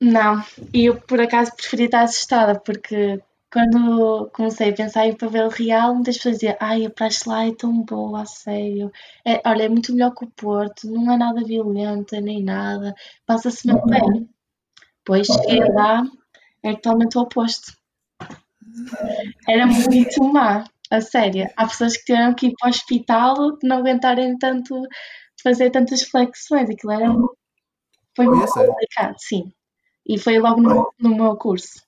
Não, 0.00 0.42
e 0.72 0.86
eu 0.86 0.98
por 0.98 1.20
acaso 1.20 1.54
preferia 1.54 1.84
estar 1.84 2.02
assustada, 2.04 2.58
porque 2.58 3.22
quando 3.52 4.30
comecei 4.32 4.70
a 4.70 4.74
pensar 4.74 5.06
em 5.06 5.14
papel 5.14 5.50
real, 5.50 5.94
muitas 5.94 6.16
pessoas 6.16 6.36
diziam, 6.36 6.56
ai, 6.58 6.86
a 6.86 6.90
praxe 6.90 7.28
lá 7.28 7.46
é 7.46 7.54
tão 7.54 7.82
boa, 7.82 8.22
a 8.22 8.24
sério. 8.24 8.90
É, 9.26 9.42
olha, 9.44 9.64
é 9.64 9.68
muito 9.68 9.92
melhor 9.92 10.14
que 10.14 10.24
o 10.24 10.30
Porto, 10.30 10.90
não 10.90 11.12
é 11.12 11.18
nada 11.18 11.44
violenta 11.44 12.18
nem 12.18 12.42
nada, 12.42 12.94
passa-se 13.26 13.66
mesmo 13.66 13.84
bem. 13.84 14.26
Pois 15.04 15.26
cheguei 15.26 15.60
lá, 15.70 16.02
é 16.62 16.72
totalmente 16.72 17.18
o 17.18 17.20
oposto. 17.20 17.76
Era 19.46 19.66
muito 19.66 20.24
má, 20.24 20.64
a 20.90 21.00
sério. 21.00 21.48
Há 21.56 21.66
pessoas 21.66 21.96
que 21.96 22.04
tiveram 22.04 22.34
que 22.34 22.46
ir 22.46 22.54
para 22.58 22.68
o 22.68 22.70
hospital 22.70 23.58
de 23.58 23.68
não 23.68 23.78
aguentarem 23.78 24.36
tanto, 24.38 24.80
de 24.80 25.42
fazer 25.42 25.70
tantas 25.70 26.02
flexões. 26.02 26.70
Aquilo 26.70 26.92
era. 26.92 27.12
Foi 28.16 28.26
muito 28.26 28.52
complicado, 28.52 29.16
sim. 29.18 29.52
E 30.06 30.18
foi 30.18 30.38
logo 30.38 30.60
no, 30.60 30.92
no 30.98 31.14
meu 31.14 31.36
curso. 31.36 31.82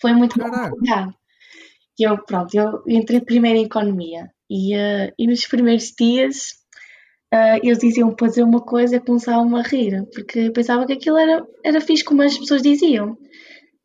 Foi 0.00 0.12
muito 0.12 0.38
Caraca. 0.38 0.70
complicado. 0.70 1.14
E 1.98 2.08
eu, 2.08 2.24
pronto, 2.24 2.54
eu 2.54 2.82
entrei 2.88 3.20
primeiro 3.20 3.58
em 3.58 3.64
economia. 3.64 4.30
E, 4.48 4.74
eh, 4.74 5.12
e 5.18 5.26
nos 5.26 5.46
primeiros 5.46 5.92
dias 5.98 6.60
ah, 7.32 7.58
eles 7.62 7.78
diziam 7.78 8.12
para 8.12 8.26
fazer 8.26 8.42
uma 8.42 8.60
coisa 8.60 8.96
e 8.96 9.00
começavam 9.00 9.54
a 9.54 9.62
rir, 9.62 10.04
porque 10.12 10.40
eu 10.40 10.52
pensava 10.52 10.84
que 10.84 10.94
aquilo 10.94 11.16
era, 11.16 11.46
era 11.64 11.80
fixe 11.80 12.04
como 12.04 12.22
as 12.22 12.36
pessoas 12.36 12.62
diziam. 12.62 13.16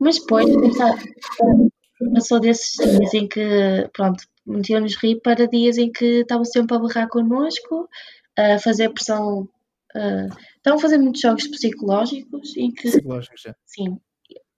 Mas 0.00 0.18
depois 0.18 0.46
começava- 1.98 2.14
passou 2.14 2.40
desses 2.40 2.74
dias 2.76 3.14
em 3.14 3.26
que, 3.28 3.88
pronto, 3.92 4.24
metiam-nos 4.46 4.96
rir 4.96 5.20
para 5.20 5.46
dias 5.48 5.76
em 5.78 5.90
que 5.90 6.20
estavam 6.20 6.44
sempre 6.44 6.76
a 6.76 6.80
berrar 6.80 7.08
connosco, 7.08 7.88
a 8.38 8.58
fazer 8.58 8.90
pressão. 8.90 9.48
ah, 9.94 10.26
estavam 10.56 10.78
a 10.78 10.82
fazer 10.82 10.98
muitos 10.98 11.20
jogos 11.22 11.46
psicológicos 11.48 12.56
em 12.56 12.70
que 12.70 12.88
Psicológico 12.90 13.34
já. 13.38 13.54
sim, 13.64 13.98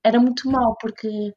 era 0.03 0.19
muito 0.19 0.49
mal 0.51 0.77
porque 0.81 1.33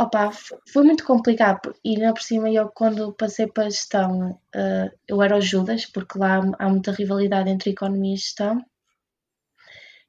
opa, 0.00 0.30
foi 0.72 0.82
muito 0.84 1.04
complicado 1.04 1.74
e 1.84 1.96
ainda 1.96 2.14
por 2.14 2.22
cima 2.22 2.48
eu 2.50 2.68
quando 2.70 3.12
passei 3.12 3.46
para 3.48 3.66
a 3.66 3.70
gestão 3.70 4.40
eh, 4.54 4.90
eu 5.08 5.20
era 5.22 5.36
o 5.36 5.40
Judas 5.40 5.84
porque 5.86 6.18
lá 6.18 6.38
há- 6.38 6.66
há 6.66 6.68
muita 6.70 6.92
rivalidade 6.92 7.50
entre 7.50 7.70
economia 7.70 8.14
e 8.14 8.16
gestão 8.16 8.64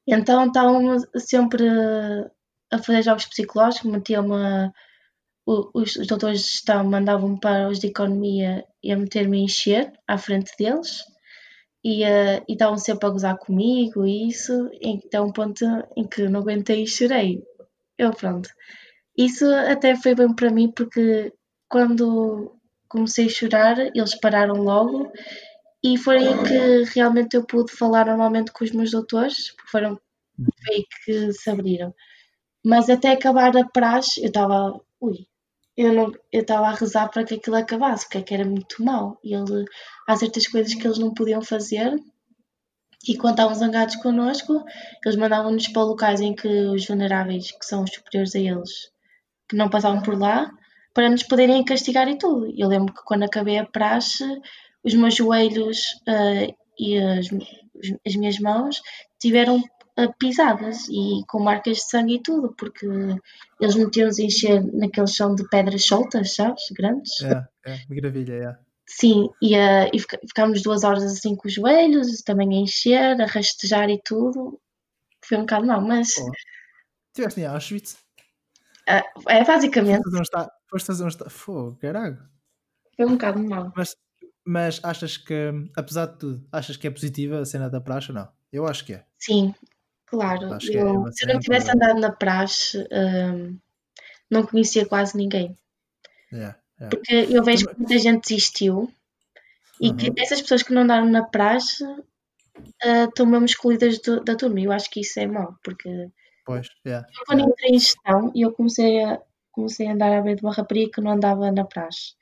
então 0.06 0.46
estavam 0.46 0.96
sempre 1.16 1.64
a 2.72 2.78
fazer 2.78 3.02
jogos 3.02 3.26
psicológicos 3.26 3.90
metiam-me 3.90 4.34
a- 4.34 4.72
o- 5.46 5.70
os, 5.74 5.96
os 5.96 6.06
doutores 6.06 6.40
de 6.42 6.48
gestão 6.48 6.84
mandavam-me 6.84 7.40
para 7.40 7.68
os 7.68 7.78
de 7.80 7.88
economia 7.88 8.64
e 8.82 8.92
a 8.92 8.96
meter-me 8.96 9.38
a 9.40 9.44
encher 9.44 9.92
à 10.08 10.18
frente 10.18 10.52
deles 10.58 11.04
e 11.84 12.04
eh, 12.04 12.42
e 12.48 12.52
estavam 12.52 12.78
sempre 12.78 13.06
a 13.06 13.10
gozar 13.10 13.36
comigo 13.38 14.06
e 14.06 14.28
isso, 14.28 14.70
então 14.82 15.26
um 15.28 15.32
ponto 15.32 15.64
em 15.96 16.06
que 16.06 16.28
não 16.28 16.40
aguentei 16.40 16.82
e 16.82 16.86
chorei. 16.86 17.42
Eu 17.98 18.12
pronto. 18.12 18.48
Isso 19.16 19.46
até 19.74 19.96
foi 19.96 20.14
bem 20.14 20.34
para 20.34 20.50
mim 20.50 20.70
porque 20.72 21.32
quando 21.68 22.56
comecei 22.88 23.26
a 23.26 23.30
chorar, 23.30 23.78
eles 23.80 24.14
pararam 24.20 24.56
logo 24.62 25.12
e 25.84 25.96
foi 25.98 26.18
aí 26.18 26.34
que 26.44 26.84
realmente 26.94 27.36
eu 27.36 27.44
pude 27.46 27.72
falar 27.72 28.06
normalmente 28.06 28.52
com 28.52 28.64
os 28.64 28.72
meus 28.72 28.90
doutores, 28.90 29.50
porque 29.52 29.70
foram 29.70 30.00
foi 30.64 30.76
aí 30.76 30.84
que 31.04 31.32
se 31.34 31.50
abriram. 31.50 31.94
Mas 32.64 32.90
até 32.90 33.12
acabar 33.12 33.56
a 33.56 33.64
praxe, 33.64 34.20
eu 34.20 34.28
estava, 34.28 34.80
ui, 35.00 35.26
eu 35.76 35.92
não, 35.92 36.12
eu 36.32 36.42
estava 36.42 36.66
a 36.66 36.74
rezar 36.74 37.08
para 37.08 37.24
que 37.24 37.34
aquilo 37.34 37.56
acabasse, 37.56 38.04
porque 38.04 38.18
é 38.18 38.22
que 38.22 38.34
era 38.34 38.44
muito 38.44 38.84
mau. 38.84 39.18
E 39.24 39.34
ele, 39.34 39.64
há 40.06 40.16
certas 40.16 40.46
coisas 40.46 40.74
que 40.74 40.86
eles 40.86 40.98
não 40.98 41.14
podiam 41.14 41.42
fazer 41.42 41.98
e 43.08 43.16
quando 43.16 43.34
estavam 43.34 43.54
zangados 43.54 43.96
connosco, 43.96 44.62
eles 45.04 45.16
mandavam-nos 45.16 45.68
para 45.68 45.82
locais 45.82 46.20
em 46.20 46.34
que 46.34 46.48
os 46.48 46.86
vulneráveis, 46.86 47.50
que 47.50 47.64
são 47.64 47.82
os 47.82 47.90
superiores 47.90 48.34
a 48.34 48.38
eles, 48.38 48.90
que 49.48 49.56
não 49.56 49.70
passavam 49.70 50.02
por 50.02 50.18
lá, 50.18 50.50
para 50.92 51.08
nos 51.08 51.22
poderem 51.22 51.64
castigar 51.64 52.08
e 52.08 52.18
tudo. 52.18 52.52
Eu 52.56 52.68
lembro 52.68 52.92
que 52.92 53.02
quando 53.04 53.22
acabei 53.22 53.58
a 53.58 53.64
praxe, 53.64 54.24
os 54.84 54.92
meus 54.94 55.14
joelhos 55.14 55.80
ah, 56.06 56.52
e 56.78 56.98
as, 56.98 57.28
as 58.06 58.16
minhas 58.16 58.38
mãos 58.38 58.82
tiveram 59.18 59.62
pisadas 60.18 60.88
e 60.88 61.22
com 61.28 61.40
marcas 61.42 61.78
de 61.78 61.84
sangue 61.90 62.14
e 62.16 62.22
tudo, 62.22 62.54
porque 62.56 62.86
eles 63.60 63.74
metiam-nos 63.74 64.18
a 64.18 64.22
encher 64.22 64.62
naquele 64.74 65.06
chão 65.06 65.34
de 65.34 65.48
pedras 65.48 65.84
soltas, 65.84 66.34
sabes? 66.34 66.62
Grandes. 66.72 67.20
É, 67.22 67.44
é, 67.66 67.78
maravilha, 67.88 68.32
é. 68.34 68.58
Sim, 68.86 69.28
e, 69.40 69.54
ah, 69.54 69.88
e 69.92 69.98
ficámos 70.00 70.62
duas 70.62 70.82
horas 70.82 71.04
assim 71.04 71.36
com 71.36 71.46
os 71.46 71.54
joelhos, 71.54 72.22
também 72.22 72.48
a 72.56 72.60
encher, 72.62 73.20
a 73.20 73.26
rastejar 73.26 73.88
e 73.88 74.00
tudo. 74.04 74.60
Foi 75.24 75.36
um 75.38 75.42
bocado 75.42 75.66
mal, 75.66 75.80
mas 75.80 76.14
Pô. 76.14 76.30
Estiveste 77.08 77.40
em 77.40 77.46
Auschwitz? 77.46 77.96
ah, 78.88 79.02
é 79.28 79.44
basicamente, 79.44 80.02
Foste 80.02 80.04
fazer 80.10 80.18
um 80.18 80.22
está- 80.22 80.52
Foste 80.68 80.86
fazer 80.86 81.04
um 81.04 81.08
está- 81.08 81.30
Fogo, 81.30 81.76
caralho. 81.80 82.18
foi 82.96 83.06
um 83.06 83.12
bocado 83.12 83.38
mal. 83.40 83.72
Mas, 83.76 83.94
mas 84.44 84.80
achas 84.82 85.16
que, 85.16 85.50
apesar 85.76 86.06
de 86.06 86.18
tudo, 86.18 86.48
achas 86.50 86.76
que 86.76 86.86
é 86.86 86.90
positiva 86.90 87.40
a 87.40 87.44
cena 87.44 87.68
da 87.70 87.80
praxe 87.80 88.10
ou 88.10 88.14
não? 88.18 88.28
Eu 88.52 88.66
acho 88.66 88.84
que 88.84 88.94
é. 88.94 89.04
Sim, 89.18 89.54
claro. 90.10 90.52
Acho 90.54 90.66
que 90.70 90.76
é 90.76 90.80
Eu, 90.82 90.92
uma 91.00 91.12
se 91.12 91.24
eu 91.24 91.32
não 91.32 91.40
tivesse 91.40 91.66
que- 91.66 91.72
andado 91.76 92.00
na 92.00 92.10
praxe, 92.12 92.78
hum, 92.92 93.56
não 94.30 94.44
conhecia 94.46 94.84
quase 94.86 95.16
ninguém. 95.16 95.56
É, 96.32 96.54
é. 96.80 96.88
Porque 96.88 97.14
eu 97.30 97.42
vejo 97.44 97.66
que 97.66 97.72
Também- 97.74 97.86
muita 97.88 97.98
gente 97.98 98.22
desistiu 98.28 98.92
E 99.80 99.94
que 99.94 100.12
essas 100.20 100.42
pessoas 100.42 100.62
que 100.62 100.72
não 100.74 100.82
andaram 100.82 101.08
na 101.08 101.22
praxe 101.24 101.82
uh, 101.84 102.04
estão 103.08 103.24
mesmo 103.26 103.46
excluídas 103.46 103.98
do, 104.00 104.22
da 104.22 104.36
turma. 104.36 104.60
Eu 104.60 104.72
acho 104.72 104.90
que 104.90 105.00
isso 105.00 105.18
é 105.18 105.26
mau, 105.26 105.54
porque 105.64 106.10
Pois, 106.44 106.68
yeah. 106.86 107.06
eu 107.18 107.24
quando 107.26 107.38
yeah. 107.40 107.52
entrei 107.52 107.70
em 107.70 107.78
gestão 107.78 108.30
e 108.34 108.42
eu 108.42 108.52
comecei 108.52 109.02
a, 109.02 109.18
comecei 109.52 109.86
a 109.86 109.92
andar 109.92 110.12
à 110.12 110.20
beira 110.20 110.36
de 110.38 110.44
uma 110.44 110.52
rapariga 110.52 110.90
que 110.94 111.00
não 111.00 111.12
andava 111.12 111.50
na 111.50 111.64
praxe. 111.64 112.12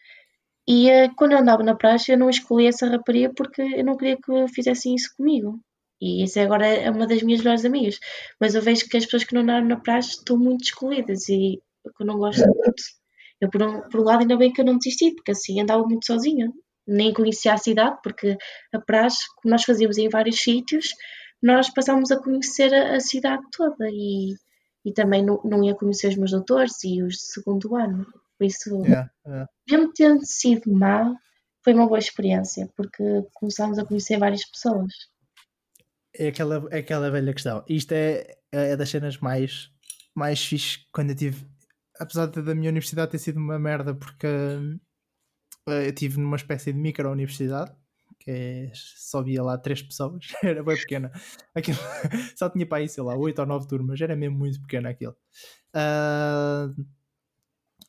E 0.69 0.89
uh, 0.91 1.13
quando 1.17 1.33
eu 1.33 1.39
andava 1.39 1.63
na 1.65 1.75
praxe 1.75 2.13
eu 2.13 2.19
não 2.19 2.31
escolhi 2.31 2.67
essa 2.69 2.87
rapariga 2.89 3.33
porque 3.35 3.61
eu 3.63 3.85
não 3.85 3.97
queria 3.97 4.17
que 4.17 4.49
fizessem 4.49 4.95
isso 4.95 5.13
comigo. 5.17 5.59
E 6.01 6.23
isso 6.23 6.39
agora 6.41 6.67
é 6.67 6.91
uma 6.91 7.07
das 7.07 7.23
minhas 7.23 7.41
melhores 7.41 7.65
amigas. 7.65 7.99
Mas 8.41 8.55
eu 8.55 8.63
vejo 8.63 8.89
que 8.89 8.97
as 8.97 9.05
pessoas 9.05 9.25
que 9.25 9.35
não 9.35 9.43
andaram 9.43 9.67
na 9.67 9.77
praxe 9.77 10.11
estão 10.11 10.39
muito 10.39 10.65
excluídas 10.65 11.29
e 11.29 11.61
que 11.97 12.03
eu 12.03 12.07
não 12.07 12.19
gosto 12.19 12.47
muito. 12.47 12.83
Eu, 13.41 13.51
por 13.51 13.63
um, 13.63 13.81
por 13.89 14.01
um 14.01 14.05
lado, 14.05 14.21
ainda 14.21 14.37
bem 14.37 14.53
que 14.53 14.61
eu 14.61 14.65
não 14.65 14.79
desisti, 14.79 15.15
porque 15.15 15.31
assim 15.31 15.61
andava 15.61 15.83
muito 15.85 16.07
sozinha. 16.07 16.53
Nem 16.87 17.13
conhecia 17.13 17.53
a 17.53 17.59
cidade, 17.59 17.99
porque 18.03 18.37
a 18.73 18.81
praxe, 18.81 19.27
como 19.37 19.53
nós 19.53 19.65
fazíamos 19.65 19.99
em 19.99 20.09
vários 20.09 20.41
sítios, 20.41 20.95
nós 21.43 21.73
passámos 21.73 22.11
a 22.11 22.21
conhecer 22.21 22.73
a, 22.75 22.97
a 22.97 23.01
cidade 23.01 23.43
toda 23.53 23.89
e, 23.91 24.35
e 24.85 24.93
também 24.93 25.25
não, 25.25 25.41
não 25.45 25.63
ia 25.63 25.75
conhecer 25.75 26.09
os 26.09 26.17
meus 26.17 26.31
doutores 26.31 26.83
e 26.85 27.03
os 27.03 27.15
de 27.15 27.23
segundo 27.23 27.77
ano. 27.77 28.07
Por 28.37 28.45
isso, 28.45 28.71
Yeah, 28.85 29.11
yeah. 29.27 29.49
mesmo 29.69 29.93
tendo 29.93 30.25
sido 30.25 30.73
má, 30.73 31.15
foi 31.63 31.75
uma 31.75 31.87
boa 31.87 31.99
experiência, 31.99 32.69
porque 32.77 33.03
começámos 33.35 33.79
a 33.79 33.85
conhecer 33.85 34.19
várias 34.19 34.45
pessoas. 34.45 34.93
É 36.15 36.29
aquela, 36.29 36.67
é 36.71 36.79
aquela 36.79 37.11
velha 37.11 37.33
questão. 37.33 37.65
Isto 37.69 37.93
é, 37.93 38.39
é 38.53 38.77
das 38.77 38.89
cenas 38.91 39.19
mais, 39.19 39.71
mais 40.15 40.45
fixe 40.45 40.87
quando 40.93 41.11
eu 41.11 41.17
tive. 41.17 41.47
Apesar 41.99 42.27
da 42.27 42.55
minha 42.55 42.71
universidade 42.71 43.11
ter 43.11 43.19
sido 43.19 43.39
uma 43.39 43.59
merda, 43.59 43.95
porque 43.95 44.27
hum, 44.27 44.79
eu 45.67 45.93
tive 45.93 46.19
numa 46.19 46.37
espécie 46.37 46.73
de 46.73 46.79
micro-universidade, 46.79 47.73
que 48.21 48.31
é, 48.31 48.71
só 48.75 49.23
via 49.23 49.43
lá 49.43 49.59
três 49.59 49.83
pessoas, 49.83 50.25
era 50.43 50.63
bem 50.63 50.77
pequena. 50.77 51.11
Aquilo, 51.55 51.79
só 52.37 52.49
tinha 52.49 52.67
para 52.67 52.79
aí, 52.79 52.89
sei 52.89 53.03
lá, 53.03 53.17
oito 53.17 53.41
ou 53.41 53.47
nove 53.47 53.67
turmas, 53.69 54.01
era 54.01 54.17
mesmo 54.17 54.39
muito 54.39 54.61
pequeno 54.63 54.89
aquilo. 54.89 55.17
Ah, 55.75 56.69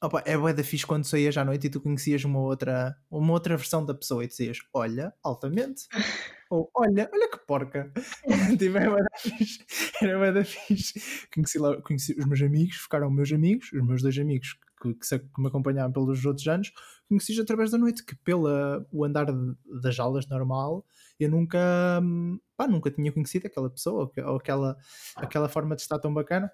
opa, 0.01 0.23
é 0.25 0.37
bué 0.37 0.53
da 0.53 0.63
fixe 0.63 0.85
quando 0.85 1.05
saías 1.05 1.37
à 1.37 1.43
noite 1.45 1.67
e 1.67 1.69
tu 1.69 1.81
conhecias 1.81 2.23
uma 2.23 2.39
outra, 2.39 2.95
uma 3.09 3.33
outra 3.33 3.57
versão 3.57 3.85
da 3.85 3.93
pessoa 3.93 4.23
e 4.23 4.27
dizias, 4.27 4.59
olha, 4.73 5.13
altamente. 5.23 5.87
Ou 6.49 6.67
olha, 6.73 7.07
olha 7.13 7.29
que 7.29 7.37
porca. 7.45 7.91
tipo, 8.57 8.75
era 8.77 8.89
bué 8.89 9.03
da 9.03 9.17
fixe. 9.19 9.65
Era 10.01 10.17
bué 10.17 10.31
da 10.31 10.43
fixe. 10.43 11.27
Conheci, 11.31 11.59
lá, 11.59 11.79
conheci 11.81 12.15
os 12.17 12.25
meus 12.25 12.41
amigos, 12.41 12.75
ficaram 12.77 13.11
meus 13.11 13.31
amigos, 13.31 13.71
os 13.71 13.85
meus 13.85 14.01
dois 14.01 14.17
amigos 14.17 14.57
que, 14.81 14.93
que, 14.95 15.19
que 15.19 15.41
me 15.41 15.47
acompanhavam 15.47 15.91
pelos 15.91 16.25
outros 16.25 16.47
anos, 16.47 16.71
conheci 17.07 17.39
através 17.39 17.71
da 17.71 17.77
noite, 17.77 18.03
que 18.03 18.15
pela 18.15 18.85
o 18.91 19.03
andar 19.05 19.25
de- 19.25 19.55
das 19.81 19.99
aulas 19.99 20.27
normal, 20.27 20.85
eu 21.19 21.29
nunca, 21.29 21.59
hum, 22.01 22.39
pá, 22.57 22.67
nunca 22.67 22.89
tinha 22.89 23.11
conhecido 23.11 23.45
aquela 23.47 23.69
pessoa, 23.69 24.11
ou 24.25 24.37
aquela, 24.37 24.77
aquela 25.15 25.49
forma 25.49 25.75
de 25.75 25.81
estar 25.81 25.99
tão 25.99 26.13
bacana. 26.13 26.51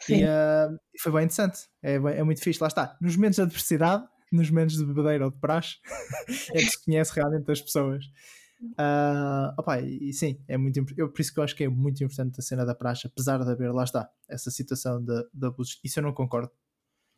Sim. 0.00 0.20
E 0.20 0.24
ah, 0.24 0.68
foi 1.00 1.12
bem 1.12 1.24
interessante. 1.24 1.60
É, 1.82 1.94
é 1.94 2.22
muito 2.22 2.40
fixe. 2.40 2.60
Lá 2.60 2.68
está. 2.68 2.96
Nos 3.00 3.16
momentos 3.16 3.36
de 3.36 3.42
adversidade, 3.42 4.04
nos 4.32 4.50
momentos 4.50 4.76
de 4.76 4.84
bebedeira 4.84 5.24
ou 5.24 5.30
de 5.30 5.38
praxe, 5.38 5.76
é 6.52 6.58
que 6.58 6.70
se 6.70 6.84
conhece 6.84 7.12
realmente 7.14 7.50
as 7.50 7.60
pessoas. 7.60 8.04
Ah, 8.78 9.54
opá, 9.58 9.80
e 9.80 10.12
sim, 10.12 10.40
é 10.48 10.56
muito 10.56 10.82
eu, 10.96 11.10
por 11.10 11.20
isso 11.20 11.32
que 11.32 11.38
eu 11.38 11.44
acho 11.44 11.54
que 11.54 11.64
é 11.64 11.68
muito 11.68 12.02
importante 12.02 12.38
a 12.38 12.42
cena 12.42 12.64
da 12.64 12.74
praxe, 12.74 13.06
apesar 13.06 13.42
de 13.44 13.50
haver, 13.50 13.72
lá 13.72 13.84
está, 13.84 14.08
essa 14.28 14.50
situação 14.50 15.02
de, 15.02 15.26
de 15.32 15.46
abusos. 15.46 15.80
Isso 15.84 15.98
eu 15.98 16.02
não 16.02 16.12
concordo. 16.12 16.50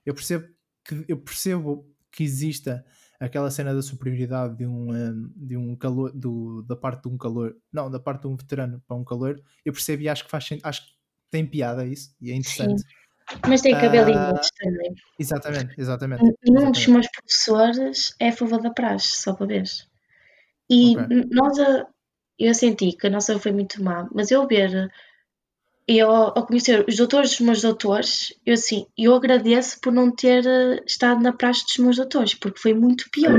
Eu 0.05 0.14
percebo 0.14 0.47
que, 0.85 1.05
eu 1.09 1.18
percebo 1.18 1.89
que 2.11 2.24
exista 2.24 2.85
aquela 3.20 3.51
cena 3.51 3.74
da 3.74 3.83
superioridade 3.83 4.57
de 4.57 4.66
um, 4.66 4.93
um, 4.93 5.33
de 5.37 5.57
um 5.57 5.77
calor, 5.77 6.12
do, 6.12 6.62
da 6.62 6.77
parte 6.77 7.03
de 7.03 7.09
um 7.09 7.16
calor, 7.16 7.57
não, 7.72 7.91
da 7.91 7.99
parte 7.99 8.22
de 8.22 8.29
um 8.29 8.37
veterano 8.37 8.83
para 8.87 8.97
um 8.97 9.05
calor. 9.05 9.41
Eu 9.64 9.72
percebo 9.72 10.03
e 10.03 10.09
acho 10.09 10.24
que 10.24 10.31
faz 10.31 10.49
acho 10.62 10.95
tem 11.37 11.47
piada 11.47 11.84
isso 11.87 12.14
e 12.20 12.30
é 12.32 12.34
interessante. 12.34 12.82
Mas 13.47 13.61
tem 13.61 13.74
haver 13.74 14.09
Ah, 14.16 14.41
também. 14.59 14.95
Exatamente, 15.18 15.74
exatamente. 15.78 16.22
Nenhum 16.43 16.70
dos 16.70 16.87
meus 16.87 17.07
professores 17.11 18.14
é 18.18 18.28
a 18.28 18.32
favor 18.32 18.61
da 18.62 18.70
praxe, 18.70 19.20
só 19.20 19.34
para 19.34 19.47
ver. 19.47 19.64
E 20.70 20.97
Ok. 20.97 21.07
n- 21.14 21.28
nós, 21.30 21.59
eu 22.39 22.55
senti 22.55 22.93
que 22.93 23.07
a 23.07 23.11
nossa 23.11 23.39
foi 23.39 23.53
muito 23.53 23.82
má, 23.82 24.09
mas 24.14 24.30
eu 24.30 24.47
ver, 24.47 24.91
eu 25.87 26.11
ao 26.11 26.47
conhecer 26.47 26.84
os 26.89 26.97
doutores 26.97 27.30
dos 27.30 27.41
meus 27.41 27.61
doutores, 27.61 28.32
eu 28.45 28.55
assim, 28.55 28.87
eu 28.97 29.14
agradeço 29.14 29.78
por 29.80 29.93
não 29.93 30.11
ter 30.11 30.47
eh, 30.47 30.82
estado 30.87 31.20
na 31.22 31.32
praxe 31.32 31.64
dos 31.66 31.76
meus 31.78 31.97
doutores, 31.97 32.34
porque 32.34 32.59
foi 32.61 32.72
muito 32.72 33.11
pior. 33.11 33.39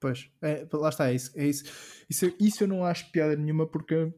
Pois, 0.00 0.28
é, 0.42 0.66
lá 0.72 0.88
está, 0.88 1.10
é 1.10 1.14
isso, 1.14 1.30
é 1.38 1.46
isso. 1.46 1.64
Isso, 2.08 2.34
isso 2.40 2.64
eu 2.64 2.68
não 2.68 2.84
acho 2.84 3.10
piada 3.12 3.36
nenhuma 3.36 3.66
porque, 3.66 4.12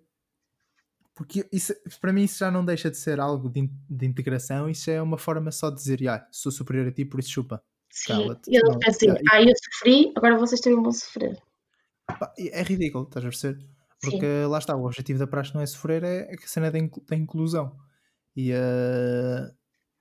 porque 1.15 1.47
isso, 1.53 1.75
para 2.01 2.13
mim 2.13 2.25
isso 2.25 2.39
já 2.39 2.51
não 2.51 2.65
deixa 2.65 2.91
de 2.91 2.97
ser 2.97 3.21
algo 3.21 3.49
de, 3.49 3.71
de 3.89 4.07
integração, 4.07 4.69
isso 4.69 4.91
é 4.91 5.01
uma 5.01 5.19
forma 5.19 5.51
só 5.51 5.69
de 5.71 5.77
dizer, 5.77 6.09
ah, 6.09 6.27
sou 6.31 6.51
superior 6.51 6.89
a 6.89 6.93
ti, 6.93 7.05
por 7.05 7.21
isso 7.21 7.31
chupa. 7.31 7.63
Sim, 7.91 8.13
eu 8.49 8.63
Não, 8.65 8.79
yeah, 9.03 9.21
ah, 9.31 9.43
eu 9.43 9.53
sofri, 9.55 10.13
agora 10.17 10.39
vocês 10.39 10.61
também 10.61 10.83
vão 10.83 10.93
sofrer. 10.93 11.39
É 12.39 12.63
ridículo, 12.63 13.05
estás 13.05 13.25
a 13.25 13.29
perceber? 13.29 13.67
Porque 14.01 14.27
Sim, 14.27 14.47
lá 14.47 14.59
está, 14.59 14.75
o 14.75 14.85
objetivo 14.85 15.19
da 15.19 15.27
praxe 15.27 15.55
não 15.55 15.61
é 15.61 15.67
sofrer, 15.67 16.03
é 16.03 16.33
é 16.33 16.35
a 16.35 16.47
cena 16.47 16.71
da, 16.71 16.79
inclu- 16.79 17.05
da 17.07 17.15
inclusão. 17.17 17.79
E 18.35 18.53
uh, 18.53 19.55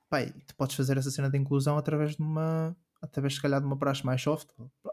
pá, 0.08 0.22
e 0.22 0.32
tu 0.32 0.56
podes 0.56 0.74
fazer 0.74 0.96
essa 0.96 1.10
cena 1.10 1.30
da 1.30 1.38
inclusão 1.38 1.76
através 1.76 2.16
de 2.16 2.22
uma. 2.22 2.76
Através, 3.00 3.34
se 3.34 3.42
calhar, 3.42 3.60
de 3.60 3.66
uma 3.66 3.76
praxe 3.76 4.04
mais 4.06 4.22
soft, 4.22 4.48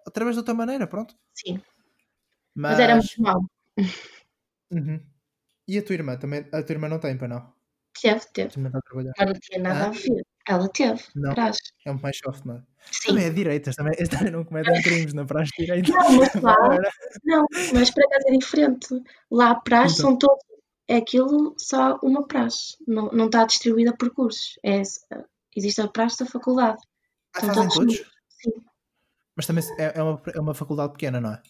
através 0.06 0.36
de 0.36 0.40
outra 0.40 0.54
maneira, 0.54 0.86
pronto. 0.88 1.16
sim. 1.34 1.62
Mas, 2.56 2.72
Mas 2.72 2.80
era 2.80 2.96
muito 2.96 3.22
mau. 3.22 3.42
Uhum. 4.72 5.00
E 5.70 5.78
a 5.78 5.84
tua 5.84 5.94
irmã 5.94 6.18
também? 6.18 6.40
A 6.52 6.64
tua 6.64 6.74
irmã 6.74 6.90
não 6.90 7.00
tem, 7.00 7.16
para 7.18 7.28
não? 7.28 7.54
Teve, 8.02 8.16
A 8.16 8.26
teve. 8.34 8.54
a. 8.56 8.60
Mas 8.62 8.72
não 9.28 9.34
tinha 9.40 9.60
nada 9.62 9.86
a 9.86 9.88
Hã? 9.90 9.92
ver. 9.92 10.24
Ela 10.48 10.68
teve, 10.70 11.04
Não, 11.16 11.34
praxe. 11.36 11.60
é 11.86 11.92
um 11.92 12.00
mais 12.00 12.18
soft, 12.18 12.44
não 12.44 12.56
é? 12.56 12.64
Sim. 12.92 13.10
Também 13.10 13.26
é 13.26 13.30
direitas, 13.30 13.76
também, 13.76 13.94
também 14.10 14.32
não 14.32 14.44
cometem 14.44 14.82
crimes 14.82 15.14
na 15.14 15.24
praxe 15.26 15.52
de 15.60 15.66
direita. 15.66 15.92
Não, 15.92 16.12
mas 16.18 16.34
lá, 16.42 16.56
não, 17.24 17.46
mas 17.74 17.92
para 17.92 18.10
casa 18.10 18.24
é 18.30 18.32
diferente. 18.38 18.88
Lá 19.30 19.52
a 19.52 19.56
praxe 19.60 20.00
Então, 20.00 20.10
são 20.12 20.18
todos, 20.18 20.44
é 20.88 20.96
aquilo 20.98 21.54
só 21.60 22.00
uma 22.02 22.26
praxe. 22.28 22.78
Não, 22.88 23.12
não 23.12 23.28
está 23.28 23.46
distribuída 23.46 23.96
por 23.96 24.10
cursos. 24.12 24.58
É, 24.64 24.82
existe 25.56 25.82
a 25.82 25.88
praxe 25.88 26.18
da 26.24 26.26
faculdade. 26.26 26.82
ah, 27.36 27.42
fazem 27.42 27.54
todos 27.54 27.76
todos? 27.76 27.96
Sim. 28.42 28.64
Mas 29.36 29.46
também 29.46 29.64
é, 29.78 30.00
é, 30.00 30.02
uma, 30.02 30.22
é 30.34 30.40
uma 30.40 30.56
faculdade 30.56 30.94
pequena, 30.94 31.22
não 31.22 31.34
é? 31.34 31.42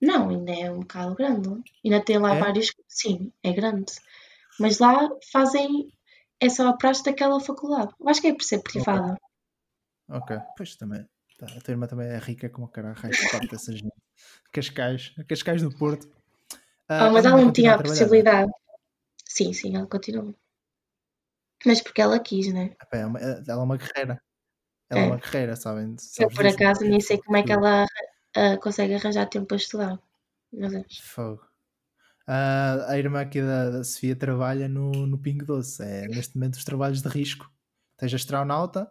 Não, 0.00 0.30
ainda 0.30 0.52
é 0.54 0.70
um 0.72 0.80
bocado 0.80 1.14
grande. 1.14 1.48
Ainda 1.84 2.02
tem 2.04 2.18
lá 2.18 2.34
É? 2.34 2.34
vários. 2.34 2.72
Sim, 2.88 3.30
é 3.42 3.52
grande. 3.52 3.92
Mas 4.60 4.78
lá 4.80 5.08
fazem. 5.32 5.92
É 6.40 6.48
só 6.50 6.68
a 6.68 6.76
praxe 6.78 7.04
daquela 7.04 7.40
faculdade. 7.40 7.92
Eu 8.00 8.08
acho 8.08 8.20
que 8.22 8.28
é 8.28 8.34
por 8.34 8.44
ser 8.44 8.60
Ok, 8.74 8.92
privada. 8.92 9.16
ok. 10.08 10.30
Pois 10.56 10.76
também. 10.76 11.06
Tá, 11.38 11.46
a 11.56 11.60
tua 11.60 11.72
irmã 11.72 11.86
também 11.86 12.08
é 12.08 12.18
rica 12.18 12.48
como 12.50 12.66
o 12.66 12.70
caralho, 12.70 12.96
faz 12.96 13.20
parte 13.26 13.50
dessa 13.50 13.72
gente. 13.72 13.92
Cascais, 14.52 15.14
Cascais 15.28 15.62
do 15.62 15.72
Porto. 15.72 16.08
Ah, 16.88 17.08
Ah, 17.08 17.10
mas 17.10 17.24
ela 17.24 17.28
ela 17.28 17.38
ainda 17.38 17.44
não 17.44 17.52
tinha 17.52 17.72
a 17.72 17.74
a 17.74 17.76
trabalhar, 17.76 18.08
não 18.08 18.18
é? 18.20 18.22
possibilidade. 18.22 18.50
Sim, 19.26 19.52
sim, 19.54 19.76
ela 19.76 19.86
continua. 19.88 20.34
Mas 21.66 21.82
porque 21.82 22.00
ela 22.00 22.18
quis, 22.18 22.50
né? 22.52 22.74
Epá, 22.82 22.98
é 22.98 23.06
uma- 23.06 23.18
ela 23.20 23.44
é 23.48 23.56
uma 23.64 23.76
guerreira. 23.76 24.22
Ela 24.90 25.02
é 25.02 25.06
uma 25.06 25.16
É. 25.16 25.18
guerreira, 25.18 25.56
sabem? 25.56 25.96
Eu, 26.18 26.28
Sabes 26.28 26.36
por 26.36 26.46
disso? 26.46 26.58
acaso, 26.60 26.82
nem 26.84 27.00
sei 27.00 27.18
como 27.22 27.36
é 27.38 27.42
que 27.44 27.52
ela 27.52 27.86
ah, 28.36 28.56
consegue 28.58 28.94
arranjar 28.94 29.26
tempo 29.26 29.46
para 29.46 29.56
estudar. 29.56 29.98
Meu 30.52 30.68
Deus. 30.70 30.98
Fogo. 31.02 31.44
Ah, 32.26 32.86
a 32.88 32.98
irmã 32.98 33.20
aqui 33.20 33.40
da, 33.40 33.70
da 33.70 33.84
Sofia 33.84 34.16
trabalha 34.16 34.68
no, 34.68 34.90
no 35.06 35.18
Pingo 35.18 35.44
Doce. 35.44 35.82
É 35.82 36.06
neste 36.08 36.36
momento 36.36 36.54
os 36.54 36.64
trabalhos 36.64 37.02
de 37.02 37.08
risco. 37.08 37.50
Tens 37.96 38.12
astronauta, 38.12 38.90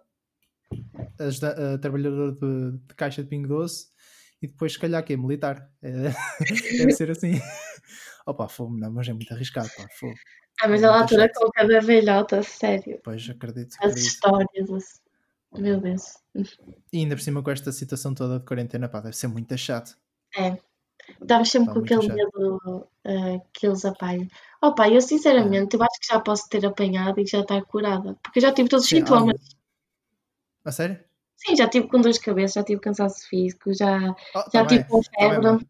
ajuda- 1.20 1.76
ah, 1.76 1.78
trabalhador 1.78 2.34
de, 2.34 2.78
de 2.88 2.96
caixa 2.96 3.24
de 3.24 3.30
Pingo 3.30 3.48
Doce 3.48 3.88
e 4.42 4.48
depois, 4.48 4.74
se 4.74 4.80
calhar, 4.80 5.04
que 5.04 5.14
é 5.14 5.18
militar. 5.18 5.70
É, 5.82 5.92
deve 6.78 6.92
ser 6.92 7.12
assim. 7.12 7.40
Opa, 8.26 8.48
fogo, 8.48 8.78
não, 8.78 8.92
mas 8.92 9.08
é 9.08 9.14
muito 9.14 9.34
arriscado. 9.34 9.70
Pá, 9.78 9.88
fogo. 9.92 10.16
Ah, 10.62 10.68
mas 10.70 10.82
ela 10.84 11.06
chato. 11.08 11.34
com 11.36 11.52
cada 11.52 11.82
velhota, 11.82 12.42
sério. 12.42 13.00
Pois, 13.04 13.30
acredito, 13.30 13.74
As 13.82 13.92
acredito. 13.92 14.08
histórias, 14.08 14.72
assim. 14.72 15.05
Meu 15.58 15.80
Deus. 15.80 16.18
E 16.92 17.00
ainda 17.00 17.16
por 17.16 17.22
cima 17.22 17.42
com 17.44 17.52
esta 17.52 17.72
situação 17.72 18.14
toda 18.14 18.40
de 18.40 18.46
quarentena, 18.46 18.90
pá, 18.90 19.00
deve 19.02 19.16
ser 19.16 19.28
muito 19.28 19.58
chato. 19.58 19.98
É. 20.38 20.58
Estamos 21.22 21.50
sempre 21.52 21.68
Pá, 21.68 21.74
com 21.74 21.80
aquele 21.82 22.02
chato. 22.02 22.16
medo 22.16 22.88
ah, 23.06 23.40
que 23.54 23.68
eles 23.68 23.86
apanham. 23.86 24.28
Oh, 24.62 24.74
pá, 24.74 24.90
eu 24.90 24.98
É. 24.98 25.02
sinceramente, 25.02 25.76
eu 25.76 25.84
acho 25.84 26.00
que 26.00 26.08
já 26.08 26.20
posso 26.20 26.50
ter 26.50 26.66
apanhado 26.66 27.20
e 27.20 27.26
já 27.26 27.42
estar 27.42 27.64
curada. 27.66 28.16
Porque 28.24 28.40
eu 28.40 28.42
já 28.42 28.52
tive 28.54 28.70
todos 28.70 28.86
os 28.86 28.90
Sim, 28.90 28.98
sintomas. 28.98 29.38
A 30.64 30.72
sério? 30.72 31.00
Sim, 31.38 31.56
já 31.56 31.68
tive 31.70 31.88
com 31.88 32.02
dor 32.02 32.12
de 32.12 32.20
cabeça, 32.20 32.60
já 32.60 32.64
tive 32.66 32.82
cansaço 32.82 33.28
físico, 33.28 33.74
já, 33.74 34.16
Oh, 34.34 34.40
já 34.52 34.64
tá 34.64 34.66
tive 34.66 34.84
com 34.86 35.02
tá 35.02 35.10
febre. 35.20 35.42
mas, 35.42 35.62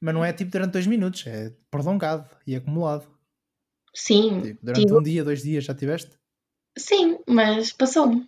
mas 0.00 0.14
não 0.14 0.24
é 0.24 0.32
tipo 0.32 0.50
durante 0.50 0.72
dois 0.72 0.86
minutos, 0.86 1.26
é 1.26 1.50
prolongado 1.70 2.28
e 2.46 2.54
acumulado. 2.56 3.08
Sim, 3.94 4.40
Tipo, 4.42 4.60
durante 4.64 4.86
tive. 4.86 4.98
um 4.98 5.02
dia, 5.02 5.24
dois 5.24 5.42
dias 5.42 5.64
já 5.64 5.74
tiveste? 5.74 6.16
Sim, 6.78 7.18
mas 7.28 7.72
passou-me. 7.72 8.26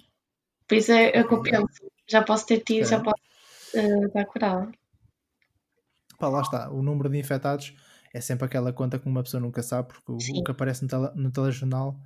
Por 0.71 0.77
isso 0.77 0.93
é, 0.93 1.11
é 1.17 1.21
o 1.23 1.27
que 1.27 1.35
eu 1.35 1.45
já. 1.45 1.51
penso. 1.51 1.91
Já 2.09 2.23
posso 2.23 2.47
ter 2.47 2.61
tido, 2.61 2.87
já 2.87 2.99
Ok. 2.99 3.13
posso 3.13 3.23
ah, 3.77 4.07
estar 4.07 4.25
curada. 4.27 4.73
pá, 6.17 6.29
lá 6.29 6.43
está, 6.43 6.71
o 6.71 6.81
número 6.81 7.09
de 7.09 7.19
infectados 7.19 7.75
é 8.15 8.21
sempre 8.21 8.45
aquela 8.45 8.73
conta 8.73 8.97
que 8.97 9.09
uma 9.09 9.21
pessoa 9.21 9.41
nunca 9.41 9.65
sabe, 9.65 9.89
porque 9.89 10.13
o, 10.13 10.39
o 10.39 10.45
que 10.45 10.51
aparece 10.53 10.83
no, 10.83 10.89
tele, 10.89 11.11
no 11.17 11.33
telejornal 11.33 12.01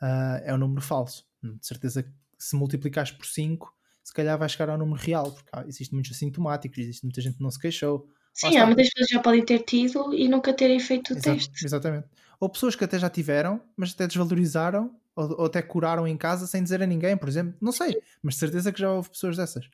uh, 0.00 0.40
é 0.42 0.54
um 0.54 0.56
número 0.56 0.80
falso. 0.80 1.26
De 1.42 1.66
certeza 1.66 2.04
que 2.04 2.10
se 2.38 2.56
multiplicares 2.56 3.10
por 3.10 3.26
5, 3.26 3.70
se 4.02 4.14
calhar 4.14 4.38
vai 4.38 4.48
chegar 4.48 4.70
ao 4.70 4.78
número 4.78 4.98
real, 4.98 5.30
porque 5.32 5.50
ah, 5.52 5.64
existe 5.68 5.92
muitos 5.92 6.12
assintomáticos, 6.12 6.78
existe 6.78 7.04
muita 7.04 7.20
gente 7.20 7.36
que 7.36 7.42
não 7.42 7.50
se 7.50 7.60
queixou. 7.60 8.08
Sim, 8.32 8.56
há 8.56 8.64
muitas 8.64 8.88
pessoas 8.88 9.08
já 9.10 9.20
podem 9.20 9.44
ter 9.44 9.58
tido 9.58 10.14
e 10.14 10.26
nunca 10.26 10.54
terem 10.54 10.80
feito 10.80 11.12
o 11.12 11.16
Exato, 11.18 11.36
teste. 11.36 11.66
Exatamente. 11.66 12.08
Ou 12.40 12.48
pessoas 12.48 12.74
que 12.74 12.84
até 12.84 12.98
já 12.98 13.10
tiveram, 13.10 13.60
mas 13.76 13.92
até 13.92 14.06
desvalorizaram 14.06 14.98
ou, 15.16 15.40
ou, 15.40 15.46
até 15.46 15.62
curaram 15.62 16.06
em 16.06 16.16
casa 16.16 16.46
sem 16.46 16.62
dizer 16.62 16.82
a 16.82 16.86
ninguém, 16.86 17.16
por 17.16 17.28
exemplo. 17.28 17.56
Não 17.60 17.72
sei, 17.72 18.00
mas 18.22 18.34
de 18.34 18.40
certeza 18.40 18.70
que 18.70 18.80
já 18.80 18.92
houve 18.92 19.10
pessoas 19.10 19.36
dessas. 19.36 19.68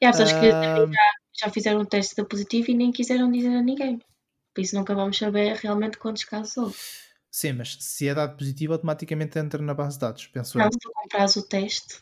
E 0.00 0.06
há 0.06 0.10
pessoas 0.10 0.32
uh... 0.32 0.40
que 0.40 0.50
já, 0.50 1.10
já 1.46 1.50
fizeram 1.50 1.80
um 1.80 1.84
teste 1.84 2.14
da 2.14 2.24
positivo 2.24 2.70
e 2.70 2.74
nem 2.74 2.92
quiseram 2.92 3.32
dizer 3.32 3.48
a 3.48 3.62
ninguém. 3.62 3.98
Por 4.54 4.60
isso 4.60 4.76
nunca 4.76 4.94
vamos 4.94 5.16
saber 5.18 5.56
realmente 5.56 5.98
quantos 5.98 6.24
casos 6.24 6.56
houve. 6.56 6.76
Sim, 7.30 7.54
mas 7.54 7.76
se 7.80 8.06
é 8.06 8.14
dado 8.14 8.36
positivo, 8.36 8.74
automaticamente 8.74 9.36
entra 9.38 9.60
na 9.60 9.74
base 9.74 9.96
de 9.96 10.02
dados, 10.02 10.26
penso 10.28 10.56
Não, 10.56 10.66
eu. 10.66 10.72
se 10.72 10.78
tu 10.78 10.92
comprares 10.92 11.34
o 11.34 11.42
teste, 11.42 11.94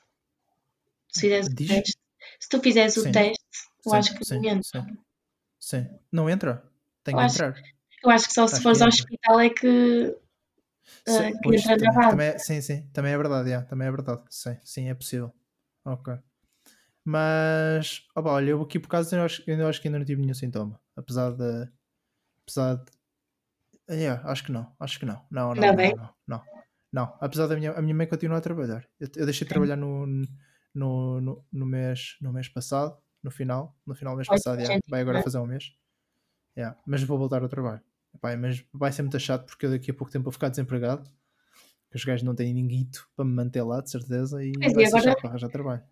se 1.11 1.21
fizeres 1.23 1.47
o 1.47 1.55
teste, 1.55 1.99
se 2.39 2.49
tu 2.51 2.61
fizeres 2.61 2.93
sim. 2.93 3.01
o 3.01 3.13
teste, 3.13 3.45
eu 3.87 3.91
sim, 3.93 3.97
acho 3.97 4.15
que 4.15 4.25
sim, 4.27 4.35
não 4.35 4.45
entra. 4.45 4.83
Sim. 4.83 4.99
sim. 5.59 5.89
Não 6.13 6.29
entra? 6.29 6.71
Tem 7.03 7.15
eu 7.15 7.19
que 7.19 7.25
acho, 7.25 7.35
entrar. 7.37 7.63
Eu 8.05 8.11
acho 8.11 8.27
que 8.27 8.35
só 8.35 8.45
acho 8.45 8.57
se 8.57 8.63
fores 8.63 8.83
ao 8.83 8.89
hospital 8.89 9.41
é 9.41 9.49
que 9.49 10.17
Sim, 11.07 11.33
uh, 11.33 11.39
pois, 11.43 11.63
também, 11.63 12.11
também 12.11 12.27
é, 12.29 12.39
sim, 12.39 12.61
sim, 12.61 12.87
também 12.93 13.13
é 13.13 13.17
verdade, 13.17 13.49
yeah, 13.49 13.67
também 13.67 13.89
é 13.89 13.91
verdade. 13.91 14.23
Sim, 14.31 14.57
sim, 14.65 14.89
é 14.89 14.95
possível. 14.95 15.33
Ok. 15.85 16.19
Mas, 17.05 18.07
opa, 18.15 18.31
olha, 18.31 18.51
eu 18.51 18.63
aqui 18.63 18.79
por 18.79 18.89
causa 18.89 19.17
eu 19.17 19.25
acho, 19.25 19.43
eu 19.47 19.67
acho 19.67 19.81
que 19.81 19.89
ainda 19.89 19.99
não 19.99 20.07
tive 20.07 20.21
nenhum 20.21 20.35
sintoma. 20.35 20.81
Apesar 20.97 21.33
de. 21.33 21.69
Apesar 22.47 22.77
de. 22.77 22.93
Yeah, 23.91 24.23
acho 24.31 24.45
que 24.45 24.53
não, 24.53 24.75
acho 24.79 24.99
que 24.99 25.05
não. 25.07 25.21
Não, 25.31 25.55
não, 25.55 25.63
não, 25.63 25.75
não, 25.75 25.97
não, 25.97 26.15
não, 26.27 26.45
não. 26.93 27.19
Apesar 27.21 27.49
da 27.49 27.57
minha, 27.57 27.73
a 27.73 27.83
minha 27.83 27.95
mãe 27.95 28.07
continua 28.07 28.39
a 28.39 28.41
trabalhar. 28.41 28.89
Eu, 29.01 29.09
eu 29.17 29.25
deixei 29.25 29.45
de 29.45 29.49
trabalhar 29.49 29.77
no, 29.77 30.07
no, 30.07 31.21
no, 31.21 31.45
no, 31.53 31.67
mês, 31.67 32.17
no 32.21 32.33
mês 32.33 32.49
passado, 32.49 32.97
no 33.23 33.31
final, 33.31 33.77
no 33.85 33.95
final 33.95 34.15
do 34.15 34.19
mês 34.19 34.29
passado, 34.29 34.61
yeah, 34.61 34.81
vai 34.89 35.01
agora 35.01 35.23
fazer 35.23 35.39
um 35.39 35.47
mês. 35.47 35.75
Yeah, 36.57 36.79
mas 36.87 37.03
vou 37.03 37.19
voltar 37.19 37.43
ao 37.43 37.49
trabalho. 37.49 37.83
Mas 38.21 38.65
vai 38.73 38.93
ser 38.93 39.03
muito 39.03 39.19
chato 39.19 39.47
porque 39.47 39.67
eu 39.67 39.71
daqui 39.71 39.91
a 39.91 39.95
pouco 39.95 40.13
tempo 40.13 40.25
vou 40.25 40.33
ficar 40.33 40.49
desempregado. 40.49 41.09
Que 41.91 41.97
os 41.97 42.05
gajos 42.05 42.23
não 42.23 42.35
têm 42.35 42.55
ninguém 42.55 42.89
para 43.15 43.25
me 43.25 43.35
manter 43.35 43.63
lá, 43.63 43.81
de 43.81 43.91
certeza, 43.91 44.43
e 44.43 44.53
mas 44.59 44.73
vai 44.73 44.85
e 44.85 44.87
agora, 44.87 45.03
ser 45.03 45.09
chato 45.11 45.21
para 45.21 45.31
arranjar 45.31 45.49
trabalho. 45.51 45.83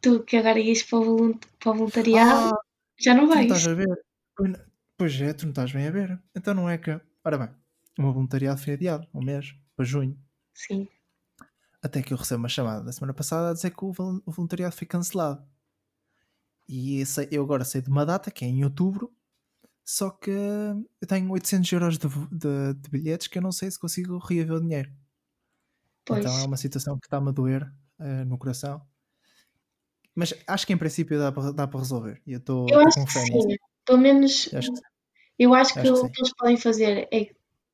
Tu 0.00 0.22
que 0.22 0.36
agora 0.36 0.60
ias 0.60 0.82
para 0.84 0.98
o, 0.98 1.38
voluntariado, 1.64 2.54
ah, 2.54 2.60
já 2.96 3.14
não 3.14 3.26
vais. 3.26 3.48
Não 3.48 3.56
estás 3.56 3.66
a 3.66 3.74
ver? 3.74 4.04
Pois 4.96 5.20
é, 5.20 5.32
tu 5.32 5.42
não 5.42 5.50
estás 5.50 5.72
bem 5.72 5.88
a 5.88 5.90
ver. 5.90 6.22
Então 6.34 6.54
não 6.54 6.70
é 6.70 6.78
que. 6.78 7.00
Ora 7.24 7.36
bem, 7.36 7.48
o 7.98 8.02
meu 8.02 8.12
voluntariado 8.12 8.60
foi 8.60 8.74
adiado, 8.74 9.08
um 9.12 9.24
mês, 9.24 9.56
para 9.74 9.84
junho. 9.84 10.16
Sim. 10.54 10.86
Até 11.82 12.00
que 12.00 12.12
eu 12.12 12.16
recebo 12.16 12.42
uma 12.42 12.48
chamada 12.48 12.84
da 12.84 12.92
semana 12.92 13.12
passada 13.12 13.50
a 13.50 13.52
dizer 13.52 13.70
que 13.70 13.84
o 13.84 13.92
voluntariado 14.26 14.74
foi 14.74 14.86
cancelado. 14.86 15.44
E 16.68 17.02
eu 17.30 17.42
agora 17.42 17.64
sei 17.64 17.80
de 17.80 17.88
uma 17.88 18.06
data, 18.06 18.30
que 18.30 18.44
é 18.44 18.48
em 18.48 18.62
outubro, 18.62 19.12
só 19.88 20.10
que 20.10 20.30
eu 20.30 21.08
tenho 21.08 21.30
800 21.30 21.72
euros 21.72 21.96
de, 21.96 22.06
de, 22.08 22.74
de 22.74 22.90
bilhetes 22.90 23.26
que 23.26 23.38
eu 23.38 23.42
não 23.42 23.50
sei 23.50 23.70
se 23.70 23.80
consigo 23.80 24.18
reaver 24.18 24.56
o 24.56 24.60
dinheiro. 24.60 24.92
Pois. 26.04 26.20
Então 26.20 26.38
é 26.38 26.44
uma 26.44 26.58
situação 26.58 26.98
que 26.98 27.06
está-me 27.06 27.30
a 27.30 27.32
doer 27.32 27.62
uh, 27.98 28.24
no 28.26 28.36
coração. 28.36 28.86
Mas 30.14 30.34
acho 30.46 30.66
que 30.66 30.74
em 30.74 30.76
princípio 30.76 31.18
dá 31.18 31.32
para, 31.32 31.52
dá 31.54 31.66
para 31.66 31.80
resolver. 31.80 32.20
E 32.26 32.34
eu 32.34 32.38
estou 32.38 32.66
com 32.66 33.06
fé 33.06 33.24
nisso. 33.24 33.48
Pelo 33.86 33.98
menos 33.98 34.52
eu 34.52 34.58
acho 34.58 34.72
que, 34.74 34.80
eu 35.38 35.54
acho 35.54 35.72
que, 35.72 35.78
acho 35.78 35.94
que 35.94 35.98
o 36.00 36.10
que 36.10 36.20
eles 36.20 36.34
podem 36.36 36.56
fazer 36.58 37.08
é 37.10 37.30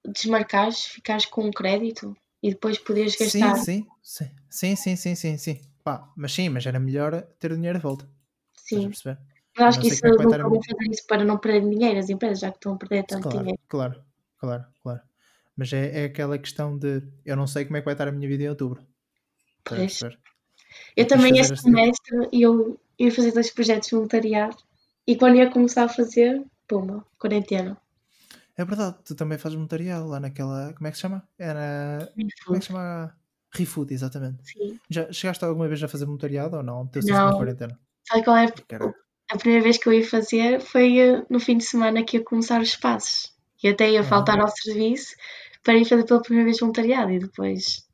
desmarcares, 0.08 0.84
ficares 0.84 1.26
com 1.26 1.46
um 1.46 1.50
crédito 1.50 2.16
e 2.40 2.50
depois 2.50 2.78
poderes 2.78 3.16
gastar. 3.16 3.56
Sim, 3.56 3.88
sim, 4.00 4.30
sim, 4.48 4.76
sim, 4.76 4.94
sim, 4.94 5.14
sim, 5.16 5.36
sim. 5.36 5.60
Pá, 5.82 6.12
mas 6.16 6.32
sim, 6.32 6.48
mas 6.48 6.64
era 6.64 6.78
melhor 6.78 7.22
ter 7.40 7.50
o 7.50 7.56
dinheiro 7.56 7.78
de 7.78 7.82
volta. 7.82 8.08
Sim. 8.54 8.92
Eu 9.56 9.66
acho 9.66 9.80
que 9.80 9.88
isso 9.88 10.04
não 10.04 10.34
é 10.34 10.38
vão 10.38 10.62
fazer 10.62 10.90
isso 10.90 11.06
para 11.06 11.24
não 11.24 11.38
perder 11.38 11.68
dinheiro, 11.68 11.98
as 11.98 12.10
empresas, 12.10 12.40
já 12.40 12.50
que 12.50 12.56
estão 12.56 12.74
a 12.74 12.76
perder 12.76 13.04
tanto 13.04 13.22
claro, 13.22 13.38
dinheiro. 13.38 13.60
Claro, 13.68 14.04
claro, 14.38 14.64
claro. 14.82 15.00
Mas 15.56 15.72
é, 15.72 16.02
é 16.02 16.04
aquela 16.06 16.36
questão 16.38 16.76
de 16.76 17.02
eu 17.24 17.36
não 17.36 17.46
sei 17.46 17.64
como 17.64 17.76
é 17.76 17.80
que 17.80 17.84
vai 17.84 17.94
estar 17.94 18.08
a 18.08 18.12
minha 18.12 18.28
vida 18.28 18.42
em 18.42 18.48
outubro. 18.48 18.84
Pois. 19.62 20.00
Eu, 20.96 21.06
também 21.06 21.38
este 21.38 21.56
semestre 21.56 22.16
assim. 22.18 22.28
eu 22.32 22.80
ia 22.98 23.12
fazer 23.12 23.32
dois 23.32 23.50
projetos 23.50 23.88
de 23.88 23.94
voluntariado 23.94 24.56
e 25.06 25.16
quando 25.16 25.36
ia 25.36 25.50
começar 25.50 25.84
a 25.84 25.88
fazer, 25.88 26.44
puma, 26.66 27.06
quarentena. 27.16 27.76
É 28.56 28.64
verdade, 28.64 28.96
tu 29.04 29.14
também 29.14 29.38
fazes 29.38 29.54
voluntariado 29.54 30.08
lá 30.08 30.18
naquela. 30.18 30.72
Como 30.74 30.86
é 30.86 30.90
que 30.90 30.96
se 30.96 31.02
chama? 31.02 31.26
Era. 31.38 32.12
Como 32.44 32.56
é 32.56 32.58
que 32.58 32.64
se 32.64 32.72
chama? 32.72 33.16
ReFood, 33.52 33.94
exatamente. 33.94 34.50
Sim. 34.50 34.80
Já 34.90 35.12
chegaste 35.12 35.44
alguma 35.44 35.68
vez 35.68 35.80
a 35.82 35.88
fazer 35.88 36.06
voluntariado 36.06 36.56
ou 36.56 36.62
não? 36.62 36.90
Não. 36.92 37.30
Na 37.30 37.32
quarentena? 37.32 37.78
Sabe 38.02 38.24
qual 38.24 38.36
é 38.36 38.52
a 39.30 39.38
primeira 39.38 39.62
vez 39.62 39.78
que 39.78 39.88
eu 39.88 39.92
ia 39.92 40.06
fazer 40.06 40.60
foi 40.60 40.98
eh, 40.98 41.26
no 41.30 41.40
fim 41.40 41.56
de 41.58 41.64
semana 41.64 42.04
que 42.04 42.18
ia 42.18 42.24
começar 42.24 42.60
os 42.60 42.76
passos. 42.76 43.34
E 43.62 43.68
até 43.68 43.90
ia 43.90 44.04
faltar 44.04 44.38
ao 44.38 44.48
serviço 44.48 45.14
para 45.62 45.78
ir 45.78 45.86
fazer 45.86 46.04
pela 46.04 46.20
primeira 46.20 46.44
vez 46.44 46.60
voluntariado 46.60 47.10
e 47.10 47.18
depois 47.18 47.88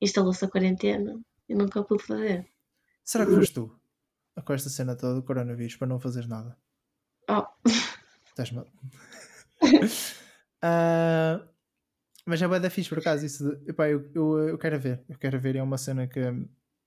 instalou-se 0.00 0.44
a 0.44 0.48
quarentena 0.48 1.20
e 1.48 1.54
nunca 1.54 1.82
pude 1.82 2.04
fazer. 2.04 2.46
Será 3.04 3.26
que 3.26 3.34
foste 3.34 3.54
tu? 3.54 3.76
Com 4.44 4.52
esta 4.52 4.70
cena 4.70 4.96
toda 4.96 5.16
do 5.16 5.22
coronavírus 5.22 5.76
para 5.76 5.88
não 5.88 5.98
fazer 5.98 6.26
nada? 6.28 6.56
Oh. 7.28 7.44
Estás 8.28 8.52
mal. 8.52 8.66
uh, 9.62 11.44
mas 12.24 12.40
é 12.40 12.48
bem 12.48 12.60
da 12.60 12.70
fixe 12.70 12.88
por 12.88 12.98
acaso 12.98 13.26
isso 13.26 13.44
de, 13.44 13.70
epá, 13.70 13.88
eu, 13.88 14.08
eu, 14.14 14.48
eu 14.50 14.58
quero 14.58 14.78
ver, 14.78 15.02
eu 15.08 15.18
quero 15.18 15.40
ver, 15.40 15.56
é 15.56 15.62
uma 15.62 15.76
cena 15.76 16.06
que 16.06 16.20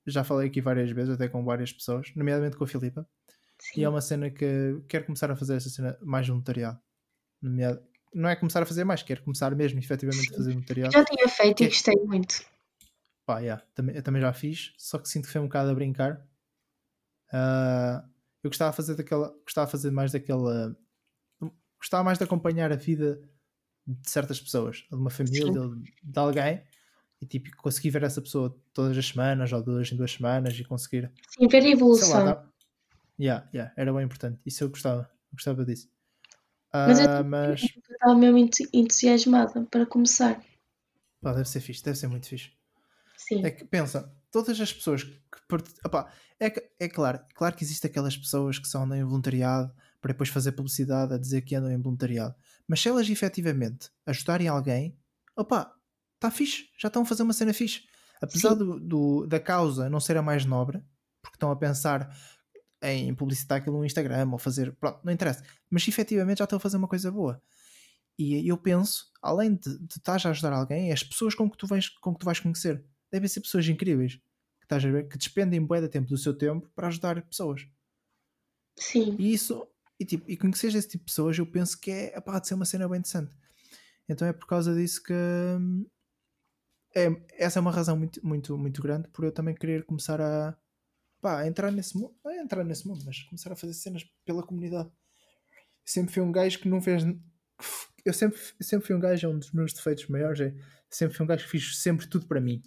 já 0.07 0.23
falei 0.23 0.47
aqui 0.47 0.61
várias 0.61 0.89
vezes, 0.91 1.13
até 1.13 1.27
com 1.27 1.43
várias 1.43 1.71
pessoas, 1.71 2.11
nomeadamente 2.15 2.55
com 2.57 2.63
a 2.63 2.67
Filipa. 2.67 3.07
Sim. 3.63 3.79
E 3.79 3.83
é 3.83 3.89
uma 3.89 4.01
cena 4.01 4.29
que 4.29 4.81
quero 4.89 5.05
começar 5.05 5.31
a 5.31 5.35
fazer 5.37 5.55
essa 5.55 5.69
cena 5.69 5.97
mais 6.01 6.27
voluntariado. 6.27 6.79
Não 8.13 8.27
é 8.27 8.35
começar 8.35 8.61
a 8.61 8.65
fazer 8.65 8.83
mais, 8.83 9.03
quero 9.03 9.23
começar 9.23 9.55
mesmo 9.55 9.79
efetivamente 9.79 10.27
Sim. 10.27 10.33
a 10.33 10.37
fazer 10.37 10.51
voluntariado. 10.51 10.91
Já 10.91 11.05
tinha 11.05 11.29
feito 11.29 11.57
que... 11.57 11.63
e 11.63 11.67
gostei 11.67 11.95
muito. 12.03 12.45
Pá, 13.25 13.39
yeah, 13.39 13.63
também, 13.73 13.95
eu 13.95 14.03
também 14.03 14.21
já 14.21 14.33
fiz, 14.33 14.73
só 14.77 14.99
que 14.99 15.07
sinto 15.07 15.27
que 15.27 15.31
foi 15.31 15.39
um 15.39 15.45
bocado 15.45 15.69
a 15.69 15.73
brincar. 15.73 16.27
Uh, 17.31 18.05
eu 18.43 18.49
gostava 18.49 18.71
de 18.71 18.77
fazer 18.77 18.95
daquela. 18.95 19.33
Gostava 19.43 19.65
de 19.65 19.71
fazer 19.71 19.91
mais 19.91 20.11
daquela. 20.11 20.75
Gostava 21.79 22.03
mais 22.03 22.17
de 22.17 22.25
acompanhar 22.25 22.71
a 22.71 22.75
vida 22.75 23.21
de 23.87 24.09
certas 24.09 24.41
pessoas, 24.41 24.85
de 24.89 24.95
uma 24.95 25.09
família, 25.09 25.51
de, 25.51 25.93
de, 26.03 26.19
alguém, 26.19 26.63
e 27.21 27.25
tipo, 27.25 27.49
conseguir 27.57 27.89
ver 27.89 28.03
essa 28.03 28.21
pessoa 28.21 28.57
todas 28.73 28.97
as 28.97 29.07
semanas 29.07 29.51
ou 29.51 29.61
duas 29.61 29.91
em 29.91 29.95
duas 29.95 30.11
semanas 30.11 30.57
e 30.59 30.63
conseguir. 30.65 31.11
Sim, 31.29 31.47
ver 31.47 31.63
a 31.63 31.69
evolução. 31.69 32.25
Lá, 32.25 32.52
Yeah, 33.19 33.47
yeah, 33.53 33.73
era 33.77 33.93
bem 33.93 34.03
importante. 34.03 34.39
Isso 34.45 34.63
eu 34.63 34.69
gostava. 34.69 35.01
Eu 35.01 35.35
gostava 35.35 35.65
disso. 35.65 35.89
Mas 36.73 36.99
eu 36.99 37.09
ah, 37.09 37.23
mas... 37.23 37.61
estava 37.61 38.15
mesmo 38.15 38.49
entusiasmada 38.73 39.63
para 39.69 39.85
começar. 39.85 40.43
Pá, 41.21 41.33
deve 41.33 41.47
ser 41.47 41.59
fixe, 41.59 41.83
deve 41.83 41.97
ser 41.97 42.07
muito 42.07 42.27
fixe. 42.27 42.51
Sim. 43.15 43.45
É 43.45 43.51
que, 43.51 43.63
pensa, 43.63 44.11
todas 44.31 44.59
as 44.59 44.73
pessoas 44.73 45.03
que. 45.03 45.19
Opa, 45.85 46.11
é, 46.39 46.51
é 46.79 46.89
claro, 46.89 47.19
claro 47.35 47.55
que 47.55 47.63
existem 47.63 47.89
aquelas 47.89 48.17
pessoas 48.17 48.57
que 48.57 48.67
só 48.67 48.83
andam 48.83 48.97
em 48.97 49.03
voluntariado 49.03 49.71
para 50.01 50.11
depois 50.11 50.29
fazer 50.29 50.51
publicidade 50.53 51.13
a 51.13 51.17
dizer 51.17 51.41
que 51.41 51.55
andam 51.55 51.71
em 51.71 51.81
voluntariado. 51.81 52.35
Mas 52.67 52.81
se 52.81 52.89
elas 52.89 53.07
efetivamente 53.09 53.89
ajudarem 54.05 54.47
alguém, 54.47 54.97
opa, 55.37 55.73
está 56.15 56.31
fixe, 56.31 56.69
já 56.77 56.87
estão 56.87 57.03
a 57.03 57.05
fazer 57.05 57.23
uma 57.23 57.33
cena 57.33 57.53
fixe. 57.53 57.83
Apesar 58.21 58.53
do, 58.53 58.79
do, 58.79 59.27
da 59.27 59.39
causa 59.39 59.89
não 59.89 59.99
ser 59.99 60.17
a 60.17 60.21
mais 60.21 60.43
nobre, 60.43 60.83
porque 61.21 61.35
estão 61.35 61.51
a 61.51 61.55
pensar 61.55 62.13
em 62.83 63.13
publicitar 63.15 63.59
aquilo 63.59 63.77
no 63.77 63.85
Instagram 63.85 64.29
ou 64.31 64.37
fazer. 64.37 64.73
Pronto, 64.73 64.99
não 65.03 65.13
interessa. 65.13 65.43
Mas 65.69 65.87
efetivamente 65.87 66.39
já 66.39 66.43
estão 66.43 66.57
a 66.57 66.59
fazer 66.59 66.77
uma 66.77 66.87
coisa 66.87 67.11
boa. 67.11 67.41
E 68.17 68.47
eu 68.47 68.57
penso, 68.57 69.11
além 69.21 69.55
de, 69.55 69.79
de 69.79 69.97
estás 69.97 70.25
a 70.25 70.29
ajudar 70.29 70.53
alguém, 70.53 70.89
é 70.89 70.93
as 70.93 71.03
pessoas 71.03 71.33
com 71.33 71.49
que 71.49 71.57
tu 71.57 71.65
vais, 71.65 71.89
com 71.89 72.13
que 72.13 72.19
tu 72.19 72.25
vais 72.25 72.39
conhecer. 72.39 72.83
Devem 73.11 73.27
ser 73.27 73.41
pessoas 73.41 73.67
incríveis 73.67 74.15
que 74.15 74.65
estás 74.65 74.85
a 74.85 74.89
ver, 74.89 75.07
que 75.07 75.17
despendem 75.17 75.65
bué 75.65 75.81
de 75.81 75.89
tempo 75.89 76.07
do 76.07 76.17
seu 76.17 76.33
tempo 76.37 76.69
para 76.75 76.87
ajudar 76.87 77.21
pessoas. 77.23 77.67
Sim. 78.77 79.15
E 79.19 79.33
isso, 79.33 79.67
e, 79.99 80.05
tipo, 80.05 80.29
e 80.29 80.37
conhecer 80.37 80.73
esse 80.75 80.87
tipo 80.87 81.05
de 81.05 81.11
pessoas, 81.11 81.37
eu 81.37 81.45
penso 81.45 81.79
que 81.79 81.91
é 81.91 82.15
apá, 82.15 82.39
de 82.39 82.47
ser 82.47 82.53
uma 82.53 82.65
cena 82.65 82.87
bem 82.87 82.99
interessante. 82.99 83.31
Então 84.07 84.27
é 84.27 84.33
por 84.33 84.47
causa 84.47 84.75
disso 84.75 85.01
que 85.01 85.13
hum, 85.13 85.85
é, 86.95 87.07
essa 87.37 87.59
é 87.59 87.61
uma 87.61 87.71
razão 87.71 87.97
muito, 87.97 88.25
muito, 88.25 88.57
muito 88.57 88.81
grande 88.81 89.07
por 89.09 89.25
eu 89.25 89.31
também 89.31 89.55
querer 89.55 89.85
começar 89.85 90.21
a, 90.21 90.55
pá, 91.23 91.47
entrar 91.47 91.71
nesse 91.71 91.97
mundo, 91.97 92.13
não 92.21 92.31
é 92.31 92.41
entrar 92.41 92.65
nesse 92.65 92.85
mundo, 92.85 93.01
mas 93.05 93.23
começar 93.23 93.49
a 93.49 93.55
fazer 93.55 93.73
cenas 93.73 94.03
pela 94.25 94.43
comunidade. 94.43 94.91
Sempre 95.85 96.13
fui 96.13 96.21
um 96.21 96.33
gajo 96.33 96.59
que 96.59 96.67
não 96.67 96.81
fez. 96.81 97.01
Eu 98.05 98.13
sempre, 98.13 98.37
sempre 98.59 98.85
fui 98.85 98.93
um 98.93 98.99
gajo, 98.99 99.25
é 99.25 99.29
um 99.29 99.39
dos 99.39 99.49
meus 99.53 99.71
defeitos 99.71 100.05
maiores, 100.07 100.41
é 100.41 100.53
sempre 100.89 101.15
fui 101.15 101.23
um 101.23 101.27
gajo 101.27 101.45
que 101.45 101.49
fiz 101.49 101.77
sempre 101.77 102.07
tudo 102.07 102.27
para 102.27 102.41
mim. 102.41 102.61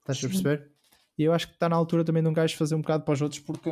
Estás 0.00 0.24
a 0.24 0.28
perceber? 0.28 0.70
E 1.18 1.24
eu 1.24 1.32
acho 1.32 1.48
que 1.48 1.54
está 1.54 1.68
na 1.68 1.74
altura 1.74 2.04
também 2.04 2.22
de 2.22 2.28
um 2.28 2.32
gajo 2.32 2.56
fazer 2.56 2.76
um 2.76 2.80
bocado 2.80 3.04
para 3.04 3.14
os 3.14 3.20
outros 3.20 3.40
porque, 3.40 3.70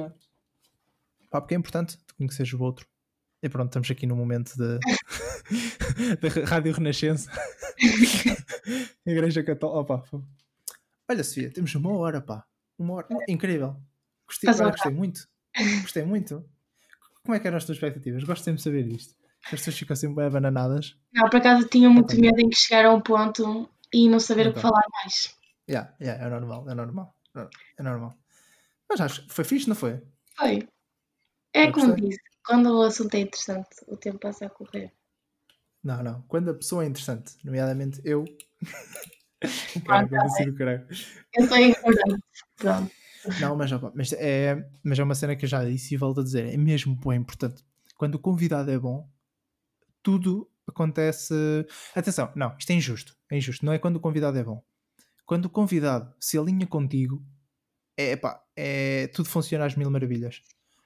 pá, 1.30 1.40
porque 1.40 1.54
é 1.54 1.56
importante 1.58 1.96
conhecer 2.18 2.52
o 2.54 2.62
outro. 2.62 2.88
E 3.40 3.48
pronto, 3.48 3.68
estamos 3.68 3.88
aqui 3.88 4.04
no 4.04 4.16
momento 4.16 4.52
de, 4.56 4.80
da 6.20 6.44
Rádio 6.44 6.72
Renascença. 6.72 7.30
Igreja 9.06 9.44
Católica. 9.44 9.94
Opa, 9.94 10.26
Olha, 11.08 11.22
Sofia, 11.22 11.52
temos 11.52 11.72
uma 11.76 11.96
hora, 11.96 12.20
pá. 12.20 12.44
Uma 12.78 12.94
hora. 12.94 13.08
Incrível. 13.28 13.76
Gostei, 14.26 14.50
uma 14.52 14.70
gostei 14.70 14.92
muito. 14.92 15.28
Gostei 15.82 16.04
muito. 16.04 16.48
Como 17.22 17.34
é 17.34 17.40
que 17.40 17.46
eram 17.46 17.56
as 17.56 17.64
tuas 17.64 17.76
expectativas? 17.76 18.22
Gosto 18.24 18.44
sempre 18.44 18.58
de 18.58 18.62
saber 18.62 18.86
isto. 18.86 19.14
As 19.44 19.50
pessoas 19.52 19.78
ficam 19.78 19.96
sempre 19.96 20.16
bem 20.16 20.26
abananadas. 20.26 20.96
Não, 21.12 21.28
por 21.28 21.36
acaso 21.36 21.66
tinha 21.68 21.88
muito 21.88 22.18
medo 22.20 22.38
em 22.40 22.48
que 22.48 22.56
chegar 22.56 22.84
a 22.86 22.92
um 22.94 23.00
ponto 23.00 23.68
e 23.92 24.08
não 24.08 24.18
saber 24.20 24.48
o 24.48 24.52
que 24.52 24.58
Então. 24.58 24.70
falar 24.70 24.82
mais. 24.92 25.36
Yeah, 25.68 25.94
yeah, 26.00 26.24
é 26.24 26.28
normal, 26.28 26.68
é 26.70 26.74
normal. 26.74 27.14
É 27.78 27.82
normal. 27.82 28.14
Mas 28.88 29.00
acho 29.00 29.26
que 29.26 29.32
foi 29.34 29.44
fixe, 29.44 29.68
não 29.68 29.74
foi? 29.76 30.00
Foi. 30.36 30.68
É 31.54 31.68
Eu 31.68 31.72
como 31.72 31.88
gostei. 31.88 32.08
disse, 32.08 32.20
quando 32.44 32.78
o 32.78 32.82
assunto 32.82 33.14
é 33.14 33.20
interessante, 33.20 33.68
o 33.88 33.96
tempo 33.96 34.18
passa 34.18 34.46
a 34.46 34.50
correr. 34.50 34.92
Não, 35.82 36.02
não. 36.02 36.22
Quando 36.22 36.50
a 36.50 36.54
pessoa 36.54 36.84
é 36.84 36.86
interessante, 36.88 37.34
nomeadamente 37.44 38.00
eu. 38.04 38.24
Tá 39.86 40.06
caralho. 40.06 40.86
Eu 41.34 41.46
sou 41.46 41.58
ignorante. 41.58 42.24
Pronto. 42.56 42.90
Não, 43.40 43.56
mas, 43.56 43.72
opa, 43.72 43.92
mas, 43.94 44.12
é, 44.12 44.64
mas 44.82 44.98
é 44.98 45.02
uma 45.02 45.14
cena 45.14 45.36
que 45.36 45.44
eu 45.44 45.48
já 45.48 45.64
disse 45.64 45.94
e 45.94 45.96
volto 45.96 46.20
a 46.20 46.24
dizer. 46.24 46.52
É 46.52 46.56
mesmo 46.56 46.96
bem 46.96 47.18
importante. 47.18 47.62
Quando 47.96 48.14
o 48.14 48.18
convidado 48.18 48.70
é 48.70 48.78
bom, 48.78 49.08
tudo 50.02 50.48
acontece. 50.66 51.34
Atenção, 51.94 52.32
não, 52.34 52.54
isto 52.58 52.70
é 52.70 52.74
injusto. 52.74 53.16
É 53.30 53.36
injusto. 53.36 53.64
Não 53.64 53.72
é 53.72 53.78
quando 53.78 53.96
o 53.96 54.00
convidado 54.00 54.38
é 54.38 54.44
bom. 54.44 54.62
Quando 55.24 55.46
o 55.46 55.50
convidado 55.50 56.14
se 56.20 56.38
alinha 56.38 56.66
contigo, 56.66 57.24
é 57.96 58.16
pá, 58.16 58.40
é, 58.54 59.08
tudo 59.08 59.28
funciona 59.28 59.64
às 59.64 59.74
mil 59.74 59.90
maravilhas. 59.90 60.40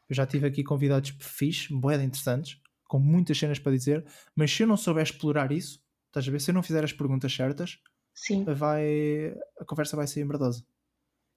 Eu 0.09 0.14
já 0.14 0.26
tive 0.26 0.46
aqui 0.46 0.64
convidados 0.64 1.14
fixe, 1.20 1.72
boeda 1.72 2.03
interessantes, 2.03 2.61
com 2.88 2.98
muitas 2.98 3.38
cenas 3.38 3.59
para 3.59 3.72
dizer, 3.72 4.05
mas 4.34 4.51
se 4.51 4.62
eu 4.62 4.66
não 4.66 4.76
souber 4.76 5.05
explorar 5.05 5.53
isso, 5.53 5.80
estás 6.09 6.26
a 6.26 6.30
ver? 6.30 6.40
Se 6.40 6.51
eu 6.51 6.55
não 6.55 6.62
fizer 6.62 6.82
as 6.82 6.92
perguntas 6.92 7.32
certas, 7.32 7.78
Sim. 8.27 8.45
vai, 8.45 9.35
a 9.59 9.64
conversa 9.64 9.97
vai 9.97 10.07
ser 10.07 10.25
merdosa. 10.25 10.62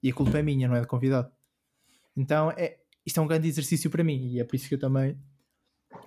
E 0.02 0.10
a 0.10 0.14
culpa 0.14 0.38
é 0.38 0.42
minha, 0.42 0.68
não 0.68 0.76
é 0.76 0.80
do 0.82 0.86
convidado. 0.86 1.32
Então, 2.14 2.50
é, 2.50 2.78
isto 3.06 3.18
é 3.18 3.22
um 3.22 3.26
grande 3.26 3.48
exercício 3.48 3.90
para 3.90 4.04
mim 4.04 4.32
e 4.32 4.40
é 4.40 4.44
por 4.44 4.54
isso 4.54 4.68
que 4.68 4.74
eu 4.74 4.78
também. 4.78 5.18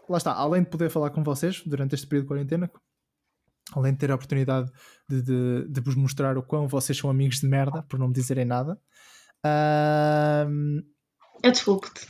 Lá 0.08 0.18
está, 0.18 0.34
além 0.34 0.64
de 0.64 0.70
poder 0.70 0.90
falar 0.90 1.10
com 1.10 1.24
vocês 1.24 1.64
durante 1.66 1.96
este 1.96 2.06
período 2.06 2.26
de 2.26 2.28
quarentena, 2.28 2.72
além 3.74 3.94
de 3.94 3.98
ter 4.00 4.12
a 4.12 4.16
oportunidade 4.16 4.72
de, 5.10 5.22
de, 5.22 5.68
de 5.68 5.82
vos 5.82 5.96
mostrar 5.96 6.38
o 6.38 6.44
quão 6.44 6.68
vocês 6.68 6.98
são 6.98 7.10
amigos 7.10 7.40
de 7.40 7.48
merda, 7.48 7.82
por 7.84 7.98
não 7.98 8.08
me 8.08 8.14
dizerem 8.14 8.46
nada. 8.46 8.80
ahm, 9.44 10.80
Eu 11.44 11.52
desculpo-te. 11.52 12.08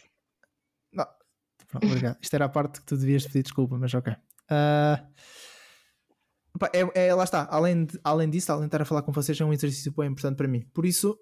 Pronto, 1.70 1.86
obrigado. 1.88 2.18
Isto 2.22 2.34
era 2.34 2.45
a 2.45 2.49
parte 2.49 2.80
que 2.80 2.86
tu 2.86 2.95
devias 2.97 3.26
pedir 3.26 3.43
desculpa, 3.43 3.78
mas 3.78 3.93
ok. 3.93 4.13
Pá, 4.47 5.09
é, 6.74 7.08
é- 7.08 7.14
lá 7.14 7.24
está. 7.24 7.47
Além, 7.49 7.86
de- 7.86 7.99
além 8.03 8.30
disso, 8.30 8.51
além 8.51 8.64
de 8.64 8.68
estar 8.68 8.82
a 8.82 8.86
falar 8.86 9.01
com 9.01 9.12
vocês, 9.12 9.39
é 9.39 9.45
um 9.45 9.53
exercício 9.53 9.91
bem 9.95 10.08
importante 10.10 10.36
para 10.38 10.47
mim. 10.47 10.62
Por 10.74 10.86
isso, 10.86 11.18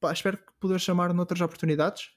pá, 0.00 0.12
espero 0.12 0.38
que 0.38 0.52
poder 0.60 0.78
chamar 0.80 1.12
noutras 1.12 1.40
oportunidades. 1.40 2.10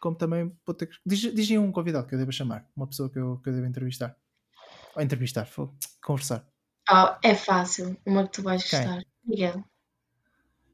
Como 0.00 0.16
também 0.16 0.52
vou 0.64 0.74
ter 0.74 0.86
que. 0.86 0.96
Diz, 1.04 1.50
um 1.52 1.72
convidado 1.72 2.06
que 2.06 2.14
eu 2.14 2.18
devo 2.18 2.30
chamar. 2.32 2.66
Uma 2.76 2.86
pessoa 2.86 3.10
que 3.10 3.18
eu, 3.18 3.38
que 3.38 3.48
eu 3.48 3.52
devo 3.54 3.66
entrevistar. 3.66 4.16
Ou 4.94 5.02
entrevistar, 5.02 5.44
fogo, 5.46 5.76
conversar. 6.02 6.46
Oh, 6.90 7.14
é 7.22 7.34
fácil. 7.34 7.96
Uma 8.06 8.24
que 8.26 8.32
tu 8.32 8.42
vais 8.42 8.62
Quem? 8.68 8.80
gostar. 8.80 9.02
Miguel. 9.24 9.64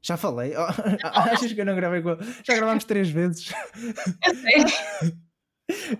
Já 0.01 0.15
falei. 0.17 0.53
Oh, 0.55 0.67
achas 1.03 1.51
que 1.51 1.59
eu 1.59 1.65
não 1.65 1.75
gravei 1.75 2.01
com? 2.01 2.15
Já 2.45 2.55
gravámos 2.55 2.85
três 2.85 3.09
vezes. 3.09 3.51
Eu 4.25 4.35
sei. 4.35 5.13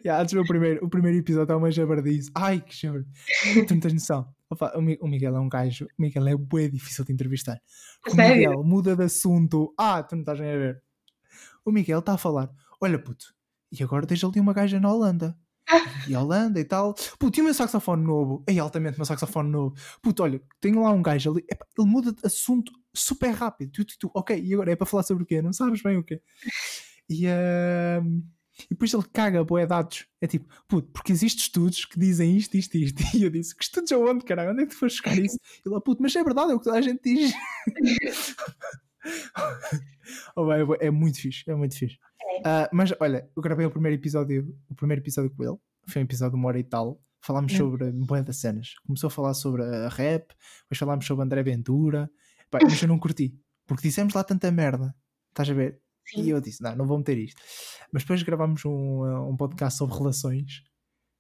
Yeah, 0.06 0.22
antes 0.22 0.32
meu 0.36 0.46
primeiro, 0.46 0.86
o 0.86 0.88
primeiro 0.90 1.18
episódio 1.18 1.52
é 1.54 1.56
uma 1.56 1.72
jabardice. 1.72 2.30
Ai, 2.36 2.62
que 2.62 2.76
jabardice. 2.76 3.66
Tu 3.66 3.74
não 3.74 3.80
tens 3.80 3.94
noção. 3.94 4.35
Opa, 4.50 4.74
o, 4.78 4.82
Mi- 4.82 4.98
o 5.02 5.08
Miguel 5.08 5.36
é 5.36 5.40
um 5.40 5.50
gajo. 5.50 5.86
O 5.98 6.02
Miguel 6.02 6.28
é 6.28 6.36
bem 6.38 6.70
difícil 6.70 7.04
de 7.04 7.12
entrevistar. 7.14 7.60
O 8.08 8.12
Sério? 8.16 8.36
Miguel 8.36 8.64
muda 8.64 8.96
de 8.96 9.04
assunto. 9.04 9.74
Ah, 9.78 10.04
tu 10.04 10.16
não 10.16 10.22
estás 10.22 10.40
nem 10.40 10.52
a 10.52 10.58
ver. 10.58 10.84
O 11.64 11.72
Miguel 11.72 12.00
está 12.00 12.14
a 12.14 12.18
falar. 12.18 12.50
Olha, 12.80 13.00
puto, 13.00 13.34
e 13.72 13.84
agora 13.84 14.06
tens 14.06 14.24
ali 14.24 14.40
uma 14.40 14.54
gaja 14.54 14.80
na 14.80 14.92
Holanda. 14.92 15.38
E 16.08 16.14
a 16.14 16.22
Holanda 16.22 16.60
e 16.60 16.64
tal. 16.66 16.94
Puto, 17.18 17.40
e 17.40 17.42
o 17.42 17.46
meu 17.46 17.54
saxofone 17.54 18.04
novo? 18.04 18.44
É 18.46 18.56
altamente 18.60 18.98
o 18.98 19.00
meu 19.00 19.06
saxofone 19.06 19.50
novo. 19.50 19.76
Puto, 20.02 20.22
olha, 20.22 20.40
tenho 20.62 20.84
lá 20.84 20.92
um 20.92 21.02
gajo 21.02 21.32
ali. 21.32 21.44
Epá, 21.50 21.66
ele 21.78 21.88
muda 21.88 22.12
de 22.14 22.20
assunto 22.24 22.72
super 22.94 23.32
rápido. 23.32 23.72
Tu, 23.72 23.86
tu, 23.86 23.96
tu. 24.00 24.12
Ok, 24.14 24.40
e 24.40 24.54
agora 24.54 24.72
é 24.72 24.76
para 24.76 24.86
falar 24.86 25.02
sobre 25.04 25.24
o 25.24 25.26
quê? 25.26 25.42
Não 25.42 25.52
sabes 25.52 25.82
bem 25.82 25.98
o 25.98 26.04
quê? 26.04 26.22
E, 27.10 27.26
ahm, 27.28 28.22
e 28.64 28.68
depois 28.70 28.94
ele 28.94 29.04
caga 29.12 29.44
boé 29.44 29.66
dados. 29.66 30.06
É 30.22 30.28
tipo, 30.28 30.48
puto, 30.68 30.90
porque 30.92 31.12
existem 31.12 31.42
estudos 31.44 31.86
que 31.86 32.00
dizem 32.00 32.38
isto, 32.38 32.56
isto, 32.56 32.78
isto. 32.78 32.98
E 33.16 33.24
eu 33.24 33.30
disse, 33.30 33.56
que 33.56 33.64
estudos 33.64 33.92
aonde, 33.92 34.26
caralho? 34.26 34.52
Onde 34.52 34.64
é 34.64 34.66
que 34.66 34.74
tu 34.74 34.80
foste 34.80 35.02
buscar 35.02 35.18
isso? 35.18 35.38
Ele, 35.66 35.76
ah, 35.76 35.82
puto, 35.82 36.02
mas 36.02 36.16
é 36.16 36.24
verdade, 36.24 36.52
é 36.52 36.56
o 36.56 36.60
que 36.60 36.66
toda 36.66 36.78
a 36.78 36.82
gente 36.82 37.02
diz. 37.04 37.34
oh, 40.36 40.46
bem, 40.46 40.58
é 40.82 40.88
é 40.88 40.92
muito 40.92 41.20
fixe, 41.20 41.44
é 41.48 41.56
muito 41.56 41.78
fixe. 41.78 41.98
Ah, 42.44 42.70
mas 42.74 42.92
olha, 43.00 43.30
eu 43.36 43.42
gravei 43.42 43.66
o 43.66 43.72
primeiro 43.72 44.00
episódio, 44.00 44.56
o 44.70 44.76
primeiro 44.76 45.02
episódio 45.02 45.32
com 45.32 45.44
ele, 45.44 45.58
foi 45.88 46.02
um 46.02 46.06
episódio 46.06 46.32
de 46.32 46.38
uma 46.38 46.48
hora 46.48 46.60
e 46.60 46.64
tal. 46.64 47.02
Falámos 47.22 47.54
Hum. 47.54 47.58
sobre 47.58 47.92
boé 47.92 48.22
das 48.22 48.38
cenas. 48.38 48.76
Começou 48.86 49.08
a 49.08 49.12
falar 49.12 49.34
sobre 49.34 49.64
a 49.64 49.90
rap, 49.90 50.28
depois 50.62 50.78
falámos 50.78 51.08
sobre 51.08 51.26
André 51.26 51.42
Ventura. 51.42 52.10
Pá, 52.52 52.60
mas 52.62 52.80
eu 52.82 52.88
não 52.88 53.00
curti, 53.00 53.36
porque 53.66 53.88
dissemos 53.88 54.14
lá 54.14 54.24
tanta 54.24 54.52
merda. 54.52 54.96
Estás 55.30 55.50
a 55.50 55.54
ver? 55.54 55.82
E 56.14 56.24
Sim. 56.24 56.30
eu 56.30 56.40
disse: 56.42 56.62
não, 56.62 56.76
não 56.76 56.86
vou 56.86 56.98
meter 56.98 57.18
isto. 57.18 57.42
Mas 57.92 58.04
depois 58.04 58.22
gravámos 58.24 58.64
um, 58.66 59.02
uh, 59.02 59.30
um 59.30 59.36
podcast 59.36 59.78
sobre 59.78 59.98
relações, 59.98 60.64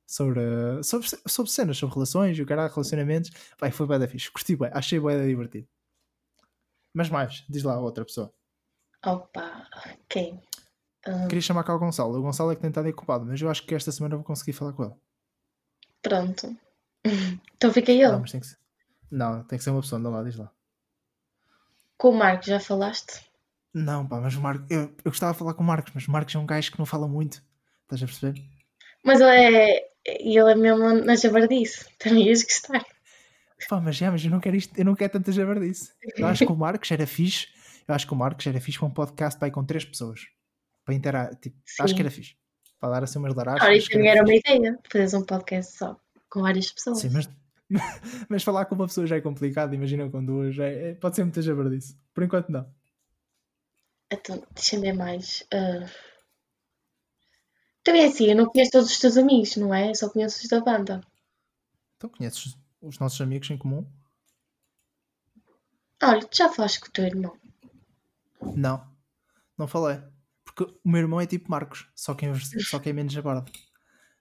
sobre, 0.05 0.41
sobre, 0.83 1.07
sobre 1.27 1.51
cenas, 1.51 1.77
sobre 1.77 1.95
relações 1.95 2.37
e 2.37 2.41
o 2.41 2.45
caralho, 2.45 2.71
relacionamentos. 2.71 3.31
Vai, 3.59 3.71
foi 3.71 3.87
bem 3.87 3.99
da 3.99 4.07
fixe. 4.07 4.31
Curti 4.31 4.55
bem, 4.55 4.69
achei 4.73 4.99
bem 4.99 5.27
divertido. 5.27 5.67
Mas 6.93 7.09
mais, 7.09 7.43
diz 7.49 7.63
lá 7.63 7.73
a 7.73 7.79
outra 7.79 8.05
pessoa. 8.05 8.33
Opa, 9.05 9.67
quem? 10.09 10.41
Ah, 11.05 11.27
Queria 11.27 11.41
chamar 11.41 11.63
cá 11.63 11.75
o 11.75 11.79
Gonçalo. 11.79 12.17
O 12.17 12.21
Gonçalo 12.21 12.51
é 12.51 12.55
que 12.55 12.61
tem 12.61 12.69
estado 12.69 12.87
ocupado, 12.89 13.25
mas 13.25 13.39
eu 13.41 13.49
acho 13.49 13.65
que 13.65 13.75
esta 13.75 13.91
semana 13.91 14.15
vou 14.15 14.23
conseguir 14.25 14.53
falar 14.53 14.73
com 14.73 14.83
ele. 14.83 14.93
pronto. 16.01 16.55
Então 17.55 17.71
fica 17.71 17.91
Não, 17.93 18.01
eu. 18.01 18.19
mas 18.19 18.31
tem 18.31 18.39
que 18.39 18.47
ser. 18.47 18.57
Não, 19.11 19.43
tem 19.43 19.57
que 19.59 19.63
ser 19.63 19.69
uma 19.69 19.81
pessoa, 19.81 19.99
anda 19.99 20.09
lá, 20.09 20.23
diz 20.23 20.35
lá. 20.35 20.51
Com 21.97 22.09
o 22.09 22.17
Marco, 22.17 22.45
já 22.45 22.59
falaste? 22.59 23.23
Não, 23.75 24.07
pá, 24.07 24.21
mas 24.21 24.33
o 24.35 24.41
Marcos. 24.41 24.71
Eu, 24.71 24.83
eu 24.83 25.11
gostava 25.11 25.33
de 25.33 25.39
falar 25.39 25.53
com 25.53 25.61
o 25.61 25.65
Marcos, 25.65 25.91
mas 25.93 26.07
o 26.07 26.11
Marcos 26.11 26.33
é 26.33 26.39
um 26.39 26.45
gajo 26.45 26.71
que 26.71 26.79
não 26.79 26.85
fala 26.85 27.09
muito. 27.09 27.43
Estás 27.83 28.01
a 28.01 28.05
perceber? 28.05 28.41
Mas 29.03 29.19
ele 29.19 29.29
é. 29.31 29.89
Ele 30.05 30.51
é 30.51 30.55
mesmo 30.55 30.93
na 31.03 31.15
jabardice. 31.17 31.85
Também 31.99 32.27
ias 32.27 32.41
gostar. 32.41 32.85
Pá, 33.67 33.81
mas 33.81 33.97
já, 33.97 34.09
mas 34.09 34.23
eu 34.23 34.31
não 34.31 34.39
quero 34.39 34.55
isto, 34.55 34.77
eu 34.77 34.85
não 34.85 34.95
quero 34.95 35.11
tanta 35.11 35.29
jabardice. 35.31 35.91
Eu 36.15 36.25
acho 36.25 36.45
que 36.45 36.51
o 36.51 36.55
Marcos 36.55 36.89
era 36.89 37.05
fixe. 37.05 37.47
Eu 37.85 37.93
acho 37.93 38.07
que 38.07 38.13
o 38.13 38.15
Marcos 38.15 38.47
era 38.47 38.61
fixe 38.61 38.79
para 38.79 38.87
um 38.87 38.91
podcast 38.91 39.37
para 39.37 39.49
ir 39.49 39.51
com 39.51 39.65
três 39.65 39.83
pessoas. 39.83 40.21
Para 40.85 40.93
interar, 40.93 41.35
tipo, 41.35 41.57
acho 41.79 41.89
Sim. 41.89 41.95
que 41.95 42.01
era 42.01 42.11
fixe. 42.11 42.35
Para 42.79 42.91
dar 42.91 43.03
assim 43.03 43.19
umas 43.19 43.35
larachas. 43.35 43.61
Ora, 43.61 43.71
acho 43.71 43.79
isso 43.79 43.89
também 43.91 44.07
era 44.07 44.19
era 44.19 44.25
uma 44.25 44.35
ideia. 44.35 44.79
Fazeres 44.89 45.13
um 45.15 45.25
podcast 45.25 45.77
só 45.77 45.99
com 46.29 46.41
várias 46.41 46.71
pessoas. 46.71 46.99
Sim, 46.99 47.09
mas, 47.11 47.29
mas 48.29 48.41
falar 48.43 48.65
com 48.65 48.75
uma 48.75 48.87
pessoa 48.87 49.05
já 49.05 49.17
é 49.17 49.21
complicado. 49.21 49.73
Imagina 49.73 50.09
com 50.09 50.23
duas, 50.23 50.57
é- 50.59 50.91
é- 50.91 50.93
pode 50.93 51.15
ser 51.17 51.23
muita 51.23 51.41
jabardice. 51.41 51.97
Por 52.13 52.23
enquanto, 52.23 52.49
não. 52.49 52.65
Então, 54.15 54.41
deixa-me 54.55 54.81
ver 54.83 54.93
mais. 54.93 55.43
ah. 55.53 55.85
Também 57.85 58.01
é 58.03 58.07
assim, 58.07 58.25
eu 58.25 58.35
não 58.35 58.47
conheço 58.47 58.71
todos 58.71 58.91
os 58.91 58.99
teus 58.99 59.15
amigos, 59.15 59.55
não 59.55 59.73
é? 59.73 59.89
Eu 59.91 59.95
só 59.95 60.09
conheço 60.09 60.41
os 60.43 60.49
da 60.49 60.59
banda. 60.59 60.99
Então, 61.97 62.09
conheces 62.09 62.57
os 62.81 62.99
nossos 62.99 63.19
amigos 63.21 63.49
em 63.49 63.57
comum? 63.57 63.85
Olha, 66.01 66.25
tu 66.25 66.37
já 66.37 66.47
falaste 66.49 66.79
com 66.79 66.87
o 66.87 66.91
teu 66.91 67.03
irmão. 67.05 67.37
Não, 68.55 68.85
não 69.57 69.67
falei. 69.67 70.01
Porque 70.45 70.63
o 70.63 70.89
meu 70.89 71.01
irmão 71.01 71.21
é 71.21 71.27
tipo 71.27 71.51
Marcos, 71.51 71.87
só 71.95 72.13
que, 72.13 72.25
em, 72.25 72.33
só 72.35 72.79
que 72.79 72.89
é 72.89 72.93
menos 72.93 73.13
jabardo. 73.13 73.51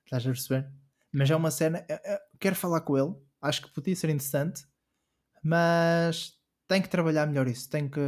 Estás 0.04 0.24
a 0.24 0.30
perceber? 0.30 0.70
Mas 1.12 1.30
é 1.30 1.36
uma 1.36 1.50
cena. 1.50 1.84
eu- 1.88 1.98
eu 2.04 2.18
quero 2.40 2.56
falar 2.56 2.82
com 2.82 2.98
ele, 2.98 3.14
acho 3.42 3.62
que 3.62 3.72
podia 3.74 3.96
ser 3.96 4.10
interessante, 4.10 4.64
mas 5.42 6.34
tem 6.68 6.82
que 6.82 6.88
trabalhar 6.88 7.26
melhor 7.26 7.48
isso. 7.48 7.68
Tem 7.70 7.88
que. 7.88 8.00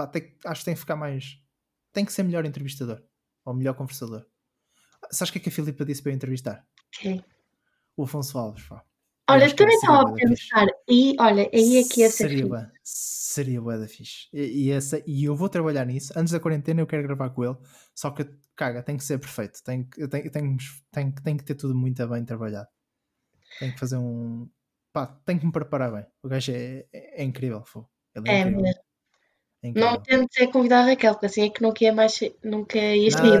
Pá, 0.00 0.06
tem 0.06 0.34
acho 0.46 0.60
que 0.60 0.64
tem 0.64 0.74
que 0.74 0.80
ficar 0.80 0.96
mais. 0.96 1.38
Tem 1.92 2.04
que 2.04 2.12
ser 2.12 2.22
melhor 2.22 2.44
entrevistador 2.44 3.02
ou 3.44 3.54
melhor 3.54 3.74
conversador. 3.74 4.26
Sabes 5.10 5.30
o 5.30 5.32
que 5.32 5.38
é 5.38 5.42
que 5.42 5.48
a 5.48 5.52
Filipa 5.52 5.84
disse 5.84 6.02
para 6.02 6.12
eu 6.12 6.16
entrevistar? 6.16 6.66
Ok. 6.96 7.24
O 7.96 8.04
Afonso 8.04 8.38
Alves, 8.38 8.64
pá. 8.64 8.84
Eu 9.28 9.34
Olha, 9.34 9.48
que 9.48 9.54
também 9.54 9.76
estava 9.76 10.10
a 10.10 10.12
pensar. 10.12 10.66
E 10.88 11.16
olha, 11.20 11.48
aí 11.52 11.76
é 11.76 11.84
que 11.84 12.00
ia 12.00 12.10
ser 12.10 12.28
seria 12.28 12.46
bué, 12.46 12.70
seria 12.82 13.60
bué 13.60 13.78
da 13.78 13.86
fixe. 13.86 14.28
E, 14.32 14.66
e, 14.66 14.70
essa, 14.70 15.02
e 15.06 15.24
eu 15.24 15.36
vou 15.36 15.48
trabalhar 15.48 15.84
nisso. 15.84 16.12
Antes 16.16 16.32
da 16.32 16.40
quarentena 16.40 16.80
eu 16.80 16.86
quero 16.86 17.04
gravar 17.04 17.30
com 17.30 17.44
ele. 17.44 17.56
Só 17.94 18.10
que, 18.10 18.28
caga, 18.56 18.82
tem 18.82 18.96
que 18.96 19.04
ser 19.04 19.18
perfeito. 19.18 19.62
Tem, 19.62 19.88
eu 19.96 20.08
eu 20.12 20.30
tenho, 20.30 20.56
tem, 20.90 21.12
tem 21.12 21.36
que 21.36 21.44
ter 21.44 21.54
tudo 21.54 21.74
muito 21.76 22.06
bem 22.08 22.24
trabalhado. 22.24 22.68
Tem 23.60 23.70
que 23.72 23.78
fazer 23.78 23.98
um. 23.98 24.48
Pá, 24.92 25.06
tem 25.24 25.38
que 25.38 25.46
me 25.46 25.52
preparar 25.52 25.92
bem. 25.92 26.06
O 26.22 26.28
gajo 26.28 26.50
é, 26.50 26.86
é, 26.92 27.22
é 27.22 27.24
incrível. 27.24 27.64
Fô. 27.64 27.88
Ele 28.14 28.28
é, 28.28 28.32
É 28.32 28.40
incrível. 28.40 28.62
mesmo. 28.62 28.89
É. 29.62 29.72
Não 29.72 30.00
tentes 30.00 30.40
é 30.40 30.46
convidar 30.46 30.80
a 30.80 30.86
Raquel, 30.86 31.12
porque 31.12 31.26
assim 31.26 31.44
é 31.44 31.50
que 31.50 31.60
nunca 31.62 31.84
ia 31.84 31.92
mais. 31.92 32.18
Nunca 32.42 32.78
ias 32.78 33.14
Não, 33.14 33.24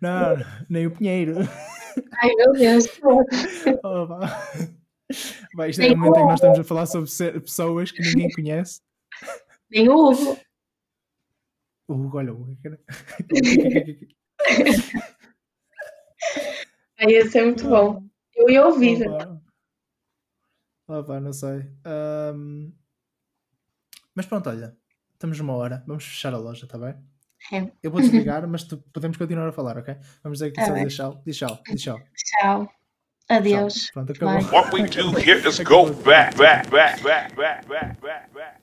não, 0.00 0.36
não, 0.36 0.46
nem 0.68 0.86
o 0.86 0.90
Pinheiro. 0.90 1.36
Ai 2.20 2.34
meu 2.34 2.52
Deus. 2.52 2.86
Oh. 3.84 4.06
Vai, 5.54 5.70
isto 5.70 5.82
é 5.82 5.92
o 5.92 5.96
momento 5.96 6.16
em 6.18 6.20
que 6.22 6.26
nós 6.28 6.34
estamos 6.34 6.58
a 6.58 6.64
falar 6.64 6.86
sobre 6.86 7.10
ser- 7.10 7.40
pessoas 7.40 7.90
que 7.92 8.02
ninguém 8.02 8.30
conhece. 8.30 8.80
Nem 9.70 9.88
o 9.88 9.94
Hugo. 10.10 10.38
O 11.88 11.94
Hugo, 11.94 12.18
olha, 12.18 12.32
o 12.32 12.42
Hugo. 12.42 12.56
Ai, 16.98 17.12
esse 17.14 17.38
é 17.38 17.44
muito 17.44 17.68
bom. 17.68 18.04
Eu 18.34 18.48
ia 18.50 18.66
ouvir. 18.66 19.06
Opa. 19.08 19.40
Opa, 20.88 21.20
não 21.20 21.32
sei. 21.32 21.66
Ahm, 21.84 22.72
Mas 24.14 24.26
pronto, 24.26 24.48
olha, 24.50 24.76
estamos 25.20 25.38
numa 25.38 25.54
hora, 25.54 25.84
vamos 25.86 26.04
fechar 26.04 26.32
a 26.32 26.38
loja, 26.38 26.64
está 26.64 26.78
bem? 26.78 26.94
É. 27.52 27.70
Eu 27.82 27.90
vou 27.90 28.00
desligar, 28.00 28.48
mas 28.48 28.64
tu, 28.64 28.78
podemos 28.90 29.18
continuar 29.18 29.48
a 29.48 29.52
falar, 29.52 29.76
ok? 29.76 29.94
Vamos 30.22 30.38
dizer 30.38 30.50
que 30.50 30.56
tá 30.56 30.72
diz 30.72 30.94
tchau, 30.94 31.22
diz 31.26 31.36
tchau, 31.36 31.58
tchau. 31.76 32.00
Tchau. 32.14 32.68
Adeus. 33.28 33.74
Tchau. 33.74 33.92
Pronto, 33.92 34.12
acabou. 34.12 34.42
Bye. 34.42 34.50
What 34.50 34.72
we 34.72 34.88
do 34.88 35.10
here 35.18 35.46
is 35.46 35.60
go 35.60 35.92
back, 35.92 36.34
back, 36.38 36.70
back, 36.70 37.02
back, 37.04 37.36
back, 37.36 37.66
back, 37.68 38.00
back, 38.00 38.60